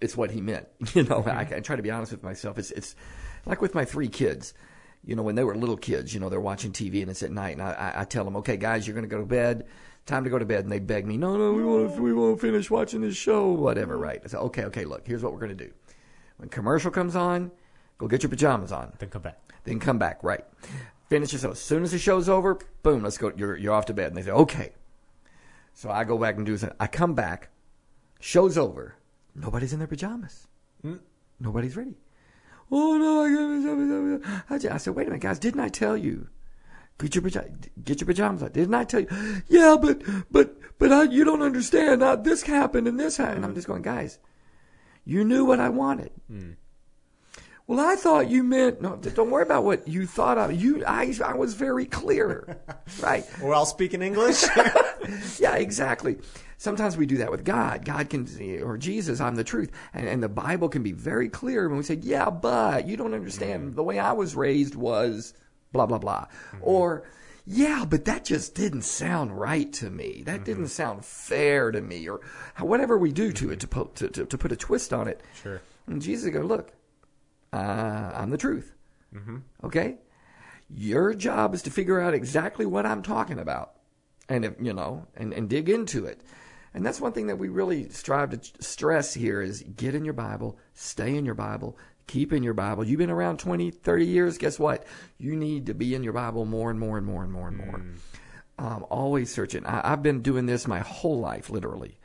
it's 0.00 0.16
what 0.16 0.30
he 0.30 0.40
meant. 0.40 0.66
You 0.94 1.02
know, 1.02 1.18
I, 1.18 1.44
mm-hmm. 1.44 1.54
I 1.54 1.60
try 1.60 1.76
to 1.76 1.82
be 1.82 1.90
honest 1.90 2.12
with 2.12 2.22
myself. 2.22 2.58
It's 2.58 2.70
it's 2.70 2.96
like 3.46 3.60
with 3.60 3.74
my 3.74 3.84
three 3.84 4.08
kids. 4.08 4.54
You 5.04 5.16
know, 5.16 5.22
when 5.22 5.34
they 5.34 5.44
were 5.44 5.56
little 5.56 5.78
kids, 5.78 6.12
you 6.12 6.20
know, 6.20 6.28
they're 6.28 6.40
watching 6.40 6.72
TV 6.72 7.00
and 7.00 7.10
it's 7.10 7.22
at 7.22 7.30
night, 7.30 7.52
and 7.52 7.62
I, 7.62 7.92
I 7.96 8.04
tell 8.04 8.24
them, 8.24 8.36
"Okay, 8.36 8.58
guys, 8.58 8.86
you're 8.86 8.94
going 8.94 9.08
to 9.08 9.14
go 9.14 9.20
to 9.20 9.26
bed. 9.26 9.66
Time 10.06 10.24
to 10.24 10.30
go 10.30 10.38
to 10.38 10.44
bed." 10.44 10.64
And 10.64 10.72
they 10.72 10.78
beg 10.78 11.06
me, 11.06 11.16
"No, 11.16 11.36
no, 11.36 11.52
we 11.52 11.64
won't, 11.64 12.00
we 12.00 12.12
want 12.12 12.38
to 12.38 12.46
finish 12.46 12.70
watching 12.70 13.00
this 13.00 13.16
show, 13.16 13.48
whatever." 13.52 13.96
Right? 13.98 14.20
I 14.24 14.28
said, 14.28 14.40
"Okay, 14.40 14.64
okay, 14.64 14.84
look, 14.84 15.06
here's 15.06 15.22
what 15.22 15.32
we're 15.32 15.40
going 15.40 15.56
to 15.56 15.64
do. 15.64 15.72
When 16.38 16.48
commercial 16.48 16.90
comes 16.90 17.14
on, 17.16 17.50
go 17.98 18.08
get 18.08 18.22
your 18.22 18.30
pajamas 18.30 18.72
on, 18.72 18.92
Then 18.98 19.10
come 19.10 19.22
back. 19.22 19.38
then 19.64 19.78
come 19.78 19.98
back. 19.98 20.22
Right? 20.22 20.44
Finish 21.08 21.32
your 21.32 21.40
show. 21.40 21.50
As 21.50 21.60
soon 21.60 21.82
as 21.82 21.90
the 21.90 21.98
show's 21.98 22.28
over, 22.28 22.58
boom, 22.82 23.02
let's 23.02 23.18
go. 23.18 23.32
You're 23.36 23.56
you're 23.56 23.74
off 23.74 23.86
to 23.86 23.94
bed." 23.94 24.08
And 24.08 24.16
they 24.16 24.22
say, 24.22 24.30
"Okay." 24.30 24.72
So 25.74 25.90
I 25.90 26.04
go 26.04 26.18
back 26.18 26.36
and 26.36 26.44
do 26.44 26.56
something. 26.56 26.76
I 26.80 26.86
come 26.88 27.14
back, 27.14 27.50
show's 28.18 28.58
over. 28.58 28.96
Nobody's 29.34 29.72
in 29.72 29.78
their 29.78 29.88
pajamas. 29.88 30.46
Hmm. 30.82 30.96
Nobody's 31.38 31.76
ready. 31.76 31.96
Oh 32.70 32.96
no! 32.98 33.24
I, 33.24 34.44
got 34.48 34.60
just, 34.60 34.74
I 34.74 34.76
said, 34.76 34.94
wait 34.94 35.06
a 35.06 35.10
minute, 35.10 35.22
guys. 35.22 35.38
Didn't 35.38 35.60
I 35.60 35.68
tell 35.68 35.96
you? 35.96 36.28
Get 37.00 37.14
your 37.14 37.22
pajamas. 37.22 37.50
Get 37.82 38.00
your 38.00 38.06
pajamas 38.06 38.42
on. 38.42 38.52
Didn't 38.52 38.74
I 38.74 38.84
tell 38.84 39.00
you? 39.00 39.08
Yeah, 39.48 39.76
but 39.80 40.02
but 40.30 40.56
but 40.78 40.92
I, 40.92 41.04
you 41.04 41.24
don't 41.24 41.42
understand. 41.42 42.02
This 42.24 42.42
happened 42.42 42.86
and 42.86 43.00
this 43.00 43.16
happened. 43.16 43.44
I'm 43.44 43.54
just 43.54 43.66
going, 43.66 43.82
guys. 43.82 44.18
You 45.04 45.24
knew 45.24 45.44
what 45.44 45.60
I 45.60 45.70
wanted. 45.70 46.10
Hmm. 46.28 46.52
Well, 47.66 47.80
I 47.80 47.94
thought 47.94 48.28
you 48.28 48.42
meant 48.42 48.82
no. 48.82 48.96
Don't 48.96 49.30
worry 49.30 49.44
about 49.44 49.64
what 49.64 49.86
you 49.86 50.04
thought 50.04 50.38
of. 50.38 50.52
You, 50.52 50.84
I, 50.84 51.14
I 51.24 51.34
was 51.34 51.54
very 51.54 51.86
clear, 51.86 52.58
right? 53.00 53.24
Well, 53.40 53.64
speaking 53.64 54.02
English. 54.02 54.44
yeah, 55.38 55.54
exactly. 55.54 56.18
Sometimes 56.58 56.96
we 56.96 57.06
do 57.06 57.18
that 57.18 57.30
with 57.30 57.44
God. 57.44 57.84
God 57.84 58.10
can, 58.10 58.26
or 58.62 58.76
Jesus, 58.76 59.20
I'm 59.20 59.36
the 59.36 59.44
truth. 59.44 59.70
And, 59.94 60.06
and 60.06 60.22
the 60.22 60.28
Bible 60.28 60.68
can 60.68 60.82
be 60.82 60.92
very 60.92 61.28
clear 61.28 61.68
when 61.68 61.78
we 61.78 61.84
say, 61.84 61.98
yeah, 62.02 62.28
but 62.28 62.86
you 62.88 62.96
don't 62.96 63.14
understand. 63.14 63.70
Hmm. 63.70 63.76
The 63.76 63.84
way 63.84 63.98
I 63.98 64.12
was 64.12 64.34
raised 64.34 64.74
was 64.74 65.32
blah, 65.72 65.86
blah, 65.86 65.98
blah. 65.98 66.26
Mm-hmm. 66.52 66.58
Or, 66.62 67.04
yeah, 67.46 67.84
but 67.88 68.04
that 68.04 68.24
just 68.24 68.54
didn't 68.54 68.82
sound 68.82 69.38
right 69.38 69.72
to 69.74 69.90
me. 69.90 70.22
That 70.24 70.36
mm-hmm. 70.36 70.44
didn't 70.44 70.68
sound 70.68 71.04
fair 71.04 71.70
to 71.70 71.80
me. 71.80 72.08
Or 72.08 72.20
whatever 72.58 72.98
we 72.98 73.12
do 73.12 73.32
to 73.32 73.50
it 73.50 73.58
mm-hmm. 73.58 73.58
to 73.60 73.66
put, 73.68 73.94
to, 73.96 74.08
to, 74.08 74.26
to 74.26 74.38
put 74.38 74.52
a 74.52 74.56
twist 74.56 74.92
on 74.92 75.08
it. 75.08 75.22
Sure. 75.42 75.60
And 75.86 76.00
Jesus 76.00 76.32
go, 76.32 76.40
look, 76.40 76.72
uh, 77.52 78.12
I'm 78.14 78.30
the 78.30 78.38
truth. 78.38 78.74
Okay? 79.64 79.98
Your 80.68 81.14
job 81.14 81.54
is 81.54 81.62
to 81.62 81.70
figure 81.70 82.00
out 82.00 82.14
exactly 82.14 82.64
what 82.64 82.86
I'm 82.86 83.02
talking 83.02 83.40
about 83.40 83.72
and, 84.28 84.44
if, 84.44 84.54
you 84.60 84.72
know, 84.72 85.06
and, 85.16 85.32
and 85.32 85.48
dig 85.48 85.68
into 85.68 86.04
it. 86.06 86.22
And 86.72 86.86
that's 86.86 87.00
one 87.00 87.10
thing 87.10 87.26
that 87.26 87.38
we 87.38 87.48
really 87.48 87.88
strive 87.88 88.30
to 88.30 88.62
stress 88.62 89.14
here 89.14 89.42
is 89.42 89.64
get 89.76 89.96
in 89.96 90.04
your 90.04 90.14
Bible, 90.14 90.56
stay 90.74 91.16
in 91.16 91.24
your 91.24 91.34
Bible, 91.34 91.76
keep 92.10 92.32
in 92.32 92.42
your 92.42 92.54
Bible. 92.54 92.84
You've 92.84 92.98
been 92.98 93.10
around 93.10 93.38
20, 93.38 93.70
30 93.70 94.06
years. 94.06 94.36
Guess 94.36 94.58
what? 94.58 94.84
You 95.18 95.36
need 95.36 95.66
to 95.66 95.74
be 95.74 95.94
in 95.94 96.02
your 96.02 96.12
Bible 96.12 96.44
more 96.44 96.70
and 96.70 96.78
more 96.78 96.98
and 96.98 97.06
more 97.06 97.22
and 97.22 97.32
more 97.32 97.48
and 97.48 97.56
more. 97.56 97.82
Um, 98.58 98.84
always 98.90 99.32
searching. 99.32 99.64
I, 99.64 99.92
I've 99.92 100.02
been 100.02 100.20
doing 100.20 100.46
this 100.46 100.66
my 100.66 100.80
whole 100.80 101.20
life, 101.20 101.50
literally. 101.50 101.98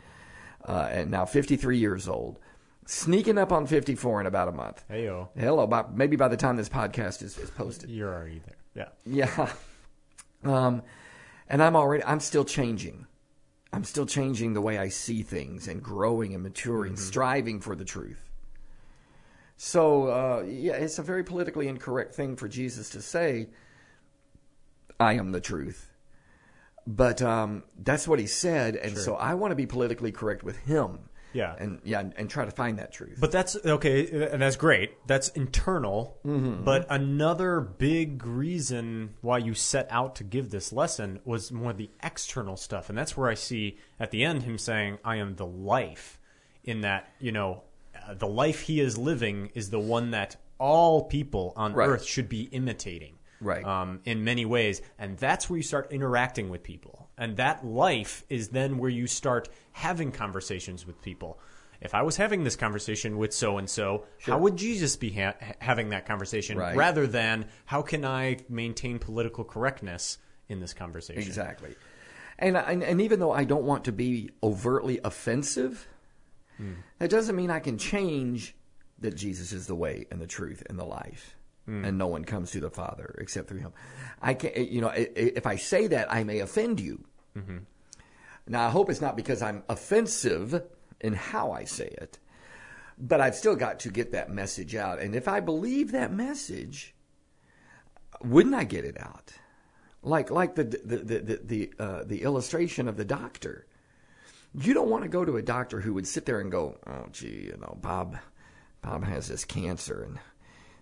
Uh, 0.63 0.87
and 0.91 1.11
now 1.11 1.25
53 1.25 1.77
years 1.77 2.07
old. 2.07 2.39
Sneaking 2.85 3.39
up 3.39 3.51
on 3.51 3.65
54 3.65 4.21
in 4.21 4.27
about 4.27 4.47
a 4.47 4.51
month. 4.51 4.85
hey 4.87 5.05
yo, 5.05 5.29
Hello, 5.35 5.65
by, 5.65 5.85
maybe 5.91 6.15
by 6.15 6.27
the 6.27 6.37
time 6.37 6.55
this 6.55 6.69
podcast 6.69 7.23
is, 7.23 7.35
is 7.39 7.49
posted. 7.49 7.89
you're 7.89 8.13
already 8.13 8.41
there. 8.45 8.89
Yeah. 9.05 9.25
Yeah. 9.27 9.49
Um, 10.43 10.83
and 11.49 11.63
I'm 11.63 11.75
already, 11.75 12.03
I'm 12.03 12.19
still 12.19 12.45
changing. 12.45 13.07
I'm 13.73 13.83
still 13.83 14.05
changing 14.05 14.53
the 14.53 14.61
way 14.61 14.77
I 14.77 14.89
see 14.89 15.23
things 15.23 15.67
and 15.67 15.81
growing 15.81 16.35
and 16.35 16.43
maturing, 16.43 16.95
striving 16.95 17.61
for 17.61 17.75
the 17.75 17.83
truth. 17.83 18.24
So, 19.57 20.07
uh, 20.07 20.43
yeah, 20.47 20.73
it's 20.73 20.99
a 20.99 21.03
very 21.03 21.23
politically 21.23 21.67
incorrect 21.67 22.13
thing 22.13 22.35
for 22.35 22.47
Jesus 22.47 22.89
to 22.89 23.01
say, 23.01 23.47
I 24.99 25.13
am 25.13 25.31
the 25.31 25.41
truth. 25.41 25.91
But 26.87 27.21
um, 27.21 27.63
that's 27.77 28.07
what 28.07 28.19
he 28.19 28.27
said. 28.27 28.75
And 28.75 28.97
so 28.97 29.15
I 29.15 29.33
want 29.33 29.51
to 29.51 29.55
be 29.55 29.65
politically 29.65 30.11
correct 30.11 30.43
with 30.43 30.57
him. 30.57 31.09
Yeah. 31.33 31.55
And, 31.57 31.81
yeah, 31.83 31.99
and, 31.99 32.13
and 32.15 32.29
try 32.29 32.45
to 32.45 32.51
find 32.51 32.79
that 32.79 32.93
truth. 32.93 33.17
But 33.19 33.31
that's 33.31 33.57
okay, 33.65 34.29
and 34.31 34.41
that's 34.41 34.55
great. 34.55 34.91
That's 35.05 35.29
internal. 35.29 36.17
But 36.63 36.87
another 36.89 37.59
big 37.59 38.25
reason 38.25 39.15
why 39.21 39.39
you 39.39 39.53
set 39.53 39.87
out 39.89 40.15
to 40.17 40.23
give 40.23 40.49
this 40.49 40.71
lesson 40.71 41.19
was 41.25 41.51
more 41.51 41.73
the 41.73 41.89
external 42.01 42.55
stuff, 42.55 42.87
and 42.87 42.97
that's 42.97 43.17
where 43.17 43.29
I 43.29 43.33
see 43.33 43.79
at 43.99 44.11
the 44.11 44.23
end 44.23 44.43
him 44.43 44.57
saying, 44.57 44.99
"I 45.03 45.17
am 45.17 45.35
the 45.35 45.45
life." 45.45 46.19
In 46.63 46.81
that, 46.81 47.13
you 47.19 47.31
know, 47.31 47.61
the 48.13 48.27
life 48.27 48.61
he 48.61 48.79
is 48.79 48.97
living 48.97 49.49
is 49.53 49.69
the 49.69 49.79
one 49.79 50.11
that 50.11 50.35
all 50.59 51.03
people 51.05 51.53
on 51.55 51.73
Right. 51.73 51.89
earth 51.89 52.05
should 52.05 52.29
be 52.29 52.43
imitating. 52.43 53.15
Right. 53.41 53.65
Um, 53.65 53.99
in 54.05 54.23
many 54.23 54.45
ways. 54.45 54.81
And 54.97 55.17
that's 55.17 55.49
where 55.49 55.57
you 55.57 55.63
start 55.63 55.91
interacting 55.91 56.49
with 56.49 56.63
people. 56.63 57.09
And 57.17 57.35
that 57.37 57.65
life 57.65 58.23
is 58.29 58.49
then 58.49 58.77
where 58.77 58.89
you 58.89 59.07
start 59.07 59.49
having 59.73 60.11
conversations 60.11 60.87
with 60.87 61.01
people. 61.01 61.37
If 61.81 61.93
I 61.93 62.01
was 62.01 62.15
having 62.15 62.45
this 62.45 62.55
conversation 62.55 63.17
with 63.17 63.33
so 63.33 63.57
and 63.57 63.69
so, 63.69 64.05
how 64.21 64.37
would 64.39 64.55
Jesus 64.55 64.95
be 64.95 65.11
ha- 65.11 65.35
having 65.59 65.89
that 65.89 66.05
conversation 66.05 66.57
Right. 66.57 66.75
rather 66.75 67.05
than 67.05 67.47
how 67.65 67.81
can 67.81 68.05
I 68.05 68.37
maintain 68.47 68.97
political 68.99 69.43
correctness 69.43 70.17
in 70.47 70.61
this 70.61 70.73
conversation? 70.73 71.21
Exactly. 71.21 71.75
And, 72.39 72.55
and 72.57 72.81
and 72.83 73.01
even 73.01 73.19
though 73.19 73.31
I 73.33 73.43
don't 73.43 73.63
want 73.65 73.83
to 73.85 73.91
be 73.91 74.29
overtly 74.41 74.99
offensive, 75.03 75.87
Hmm. 76.57 76.73
that 76.99 77.09
doesn't 77.09 77.35
mean 77.35 77.51
I 77.51 77.59
can 77.59 77.77
change 77.77 78.55
that 78.99 79.15
Jesus 79.15 79.51
is 79.51 79.67
the 79.67 79.75
way 79.75 80.05
and 80.09 80.21
the 80.21 80.27
truth 80.27 80.63
and 80.69 80.79
the 80.79 80.85
life, 80.85 81.35
hmm. 81.65 81.83
and 81.83 81.97
no 81.97 82.07
one 82.07 82.23
comes 82.23 82.51
to 82.51 82.59
the 82.61 82.69
Father 82.69 83.13
except 83.19 83.49
through 83.49 83.59
Him. 83.59 83.73
I 84.21 84.33
can, 84.35 84.51
eh, 84.53 84.61
you 84.61 84.79
know, 84.81 84.87
i- 84.89 85.11
i- 85.15 85.33
if 85.35 85.45
I 85.45 85.57
say 85.57 85.87
that, 85.87 86.11
I 86.11 86.23
may 86.23 86.39
offend 86.39 86.79
you. 86.79 87.03
Mm-hmm. 87.37 87.57
Now 88.47 88.67
I 88.67 88.69
hope 88.69 88.89
it's 88.89 89.01
not 89.01 89.17
because 89.17 89.41
I'm 89.41 89.63
offensive 89.67 90.63
in 91.01 91.13
how 91.13 91.51
I 91.51 91.65
say 91.65 91.87
it, 91.87 92.19
but 92.97 93.19
I've 93.19 93.35
still 93.35 93.55
got 93.57 93.79
to 93.81 93.89
get 93.89 94.11
that 94.13 94.29
message 94.29 94.75
out. 94.75 94.99
And 94.99 95.13
if 95.15 95.27
I 95.27 95.41
believe 95.41 95.91
that 95.91 96.13
message, 96.13 96.95
wouldn't 98.23 98.55
I 98.55 98.63
get 98.63 98.85
it 98.85 98.99
out? 99.01 99.33
Like 100.01 100.29
like 100.31 100.55
the 100.55 100.63
the 100.63 100.97
the 100.97 101.19
the 101.19 101.39
the, 101.43 101.73
uh, 101.79 102.03
the 102.05 102.21
illustration 102.21 102.87
of 102.87 102.95
the 102.95 103.05
doctor. 103.05 103.65
You 104.57 104.73
don't 104.73 104.89
want 104.89 105.03
to 105.03 105.09
go 105.09 105.25
to 105.25 105.37
a 105.37 105.41
doctor 105.41 105.81
who 105.81 105.93
would 105.93 106.07
sit 106.07 106.25
there 106.25 106.39
and 106.39 106.51
go, 106.51 106.77
"Oh, 106.87 107.07
gee, 107.11 107.47
you 107.47 107.57
know, 107.59 107.77
Bob, 107.81 108.17
Bob 108.81 109.03
has 109.03 109.27
this 109.27 109.43
cancer, 109.43 110.03
and 110.03 110.19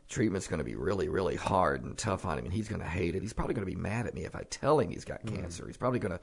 treatment's 0.09 0.47
going 0.47 0.59
to 0.59 0.63
be 0.63 0.75
really, 0.75 1.09
really 1.09 1.35
hard 1.35 1.83
and 1.83 1.97
tough 1.97 2.25
on 2.25 2.37
him, 2.37 2.45
and 2.45 2.53
he's 2.53 2.67
going 2.67 2.81
to 2.81 2.87
hate 2.87 3.15
it. 3.15 3.21
He's 3.21 3.33
probably 3.33 3.55
going 3.55 3.65
to 3.65 3.71
be 3.71 3.79
mad 3.79 4.05
at 4.05 4.13
me 4.13 4.25
if 4.25 4.35
I 4.35 4.43
tell 4.49 4.79
him 4.79 4.89
he's 4.89 5.05
got 5.05 5.25
mm-hmm. 5.25 5.37
cancer. 5.37 5.65
He's 5.65 5.77
probably 5.77 5.99
going 5.99 6.11
to 6.11 6.19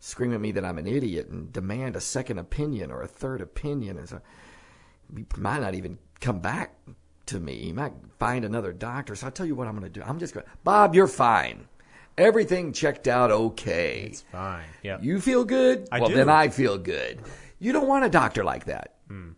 scream 0.00 0.34
at 0.34 0.40
me 0.40 0.52
that 0.52 0.64
I'm 0.64 0.78
an 0.78 0.86
idiot 0.86 1.28
and 1.28 1.52
demand 1.52 1.96
a 1.96 2.00
second 2.00 2.38
opinion 2.38 2.90
or 2.90 3.02
a 3.02 3.08
third 3.08 3.40
opinion, 3.40 3.98
and 3.98 4.08
so 4.08 4.20
he 5.14 5.24
might 5.36 5.60
not 5.60 5.74
even 5.74 5.98
come 6.20 6.40
back 6.40 6.74
to 7.26 7.38
me. 7.38 7.58
He 7.60 7.72
might 7.72 7.92
find 8.18 8.44
another 8.44 8.72
doctor. 8.72 9.14
So 9.14 9.26
I'll 9.26 9.32
tell 9.32 9.46
you 9.46 9.54
what 9.54 9.68
I'm 9.68 9.78
going 9.78 9.90
to 9.90 10.00
do. 10.00 10.04
I'm 10.04 10.18
just 10.18 10.34
going, 10.34 10.46
Bob, 10.64 10.94
you're 10.94 11.06
fine. 11.06 11.68
Everything 12.18 12.72
checked 12.72 13.08
out 13.08 13.30
okay. 13.30 14.08
It's 14.10 14.22
fine. 14.22 14.64
Yeah. 14.82 14.98
You 15.00 15.20
feel 15.20 15.44
good? 15.44 15.88
I 15.92 16.00
well, 16.00 16.08
do. 16.08 16.14
then 16.16 16.28
I 16.28 16.48
feel 16.48 16.76
good. 16.78 17.20
You 17.58 17.72
don't 17.72 17.88
want 17.88 18.04
a 18.04 18.10
doctor 18.10 18.44
like 18.44 18.66
that. 18.66 18.94
Hmm. 19.08 19.30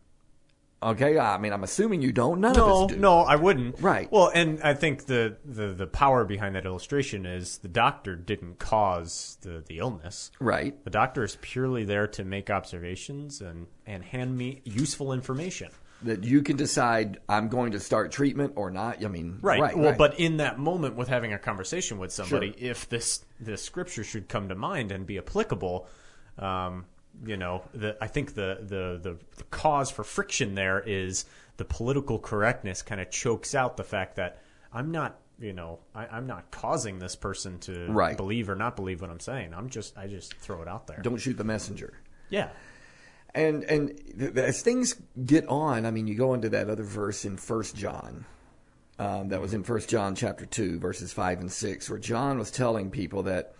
Okay? 0.83 1.19
I 1.19 1.37
mean, 1.39 1.53
I'm 1.53 1.63
assuming 1.63 2.01
you 2.01 2.11
don't. 2.13 2.41
None 2.41 2.53
of 2.53 2.57
No, 2.57 2.85
us 2.85 2.91
do. 2.93 2.97
no, 2.97 3.19
I 3.21 3.37
wouldn't. 3.37 3.81
Right. 3.81 4.11
Well, 4.11 4.31
and 4.35 4.63
I 4.63 4.73
think 4.75 5.05
the, 5.07 5.37
the, 5.45 5.69
the 5.69 5.87
power 5.87 6.25
behind 6.25 6.55
that 6.57 6.65
illustration 6.65 7.27
is 7.27 7.59
the 7.59 7.69
doctor 7.69 8.17
didn't 8.17 8.59
cause 8.59 9.37
the, 9.43 9.63
the 9.67 9.79
illness. 9.79 10.31
Right. 10.41 10.83
The 10.85 10.91
doctor 10.91 11.23
is 11.23 11.37
purely 11.43 11.85
there 11.85 12.07
to 12.09 12.25
make 12.25 12.49
observations 12.49 13.43
and, 13.43 13.67
and 13.87 14.03
hand 14.03 14.37
me 14.39 14.63
useful 14.65 15.13
information. 15.13 15.71
That 16.03 16.25
you 16.25 16.43
can 16.43 16.57
decide 16.57 17.19
I'm 17.29 17.49
going 17.49 17.73
to 17.73 17.81
start 17.81 18.11
treatment 18.11 18.55
or 18.57 18.71
not. 18.71 19.05
I 19.05 19.09
mean, 19.09 19.39
Right. 19.43 19.61
right. 19.61 19.77
well, 19.77 19.91
right. 19.91 19.99
but 19.99 20.19
in 20.19 20.39
that 20.39 20.59
moment 20.59 20.97
with 20.97 21.09
having 21.09 21.33
a 21.35 21.39
conversation 21.39 21.99
with 21.99 22.11
somebody, 22.13 22.55
if 22.57 22.89
this 22.89 23.25
this 23.39 23.63
scripture 23.63 24.03
should 24.05 24.29
come 24.29 24.49
to 24.49 24.55
mind 24.55 24.93
and 24.93 25.07
be 25.07 25.19
applicable, 25.19 25.87
um, 26.39 26.87
you 27.27 27.37
know, 27.37 27.63
the, 27.75 27.97
I 28.01 28.07
think 28.07 28.35
the, 28.35 28.59
the 28.63 28.99
the 29.11 29.19
the 29.37 29.45
cause 29.51 29.91
for 29.91 30.05
friction 30.05 30.55
there 30.55 30.81
is 30.81 31.27
the 31.59 31.65
political 31.67 32.19
correctness 32.19 32.81
kind 32.83 33.01
of 33.01 33.11
chokes 33.11 33.55
out 33.55 33.77
the 33.77 33.85
fact 33.85 34.17
that 34.17 34.39
I'm 34.73 34.91
not. 34.91 35.19
You 35.39 35.55
know, 35.55 35.79
I, 35.95 36.07
I'm 36.07 36.27
not 36.27 36.51
causing 36.51 36.99
this 36.99 37.17
person 37.17 37.59
to 37.61 37.87
Right. 37.91 38.15
believe 38.15 38.51
or 38.51 38.57
not 38.57 38.77
believe 38.77 39.01
what 39.01 39.09
I'm 39.09 39.21
saying. 39.21 39.55
I'm 39.55 39.71
just, 39.71 39.97
I 39.97 40.07
just 40.07 40.35
throw 40.35 40.61
it 40.61 40.69
out 40.69 40.87
there. 40.87 40.99
don't 41.01 41.17
shoot 41.17 41.39
the 41.39 41.45
messenger. 41.45 41.95
Yeah, 42.29 42.51
And 43.35 43.65
and 43.65 44.39
as 44.39 44.63
things 44.63 45.01
get 45.25 45.47
on, 45.49 45.87
I 45.87 45.91
mean, 45.91 46.07
you 46.07 46.15
go 46.15 46.35
into 46.35 46.49
that 46.51 46.69
other 46.69 46.83
verse 46.83 47.25
in 47.25 47.37
First 47.37 47.77
John. 47.77 48.25
Um, 48.99 49.29
that 49.31 49.41
was 49.41 49.55
in 49.55 49.63
First 49.63 49.89
John 49.89 50.15
chapter 50.15 50.45
two, 50.45 50.79
verses 50.79 51.11
five 51.11 51.41
and 51.41 51.51
six, 51.51 51.89
where 51.89 51.99
John 51.99 52.39
was 52.39 52.51
telling 52.51 52.91
people 52.91 53.23
that 53.23 53.55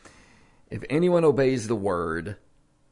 if 0.71 0.85
anyone 0.91 1.25
obeys 1.25 1.67
the 1.67 1.75
word, 1.75 2.37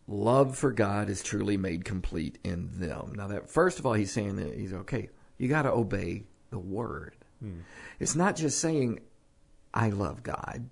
love 0.07 0.57
for 0.57 0.73
God 0.73 1.11
is 1.11 1.23
truly 1.23 1.59
made 1.59 1.85
complete 1.85 2.39
in 2.43 2.71
them. 2.81 3.13
Now, 3.15 3.29
that 3.29 3.51
first 3.51 3.79
of 3.79 3.85
all, 3.85 3.93
he's 3.93 4.13
saying 4.13 4.37
that 4.37 4.55
he's 4.55 4.73
okay. 4.73 5.11
You 5.37 5.49
got 5.49 5.63
to 5.63 5.73
obey 5.73 6.25
the 6.49 6.59
word. 6.59 7.15
It's 8.01 8.17
not 8.17 8.35
just 8.35 8.59
saying 8.59 9.01
I 9.75 9.91
love 9.91 10.23
God. 10.23 10.71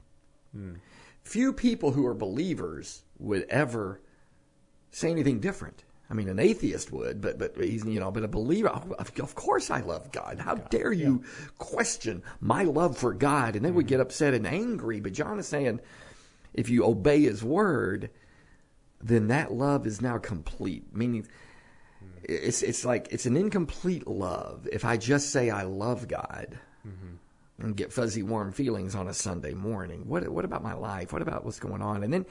Few 1.24 1.52
people 1.52 1.92
who 1.92 2.06
are 2.06 2.14
believers 2.14 3.02
would 3.18 3.44
ever 3.50 4.00
say 4.90 5.10
anything 5.10 5.40
different. 5.40 5.84
I 6.08 6.14
mean, 6.14 6.28
an 6.28 6.38
atheist 6.38 6.92
would, 6.92 7.20
but 7.20 7.38
but 7.38 7.56
he's 7.56 7.84
you 7.84 7.98
know, 7.98 8.12
but 8.12 8.22
a 8.22 8.28
believer. 8.28 8.68
Of, 8.68 9.10
of 9.18 9.34
course, 9.34 9.70
I 9.70 9.80
love 9.80 10.12
God. 10.12 10.38
How 10.38 10.54
dare 10.54 10.92
you 10.92 11.24
question 11.58 12.22
my 12.40 12.62
love 12.62 12.96
for 12.96 13.12
God? 13.12 13.56
And 13.56 13.64
they 13.64 13.72
would 13.72 13.88
get 13.88 13.96
mm-hmm. 13.96 14.02
upset 14.02 14.34
and 14.34 14.46
angry. 14.46 15.00
But 15.00 15.14
John 15.14 15.38
is 15.40 15.48
saying, 15.48 15.80
if 16.54 16.68
you 16.68 16.84
obey 16.84 17.22
His 17.22 17.42
word, 17.42 18.10
then 19.00 19.28
that 19.28 19.52
love 19.52 19.84
is 19.86 20.00
now 20.00 20.18
complete. 20.18 20.94
Meaning, 20.94 21.22
mm-hmm. 21.22 22.18
it's 22.22 22.62
it's 22.62 22.84
like 22.84 23.08
it's 23.10 23.26
an 23.26 23.36
incomplete 23.36 24.06
love 24.06 24.68
if 24.70 24.84
I 24.84 24.96
just 24.96 25.30
say 25.30 25.50
I 25.50 25.62
love 25.62 26.06
God 26.06 26.56
mm-hmm. 26.86 27.64
and 27.64 27.76
get 27.76 27.92
fuzzy 27.92 28.22
warm 28.22 28.52
feelings 28.52 28.94
on 28.94 29.08
a 29.08 29.14
Sunday 29.14 29.54
morning. 29.54 30.06
What 30.06 30.28
what 30.28 30.44
about 30.44 30.62
my 30.62 30.74
life? 30.74 31.12
What 31.12 31.22
about 31.22 31.44
what's 31.44 31.58
going 31.58 31.82
on? 31.82 32.04
And 32.04 32.12
then 32.12 32.26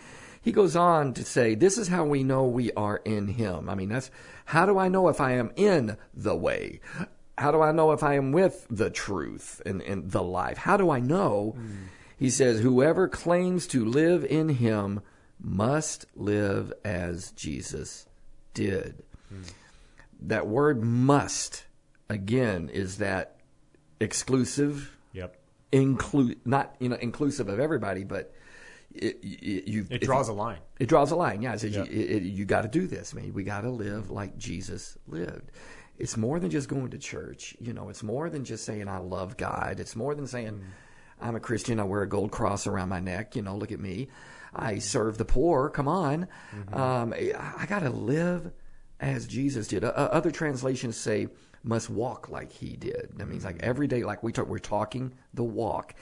he 0.45 0.51
goes 0.51 0.75
on 0.75 1.15
to 1.15 1.23
say, 1.25 1.55
"This 1.55 1.75
is 1.75 1.87
how 1.87 2.05
we 2.05 2.23
know 2.23 2.45
we 2.45 2.71
are 2.73 2.97
in 2.97 3.29
Him." 3.29 3.67
I 3.67 3.73
mean, 3.73 3.89
that's 3.89 4.11
how 4.45 4.67
do 4.67 4.77
I 4.77 4.89
know 4.89 5.07
if 5.09 5.19
I 5.19 5.31
am 5.31 5.51
in 5.55 5.97
the 6.13 6.35
way? 6.35 6.81
How 7.35 7.51
do 7.51 7.63
I 7.63 7.71
know 7.71 7.93
if 7.93 8.03
I 8.03 8.13
am 8.13 8.31
with 8.31 8.67
the 8.69 8.91
truth 8.91 9.59
and, 9.65 9.81
and 9.81 10.11
the 10.11 10.21
life? 10.21 10.59
How 10.59 10.77
do 10.77 10.91
I 10.91 10.99
know? 10.99 11.55
Hmm. 11.57 11.71
He 12.15 12.29
says, 12.29 12.59
"Whoever 12.59 13.07
claims 13.07 13.65
to 13.67 13.83
live 13.83 14.23
in 14.23 14.49
Him 14.49 15.01
must 15.41 16.05
live 16.15 16.71
as 16.83 17.31
Jesus 17.31 18.05
did." 18.53 19.03
Hmm. 19.29 19.41
That 20.21 20.45
word 20.45 20.83
"must" 20.83 21.65
again 22.07 22.69
is 22.69 22.99
that 22.99 23.37
exclusive 23.99 24.95
yep. 25.11 25.37
include 25.71 26.37
not 26.45 26.75
you 26.79 26.89
know 26.89 26.97
inclusive 26.97 27.49
of 27.49 27.59
everybody, 27.59 28.03
but 28.03 28.31
it, 28.95 29.17
it, 29.23 29.67
you 29.69 29.87
It 29.89 30.01
draws 30.01 30.27
a 30.29 30.33
line. 30.33 30.59
it 30.79 30.87
draws 30.87 31.11
a 31.11 31.15
line. 31.15 31.41
Yeah, 31.41 31.53
it 31.53 31.59
says 31.59 31.75
Yeah. 31.75 31.83
you, 31.85 32.19
you 32.19 32.45
got 32.45 32.61
to 32.61 32.67
do 32.67 32.87
this, 32.87 33.13
man. 33.13 33.33
We 33.33 33.43
got 33.43 33.61
to 33.61 33.69
live 33.69 34.09
like 34.11 34.37
Jesus 34.37 34.97
lived. 35.07 35.51
It's 35.97 36.17
more 36.17 36.39
than 36.39 36.49
just 36.49 36.67
going 36.67 36.89
to 36.89 36.97
church. 36.97 37.55
You 37.59 37.73
know, 37.73 37.89
it's 37.89 38.03
more 38.03 38.29
than 38.29 38.43
just 38.43 38.65
saying 38.65 38.87
I 38.87 38.97
love 38.97 39.37
God. 39.37 39.79
It's 39.79 39.95
more 39.95 40.13
than 40.15 40.27
saying 40.27 40.61
I'm 41.21 41.35
a 41.35 41.39
Christian. 41.39 41.79
I 41.79 41.83
wear 41.83 42.01
a 42.01 42.09
gold 42.09 42.31
cross 42.31 42.67
around 42.67 42.89
my 42.89 42.99
neck. 42.99 43.35
You 43.35 43.41
know, 43.41 43.55
look 43.55 43.71
at 43.71 43.79
me. 43.79 44.09
I 44.53 44.79
serve 44.79 45.17
the 45.17 45.25
poor. 45.25 45.69
Come 45.69 45.87
on. 45.87 46.27
Um, 46.73 47.13
I, 47.13 47.33
I 47.57 47.65
got 47.65 47.79
to 47.79 47.89
live 47.89 48.51
as 48.99 49.27
Jesus 49.27 49.67
did. 49.67 49.83
Uh, 49.83 49.87
other 49.89 50.31
translations 50.31 50.97
say 50.97 51.27
must 51.63 51.89
walk 51.89 52.29
like 52.29 52.51
he 52.51 52.75
did. 52.75 53.09
That 53.15 53.27
means 53.27 53.43
like 53.45 53.57
every 53.63 53.87
day, 53.87 54.03
like 54.03 54.21
we 54.23 54.31
talk, 54.31 54.47
we're 54.47 54.59
talking 54.59 55.13
the 55.33 55.43
walk. 55.43 55.95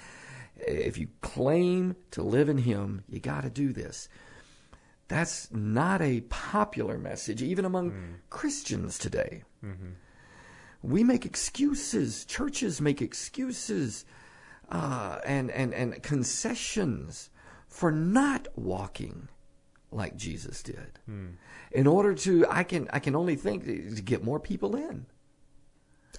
If 0.67 0.97
you 0.97 1.07
claim 1.21 1.95
to 2.11 2.23
live 2.23 2.49
in 2.49 2.57
Him, 2.57 3.03
you 3.09 3.19
got 3.19 3.41
to 3.41 3.49
do 3.49 3.73
this. 3.73 4.09
That's 5.07 5.51
not 5.51 6.01
a 6.01 6.21
popular 6.21 6.97
message, 6.97 7.41
even 7.41 7.65
among 7.65 7.91
mm. 7.91 8.15
Christians 8.29 8.97
today. 8.97 9.43
Mm-hmm. 9.63 9.89
We 10.81 11.03
make 11.03 11.25
excuses. 11.25 12.25
Churches 12.25 12.81
make 12.81 13.01
excuses 13.01 14.05
uh, 14.69 15.19
and, 15.25 15.51
and, 15.51 15.73
and 15.73 16.01
concessions 16.03 17.29
for 17.67 17.91
not 17.91 18.47
walking 18.55 19.29
like 19.91 20.15
Jesus 20.15 20.63
did. 20.63 20.99
Hmm. 21.05 21.27
In 21.71 21.87
order 21.87 22.13
to, 22.15 22.45
I 22.49 22.63
can, 22.63 22.87
I 22.91 22.99
can 22.99 23.15
only 23.15 23.35
think 23.35 23.65
to 23.65 24.01
get 24.01 24.23
more 24.23 24.39
people 24.39 24.75
in. 24.75 25.05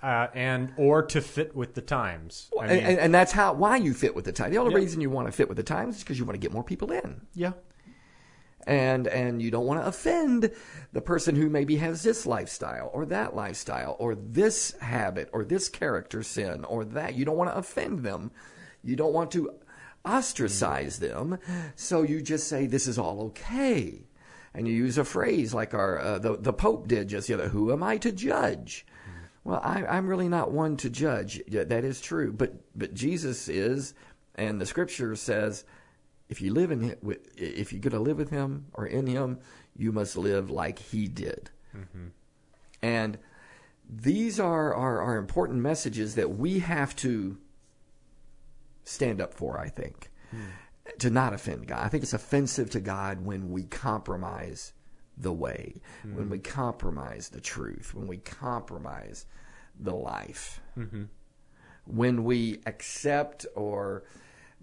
Uh, 0.02 0.26
and 0.34 0.72
or 0.76 1.02
to 1.02 1.20
fit 1.20 1.54
with 1.56 1.74
the 1.74 1.80
times. 1.80 2.50
I 2.60 2.64
and, 2.64 2.72
mean, 2.72 2.84
and, 2.84 2.98
and 2.98 3.14
that's 3.14 3.32
how 3.32 3.54
why 3.54 3.76
you 3.76 3.94
fit 3.94 4.14
with 4.14 4.24
the 4.26 4.32
times. 4.32 4.52
The 4.52 4.58
only 4.58 4.72
Yeah. 4.72 4.78
reason 4.80 5.00
you 5.00 5.08
want 5.10 5.28
to 5.28 5.32
fit 5.32 5.48
with 5.48 5.56
the 5.56 5.62
times 5.62 5.96
is 5.96 6.02
because 6.02 6.18
you 6.18 6.24
want 6.24 6.34
to 6.34 6.40
get 6.40 6.52
more 6.52 6.64
people 6.64 6.92
in. 6.92 7.22
yeah. 7.34 7.52
and 8.66 9.06
and 9.08 9.40
you 9.42 9.50
don't 9.50 9.66
want 9.66 9.80
to 9.80 9.86
offend 9.86 10.50
the 10.92 11.00
person 11.00 11.36
who 11.36 11.48
maybe 11.50 11.76
has 11.76 12.02
this 12.02 12.24
lifestyle 12.26 12.90
or 12.94 13.04
that 13.06 13.34
lifestyle 13.36 13.94
or 13.98 14.14
this 14.14 14.72
habit 14.80 15.28
or 15.32 15.44
this 15.44 15.68
character 15.68 16.22
sin 16.22 16.64
or 16.64 16.84
that 16.84 17.14
you 17.14 17.24
don't 17.26 17.36
want 17.36 17.50
to 17.50 17.56
offend 17.56 18.00
them 18.00 18.30
you 18.82 18.96
don't 18.96 19.12
want 19.12 19.30
to 19.30 19.50
ostracize 20.06 20.98
them 20.98 21.38
so 21.76 22.02
you 22.02 22.20
just 22.22 22.48
say 22.48 22.66
this 22.66 22.86
is 22.86 22.98
all 22.98 23.20
okay 23.22 24.06
and 24.54 24.66
you 24.68 24.72
use 24.74 24.96
a 24.98 25.04
phrase 25.04 25.52
like 25.54 25.74
our 25.74 25.98
uh, 25.98 26.18
the, 26.18 26.36
the 26.36 26.52
pope 26.52 26.88
did 26.88 27.08
just 27.08 27.28
the 27.28 27.34
other 27.34 27.48
who 27.48 27.70
am 27.72 27.82
i 27.82 27.96
to 27.98 28.10
judge 28.12 28.86
Well, 29.44 29.60
I, 29.62 29.84
I'm 29.84 30.06
really 30.08 30.28
not 30.28 30.52
one 30.52 30.76
to 30.78 30.90
judge. 30.90 31.40
Yeah, 31.46 31.64
that 31.64 31.84
is 31.84 32.00
true, 32.00 32.32
but 32.32 32.54
but 32.74 32.94
Jesus 32.94 33.48
is, 33.48 33.94
and 34.34 34.60
the 34.60 34.66
Scripture 34.66 35.14
says, 35.16 35.64
if 36.28 36.40
you 36.40 36.52
live 36.52 36.70
in 36.70 36.80
him, 36.80 36.96
if 37.36 37.72
you're 37.72 37.80
going 37.80 37.92
to 37.92 38.00
live 38.00 38.16
with 38.16 38.30
Him 38.30 38.66
or 38.72 38.86
in 38.86 39.06
Him, 39.06 39.38
you 39.76 39.92
must 39.92 40.16
live 40.16 40.50
like 40.50 40.78
He 40.78 41.06
did. 41.08 41.50
Mm-hmm. 41.76 42.08
And 42.82 43.18
these 43.88 44.40
are, 44.40 44.74
are 44.74 45.00
are 45.00 45.16
important 45.16 45.60
messages 45.60 46.14
that 46.14 46.30
we 46.30 46.60
have 46.60 46.96
to 46.96 47.38
stand 48.84 49.20
up 49.20 49.34
for. 49.34 49.58
I 49.58 49.68
think 49.68 50.10
hmm. 50.30 50.44
to 50.98 51.10
not 51.10 51.34
offend 51.34 51.66
God. 51.66 51.80
I 51.84 51.88
think 51.88 52.02
it's 52.02 52.14
offensive 52.14 52.70
to 52.70 52.80
God 52.80 53.24
when 53.24 53.50
we 53.50 53.64
compromise 53.64 54.72
the 55.16 55.32
way, 55.32 55.80
when 56.02 56.28
we 56.28 56.38
mm-hmm. 56.38 56.52
compromise 56.52 57.28
the 57.28 57.40
truth, 57.40 57.94
when 57.94 58.06
we 58.06 58.18
compromise 58.18 59.26
the 59.78 59.94
life, 59.94 60.60
mm-hmm. 60.76 61.04
when 61.86 62.24
we 62.24 62.60
accept 62.66 63.46
or 63.54 64.04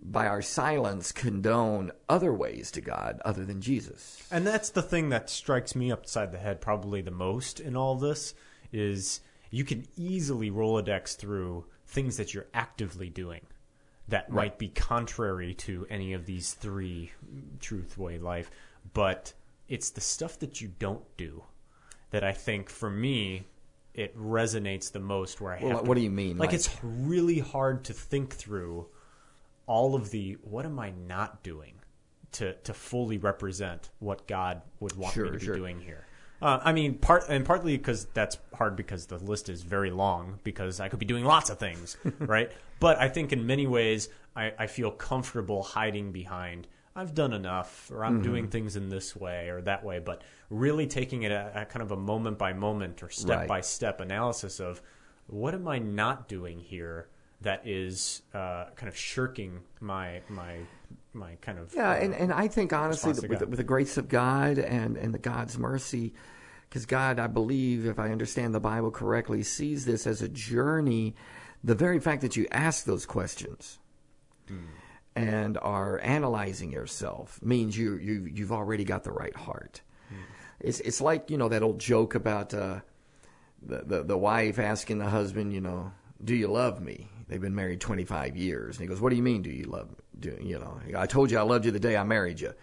by 0.04 0.26
our 0.26 0.42
silence 0.42 1.12
condone 1.12 1.92
other 2.10 2.34
ways 2.34 2.72
to 2.72 2.82
God 2.82 3.22
other 3.24 3.46
than 3.46 3.62
Jesus. 3.62 4.28
And 4.32 4.46
that's 4.48 4.70
the 4.70 4.82
thing 4.82 5.10
that 5.10 5.30
strikes 5.30 5.76
me 5.76 5.92
upside 5.92 6.32
the 6.32 6.40
head 6.40 6.60
probably 6.60 7.02
the 7.02 7.12
most 7.12 7.60
in 7.60 7.76
all 7.76 7.96
this 7.96 8.34
is 8.72 9.22
you 9.52 9.64
can 9.64 9.86
easily 9.96 10.50
Rolodex 10.50 11.16
through 11.16 11.66
things 11.86 12.18
that 12.18 12.34
you're 12.34 12.48
actively 12.54 13.10
doing 13.10 13.42
that 14.08 14.32
might 14.32 14.58
be 14.58 14.70
contrary 14.70 15.54
to 15.54 15.86
any 15.90 16.14
of 16.14 16.26
these 16.26 16.54
three 16.54 17.12
truth, 17.60 17.98
way, 17.98 18.18
life, 18.18 18.50
but 18.94 19.34
it's 19.72 19.90
the 19.92 20.02
stuff 20.02 20.38
that 20.40 20.60
you 20.62 20.68
don't 20.80 21.04
do 21.18 21.44
that 22.12 22.24
I 22.24 22.34
think 22.34 22.70
for 22.70 22.90
me 22.90 23.46
it 23.94 24.18
resonates 24.18 24.92
the 24.92 25.00
most 25.00 25.40
where 25.42 25.54
I 25.54 25.60
Well, 25.62 25.72
have 25.72 25.82
to 25.84 25.88
what 25.88 25.96
do 25.96 26.02
you 26.02 26.10
mean? 26.12 26.38
like, 26.38 26.48
Like- 26.50 26.56
it's 26.56 26.70
really 26.84 27.40
hard 27.40 27.84
to 27.86 27.94
think 27.94 28.34
through 28.36 28.88
all 29.68 29.96
of 29.96 30.12
the 30.12 30.34
what 30.44 30.66
am 30.66 30.78
I 30.80 30.92
not 30.92 31.42
doing 31.44 31.76
to 32.34 32.54
to 32.54 32.74
fully 32.74 33.18
represent 33.18 33.90
what 34.00 34.28
God 34.28 34.62
would 34.80 34.96
want 34.98 35.16
me 35.16 35.22
Sure, 35.24 35.32
to 35.32 35.38
be 35.40 35.46
sure. 35.46 35.56
doing 35.56 35.80
here. 35.80 36.06
Uh, 36.42 36.60
I 36.64 36.74
mean, 36.74 36.98
part 36.98 37.24
and 37.30 37.46
partly 37.46 37.78
because 37.78 38.06
that's 38.14 38.38
hard 38.56 38.76
because 38.76 39.06
the 39.06 39.18
list 39.20 39.48
is 39.48 39.62
very 39.62 39.92
long 39.92 40.40
because 40.44 40.80
I 40.80 40.90
could 40.90 40.98
be 41.00 41.06
doing 41.06 41.24
lots 41.24 41.50
of 41.52 41.60
things, 41.60 41.98
right? 42.20 42.52
But 42.80 42.98
I 42.98 43.10
think 43.10 43.32
in 43.32 43.46
many 43.46 43.68
ways 43.68 44.10
I, 44.36 44.54
I 44.58 44.68
feel 44.68 44.90
comfortable 44.92 45.62
hiding 45.62 46.12
behind 46.12 46.68
I've 46.96 47.14
done 47.14 47.34
enough 47.34 47.90
or 47.92 48.04
I'm 48.04 48.16
Mm-hmm. 48.16 48.24
doing 48.24 48.48
things 48.50 48.76
in 48.76 48.90
this 48.90 49.16
way 49.16 49.50
or 49.50 49.62
that 49.62 49.84
way, 49.84 50.00
but 50.00 50.22
really 50.50 50.88
taking 50.88 51.24
it 51.24 51.32
a, 51.32 51.62
a 51.62 51.66
kind 51.66 51.82
of 51.82 51.92
a 51.92 51.98
moment 51.98 52.38
by 52.38 52.54
moment 52.54 53.02
or 53.02 53.10
step 53.10 53.48
by 53.48 53.62
step 53.62 54.02
analysis 54.02 54.60
of 54.60 54.82
what 55.28 55.54
am 55.54 55.68
I 55.68 55.80
not 55.80 56.28
doing 56.28 56.60
here 56.60 57.08
that 57.42 57.66
is 57.66 58.22
uh, 58.34 58.66
kind 58.76 58.88
of 58.90 58.96
shirking 58.98 59.62
my 59.80 60.22
my 60.30 60.58
my 61.14 61.36
kind 61.42 61.60
of 61.60 61.74
Yeah, 61.74 61.92
uh, 61.92 61.96
and, 61.96 62.14
and 62.14 62.34
I 62.34 62.48
think 62.48 62.74
honestly, 62.74 63.14
that 63.14 63.28
with, 63.30 63.40
the, 63.40 63.48
with 63.48 63.58
the 63.58 63.64
grace 63.64 63.98
of 63.98 64.08
God 64.10 64.58
and, 64.58 64.98
and 64.98 65.14
the 65.14 65.20
God's 65.20 65.58
mercy, 65.58 66.14
because 66.70 66.86
God, 66.86 67.20
I 67.20 67.28
believe, 67.28 67.86
if 67.86 68.00
I 68.00 68.12
understand 68.12 68.54
the 68.54 68.60
Bible 68.60 68.92
correctly, 68.92 69.44
sees 69.44 69.86
this 69.86 70.06
as 70.06 70.22
a 70.22 70.30
journey. 70.30 71.16
The 71.64 71.76
very 71.76 72.00
fact 72.00 72.22
that 72.22 72.36
you 72.36 72.48
ask 72.52 72.86
those 72.86 73.06
questions 73.06 73.80
and 75.16 75.58
are 75.58 76.00
analyzing 76.04 76.72
yourself 76.72 77.40
means 77.42 77.78
you 77.78 77.96
you 77.96 78.30
you've 78.34 78.52
already 78.52 78.84
got 78.84 79.04
the 79.04 79.12
right 79.12 79.36
heart. 79.36 79.82
It's 80.60 80.80
it's 80.82 81.02
like 81.02 81.30
you 81.30 81.38
know 81.38 81.50
that 81.50 81.64
old 81.64 81.80
joke 81.80 82.16
about 82.16 82.54
uh, 82.54 82.82
the, 83.62 83.84
the 83.84 84.04
the 84.04 84.18
wife 84.18 84.60
asking 84.60 85.00
the 85.00 85.10
husband, 85.10 85.54
you 85.54 85.62
know, 85.62 85.92
do 86.24 86.36
you 86.36 86.48
love 86.48 86.82
me? 86.82 87.10
They've 87.28 87.42
been 87.42 87.56
married 87.56 87.80
25 87.80 88.36
years, 88.36 88.76
and 88.78 88.84
he 88.84 88.88
goes, 88.88 89.02
"What 89.02 89.10
do 89.10 89.16
you 89.16 89.24
mean? 89.24 89.42
Do 89.42 89.50
you 89.50 89.64
love 89.64 89.90
me? 89.90 89.96
Do 90.20 90.38
you 90.42 90.60
know? 90.60 90.80
I 90.96 91.08
told 91.08 91.32
you 91.32 91.40
I 91.40 91.42
loved 91.42 91.66
you 91.66 91.72
the 91.72 91.80
day 91.80 91.98
I 91.98 92.04
married 92.04 92.40
you, 92.40 92.54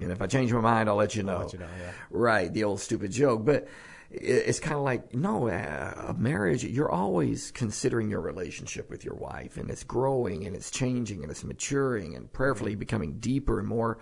and 0.00 0.12
if 0.12 0.22
I 0.22 0.26
change 0.26 0.52
my 0.52 0.60
mind, 0.60 0.88
I'll 0.88 0.96
let 0.96 1.16
you 1.16 1.22
know." 1.22 1.40
let 1.40 1.52
you 1.52 1.58
know, 1.58 1.68
yeah. 1.80 1.92
Right, 2.10 2.52
the 2.52 2.64
old 2.64 2.80
stupid 2.80 3.10
joke, 3.10 3.44
but 3.44 3.66
it's 4.10 4.60
kind 4.60 4.76
of 4.76 4.82
like 4.82 5.14
no, 5.14 5.48
uh, 5.48 6.06
a 6.08 6.14
marriage. 6.14 6.64
You're 6.64 6.90
always 6.90 7.50
considering 7.50 8.10
your 8.10 8.20
relationship 8.20 8.88
with 8.90 9.04
your 9.04 9.14
wife, 9.14 9.56
and 9.56 9.70
it's 9.70 9.84
growing, 9.84 10.46
and 10.46 10.56
it's 10.56 10.70
changing, 10.70 11.22
and 11.22 11.30
it's 11.30 11.44
maturing, 11.44 12.14
and 12.14 12.32
prayerfully 12.32 12.74
becoming 12.74 13.18
deeper 13.18 13.58
and 13.58 13.68
more 13.68 13.98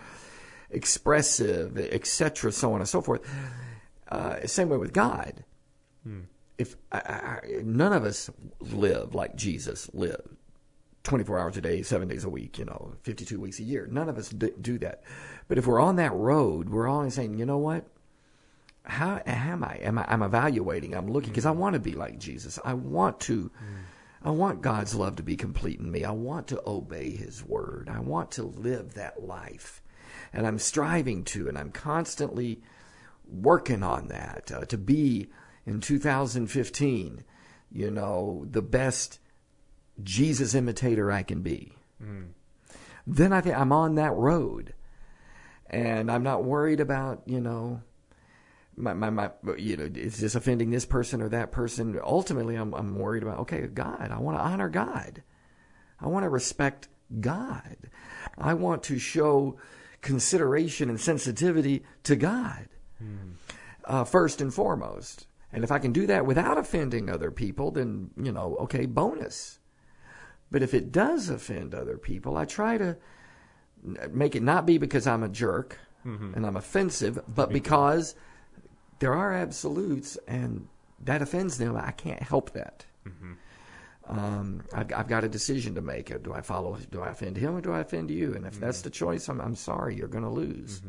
expressive, 0.69 1.77
etc., 1.77 2.51
so 2.51 2.73
on 2.73 2.79
and 2.79 2.89
so 2.89 3.01
forth. 3.01 3.21
Uh, 4.09 4.45
same 4.47 4.69
way 4.69 4.77
with 4.77 4.93
God 4.93 5.43
if 6.57 6.75
I, 6.91 6.97
I, 6.97 7.39
none 7.63 7.93
of 7.93 8.03
us 8.03 8.29
live 8.59 9.13
like 9.13 9.35
Jesus 9.35 9.89
lived 9.93 10.27
24 11.03 11.39
hours 11.39 11.57
a 11.57 11.61
day, 11.61 11.81
seven 11.83 12.07
days 12.07 12.23
a 12.23 12.29
week, 12.29 12.57
you 12.57 12.65
know, 12.65 12.93
52 13.03 13.39
weeks 13.39 13.59
a 13.59 13.63
year. 13.63 13.87
None 13.89 14.09
of 14.09 14.17
us 14.17 14.29
d- 14.29 14.51
do 14.59 14.77
that. 14.79 15.03
But 15.47 15.57
if 15.57 15.67
we're 15.67 15.79
on 15.79 15.97
that 15.97 16.13
road, 16.13 16.69
we're 16.69 16.87
always 16.87 17.13
saying, 17.13 17.37
you 17.37 17.45
know 17.45 17.59
what? 17.59 17.85
How 18.87 19.21
am 19.25 19.63
I? 19.63 19.79
Am 19.81 19.97
I? 19.99 20.05
I'm 20.07 20.21
evaluating. 20.21 20.95
I'm 20.95 21.11
looking 21.11 21.29
because 21.29 21.45
I 21.45 21.51
want 21.51 21.73
to 21.73 21.79
be 21.79 21.91
like 21.91 22.19
Jesus. 22.19 22.57
I 22.63 22.73
want 22.73 23.19
to. 23.21 23.51
I 24.23 24.31
want 24.31 24.61
God's 24.61 24.95
love 24.95 25.17
to 25.17 25.23
be 25.23 25.35
complete 25.35 25.79
in 25.79 25.91
me. 25.91 26.03
I 26.03 26.11
want 26.11 26.47
to 26.47 26.61
obey 26.65 27.11
His 27.11 27.45
word. 27.45 27.89
I 27.91 27.99
want 27.99 28.31
to 28.31 28.43
live 28.43 28.93
that 28.95 29.23
life, 29.23 29.81
and 30.33 30.47
I'm 30.47 30.57
striving 30.57 31.23
to, 31.25 31.47
and 31.47 31.57
I'm 31.57 31.71
constantly 31.71 32.61
working 33.29 33.83
on 33.83 34.07
that 34.07 34.51
uh, 34.53 34.65
to 34.65 34.77
be 34.77 35.27
in 35.65 35.81
2015, 35.81 37.23
you 37.71 37.91
know, 37.91 38.45
the 38.49 38.61
best 38.61 39.19
Jesus 40.01 40.55
imitator 40.55 41.11
I 41.11 41.23
can 41.23 41.41
be. 41.41 41.73
Then 43.05 43.33
I 43.33 43.41
think 43.41 43.57
I'm 43.57 43.71
on 43.71 43.95
that 43.95 44.13
road, 44.13 44.73
and 45.69 46.09
I'm 46.11 46.23
not 46.23 46.43
worried 46.43 46.79
about 46.79 47.23
you 47.25 47.41
know. 47.41 47.81
My, 48.79 48.93
my, 48.93 49.09
my, 49.09 49.31
you 49.57 49.75
know, 49.75 49.89
is 49.93 50.19
this 50.19 50.35
offending 50.35 50.69
this 50.69 50.85
person 50.85 51.21
or 51.21 51.29
that 51.29 51.51
person? 51.51 51.99
Ultimately, 52.03 52.55
I'm, 52.55 52.73
I'm 52.75 52.95
worried 52.95 53.23
about, 53.23 53.39
okay, 53.39 53.65
God, 53.65 54.11
I 54.11 54.19
want 54.19 54.37
to 54.37 54.43
honor 54.43 54.69
God. 54.69 55.23
I 55.99 56.07
want 56.07 56.23
to 56.25 56.29
respect 56.29 56.87
God. 57.19 57.77
I 58.37 58.53
want 58.53 58.83
to 58.83 58.99
show 58.99 59.57
consideration 60.01 60.89
and 60.89 61.01
sensitivity 61.01 61.83
to 62.03 62.15
God 62.15 62.69
uh, 63.85 64.03
first 64.03 64.41
and 64.41 64.53
foremost. 64.53 65.25
And 65.51 65.63
if 65.63 65.71
I 65.71 65.79
can 65.79 65.91
do 65.91 66.05
that 66.07 66.25
without 66.25 66.57
offending 66.57 67.09
other 67.09 67.31
people, 67.31 67.71
then, 67.71 68.11
you 68.15 68.31
know, 68.31 68.57
okay, 68.61 68.85
bonus. 68.85 69.59
But 70.51 70.61
if 70.61 70.73
it 70.73 70.91
does 70.91 71.29
offend 71.29 71.73
other 71.73 71.97
people, 71.97 72.37
I 72.37 72.45
try 72.45 72.77
to 72.77 72.97
make 74.11 74.35
it 74.35 74.43
not 74.43 74.65
be 74.65 74.77
because 74.77 75.07
I'm 75.07 75.23
a 75.23 75.29
jerk 75.29 75.79
and 76.35 76.45
I'm 76.45 76.55
offensive, 76.57 77.19
but 77.27 77.51
because 77.51 78.15
there 78.99 79.13
are 79.13 79.33
absolutes 79.33 80.17
and 80.27 80.67
that 81.03 81.21
offends 81.21 81.57
them. 81.57 81.75
I 81.75 81.91
can't 81.91 82.21
help 82.21 82.51
that. 82.53 82.85
Um, 84.09 84.63
I've, 84.73 84.91
I've 84.93 85.07
got 85.07 85.23
a 85.25 85.29
decision 85.29 85.75
to 85.75 85.81
make. 85.81 86.07
Do 86.23 86.33
I 86.33 86.41
follow? 86.41 86.77
Do 86.91 87.01
I 87.01 87.09
offend 87.09 87.35
him 87.37 87.55
or 87.57 87.61
do 87.61 87.73
I 87.73 87.79
offend 87.79 88.09
you? 88.09 88.33
And 88.35 88.45
if 88.45 88.57
that's 88.59 88.81
the 88.81 88.89
choice, 88.89 89.27
I'm, 89.27 89.41
I'm 89.41 89.55
sorry, 89.55 89.95
you're 89.95 90.07
going 90.07 90.23
to 90.23 90.29
lose. 90.29 90.81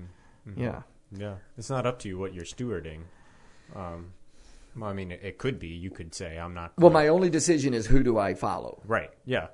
Yeah. 0.57 0.83
Yeah, 1.11 1.37
it's 1.57 1.71
not 1.71 1.87
up 1.87 1.99
to 2.01 2.09
you 2.09 2.19
what 2.19 2.35
you're 2.35 2.45
stewarding. 2.45 3.01
Um, 3.75 4.13
well, 4.77 4.91
I 4.91 4.93
mean, 4.93 5.11
it, 5.11 5.21
it 5.23 5.39
could 5.39 5.59
be. 5.59 5.69
You 5.69 5.91
could 5.91 6.15
say, 6.15 6.39
"I'm 6.39 6.53
not." 6.53 6.75
Well, 6.77 6.91
my 6.91 7.09
only 7.09 7.31
decision 7.31 7.73
is 7.73 7.87
who 7.87 8.03
do 8.03 8.19
I 8.19 8.35
follow. 8.35 8.83
right. 8.85 9.09
Yeah, 9.25 9.47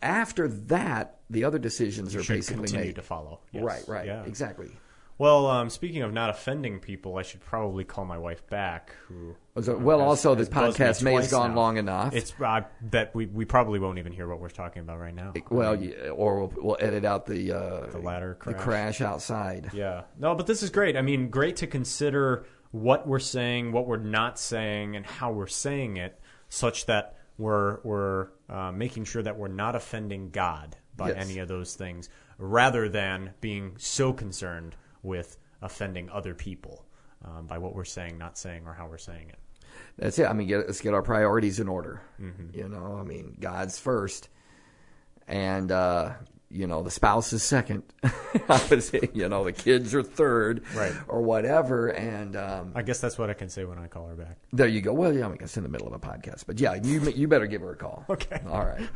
After 0.00 0.48
that, 0.48 1.18
the 1.28 1.44
other 1.44 1.58
decisions 1.58 2.14
you 2.14 2.20
are 2.20 2.24
basically 2.24 2.72
made. 2.72 2.94
to 2.96 3.02
follow. 3.02 3.40
Yes. 3.52 3.64
Right, 3.64 3.84
right, 3.86 4.06
Yeah. 4.06 4.24
exactly. 4.24 4.70
Well, 5.16 5.46
um, 5.46 5.70
speaking 5.70 6.02
of 6.02 6.12
not 6.12 6.28
offending 6.30 6.80
people, 6.80 7.16
I 7.18 7.22
should 7.22 7.40
probably 7.40 7.84
call 7.84 8.04
my 8.04 8.18
wife 8.18 8.44
back. 8.48 8.94
Who 9.06 9.36
So- 9.60 9.76
well, 9.78 10.00
has- 10.00 10.08
also, 10.08 10.34
the 10.34 10.44
podcast 10.44 11.02
may 11.04 11.14
have 11.14 11.30
gone 11.30 11.50
now. 11.50 11.56
long 11.56 11.76
enough. 11.76 12.14
It's 12.14 12.34
I 12.40 12.64
bet 12.80 13.14
we 13.14 13.26
we 13.26 13.44
probably 13.44 13.78
won't 13.78 13.98
even 13.98 14.12
hear 14.12 14.26
what 14.26 14.40
we're 14.40 14.48
talking 14.48 14.82
about 14.82 14.98
right 14.98 15.14
now. 15.14 15.32
well, 15.50 15.76
yeah, 15.76 16.08
or 16.08 16.40
we'll, 16.40 16.52
we'll 16.56 16.76
edit 16.80 17.04
out 17.04 17.26
the 17.26 17.52
uh, 17.52 17.86
The 17.92 17.98
ladder 17.98 18.36
the 18.44 18.54
crash. 18.54 18.60
crash 18.64 19.00
outside. 19.00 19.70
Yeah. 19.72 20.02
No, 20.18 20.34
but 20.34 20.46
this 20.48 20.62
is 20.64 20.70
great. 20.70 20.96
I 20.96 21.02
mean, 21.02 21.30
great 21.30 21.56
to 21.56 21.68
consider 21.68 22.44
what 22.72 23.06
we're 23.06 23.20
saying, 23.20 23.70
what 23.70 23.86
we're 23.86 23.98
not 23.98 24.36
saying, 24.36 24.96
and 24.96 25.06
how 25.06 25.30
we're 25.30 25.46
saying 25.46 25.96
it, 25.96 26.20
such 26.48 26.86
that 26.86 27.14
we're 27.38 27.78
we're 27.84 28.28
uh, 28.48 28.72
making 28.72 29.04
sure 29.04 29.22
that 29.22 29.36
we're 29.38 29.46
not 29.46 29.76
offending 29.76 30.30
God 30.30 30.76
by 30.96 31.10
Yes. 31.10 31.18
any 31.28 31.38
of 31.38 31.46
those 31.46 31.74
things, 31.76 32.08
rather 32.36 32.88
than 32.88 33.30
being 33.40 33.74
so 33.78 34.12
concerned 34.12 34.74
with 35.04 35.36
offending 35.62 36.10
other 36.10 36.34
people 36.34 36.84
um, 37.24 37.46
by 37.46 37.58
what 37.58 37.74
we're 37.74 37.84
saying, 37.84 38.18
not 38.18 38.36
saying, 38.36 38.62
or 38.66 38.74
how 38.74 38.86
we're 38.88 38.98
saying 38.98 39.28
it. 39.28 39.38
That's 39.98 40.18
it. 40.18 40.24
I 40.26 40.32
mean, 40.32 40.48
get, 40.48 40.66
let's 40.66 40.80
get 40.80 40.94
our 40.94 41.02
priorities 41.02 41.60
in 41.60 41.68
order. 41.68 42.00
Mm-hmm. 42.20 42.56
You 42.58 42.68
know, 42.68 42.98
I 43.00 43.04
mean, 43.04 43.36
God's 43.40 43.78
first, 43.78 44.28
and 45.26 45.70
uh, 45.72 46.12
you 46.50 46.66
know, 46.66 46.82
the 46.82 46.90
spouse 46.90 47.32
is 47.32 47.42
second. 47.42 47.82
I 48.48 48.64
would 48.70 48.82
say, 48.82 49.08
you 49.14 49.28
know, 49.28 49.42
the 49.44 49.52
kids 49.52 49.94
are 49.94 50.02
third, 50.02 50.62
Right. 50.74 50.92
or 51.08 51.22
whatever. 51.22 51.88
And 51.88 52.36
um, 52.36 52.72
I 52.74 52.82
guess 52.82 53.00
that's 53.00 53.18
what 53.18 53.30
I 53.30 53.34
can 53.34 53.48
say 53.48 53.64
when 53.64 53.78
I 53.78 53.86
call 53.88 54.06
her 54.08 54.14
back. 54.14 54.36
there 54.52 54.68
you 54.68 54.80
go. 54.80 54.92
Well, 54.92 55.12
yeah, 55.12 55.28
I 55.28 55.36
guess 55.36 55.56
in 55.56 55.62
the 55.64 55.68
middle 55.68 55.88
of 55.88 55.92
a 55.94 55.98
podcast, 55.98 56.44
but 56.46 56.60
yeah, 56.60 56.74
you 56.74 57.00
you 57.10 57.26
better 57.26 57.46
give 57.46 57.62
her 57.62 57.72
a 57.72 57.76
call. 57.76 58.04
Okay. 58.10 58.40
All 58.48 58.64
right. 58.64 58.88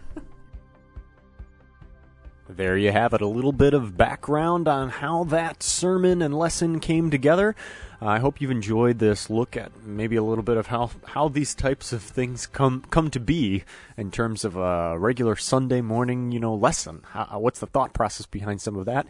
There 2.50 2.78
you 2.78 2.92
have 2.92 3.12
it, 3.12 3.20
a 3.20 3.26
little 3.26 3.52
bit 3.52 3.74
of 3.74 3.98
background 3.98 4.68
on 4.68 4.88
how 4.88 5.24
that 5.24 5.62
sermon 5.62 6.22
and 6.22 6.36
lesson 6.36 6.80
came 6.80 7.10
together. 7.10 7.54
I 8.00 8.20
hope 8.20 8.40
you've 8.40 8.50
enjoyed 8.50 9.00
this 9.00 9.28
look 9.28 9.54
at 9.54 9.84
maybe 9.84 10.16
a 10.16 10.22
little 10.22 10.42
bit 10.42 10.56
of 10.56 10.68
how, 10.68 10.90
how 11.08 11.28
these 11.28 11.54
types 11.54 11.92
of 11.92 12.02
things 12.02 12.46
come 12.46 12.84
come 12.88 13.10
to 13.10 13.20
be 13.20 13.64
in 13.98 14.10
terms 14.10 14.46
of 14.46 14.56
a 14.56 14.98
regular 14.98 15.36
Sunday 15.36 15.82
morning, 15.82 16.32
you 16.32 16.40
know, 16.40 16.54
lesson. 16.54 17.02
How, 17.10 17.38
what's 17.38 17.60
the 17.60 17.66
thought 17.66 17.92
process 17.92 18.24
behind 18.24 18.62
some 18.62 18.76
of 18.76 18.86
that? 18.86 19.06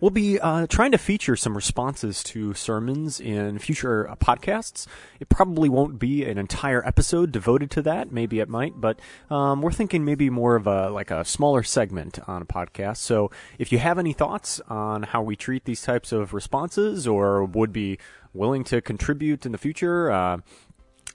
We'll 0.00 0.10
be 0.10 0.38
uh, 0.38 0.68
trying 0.68 0.92
to 0.92 0.98
feature 0.98 1.34
some 1.34 1.56
responses 1.56 2.22
to 2.24 2.54
sermons 2.54 3.20
in 3.20 3.58
future 3.58 4.08
uh, 4.08 4.14
podcasts. 4.14 4.86
It 5.18 5.28
probably 5.28 5.68
won't 5.68 5.98
be 5.98 6.24
an 6.24 6.38
entire 6.38 6.86
episode 6.86 7.32
devoted 7.32 7.70
to 7.72 7.82
that. 7.82 8.12
Maybe 8.12 8.38
it 8.38 8.48
might, 8.48 8.80
but 8.80 9.00
um, 9.28 9.60
we're 9.60 9.72
thinking 9.72 10.04
maybe 10.04 10.30
more 10.30 10.54
of 10.54 10.68
a 10.68 10.90
like 10.90 11.10
a 11.10 11.24
smaller 11.24 11.64
segment 11.64 12.20
on 12.28 12.42
a 12.42 12.46
podcast. 12.46 12.98
So 12.98 13.32
if 13.58 13.72
you 13.72 13.78
have 13.78 13.98
any 13.98 14.12
thoughts 14.12 14.60
on 14.68 15.02
how 15.02 15.22
we 15.22 15.34
treat 15.34 15.64
these 15.64 15.82
types 15.82 16.12
of 16.12 16.32
responses, 16.32 17.06
or 17.06 17.44
would 17.44 17.72
be 17.72 17.98
willing 18.32 18.64
to 18.64 18.80
contribute 18.80 19.44
in 19.44 19.52
the 19.52 19.58
future. 19.58 20.10
Uh, 20.10 20.38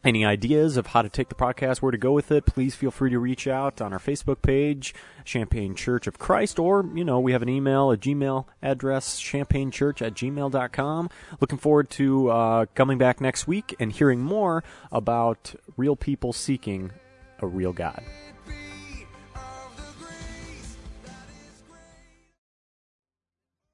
any 0.04 0.26
ideas 0.26 0.78
of 0.78 0.88
how 0.88 1.02
to 1.02 1.10
take 1.10 1.30
the 1.30 1.36
podcast, 1.36 1.82
where 1.82 1.92
to 1.92 1.98
go 1.98 2.12
with 2.12 2.32
it, 2.32 2.46
please 2.46 2.76
feel 2.76 2.92
free 2.92 3.10
to 3.10 3.20
reach 3.20 3.48
out 3.48 3.82
on 3.82 3.94
our 3.94 4.00
Facebook 4.00 4.42
page, 4.42 4.94
Champaign 5.24 5.76
Church 5.76 6.08
of 6.08 6.20
Christ, 6.20 6.60
or, 6.60 6.86
you 6.94 7.06
know, 7.06 7.20
we 7.20 7.32
have 7.32 7.42
an 7.42 7.50
email, 7.50 7.92
a 7.92 7.98
Gmail 7.98 8.46
address, 8.62 9.20
champaignchurch 9.20 10.02
at 10.02 10.14
gmail.com. 10.14 11.10
Looking 11.40 11.58
forward 11.58 11.90
to 11.92 12.30
uh, 12.30 12.66
coming 12.76 12.98
back 12.98 13.22
next 13.22 13.48
week 13.48 13.76
and 13.80 13.92
hearing 13.92 14.20
more 14.20 14.64
about 14.92 15.56
real 15.78 15.96
people 15.96 16.34
seeking 16.34 16.92
a 17.40 17.48
real 17.48 17.74
God. 17.74 18.04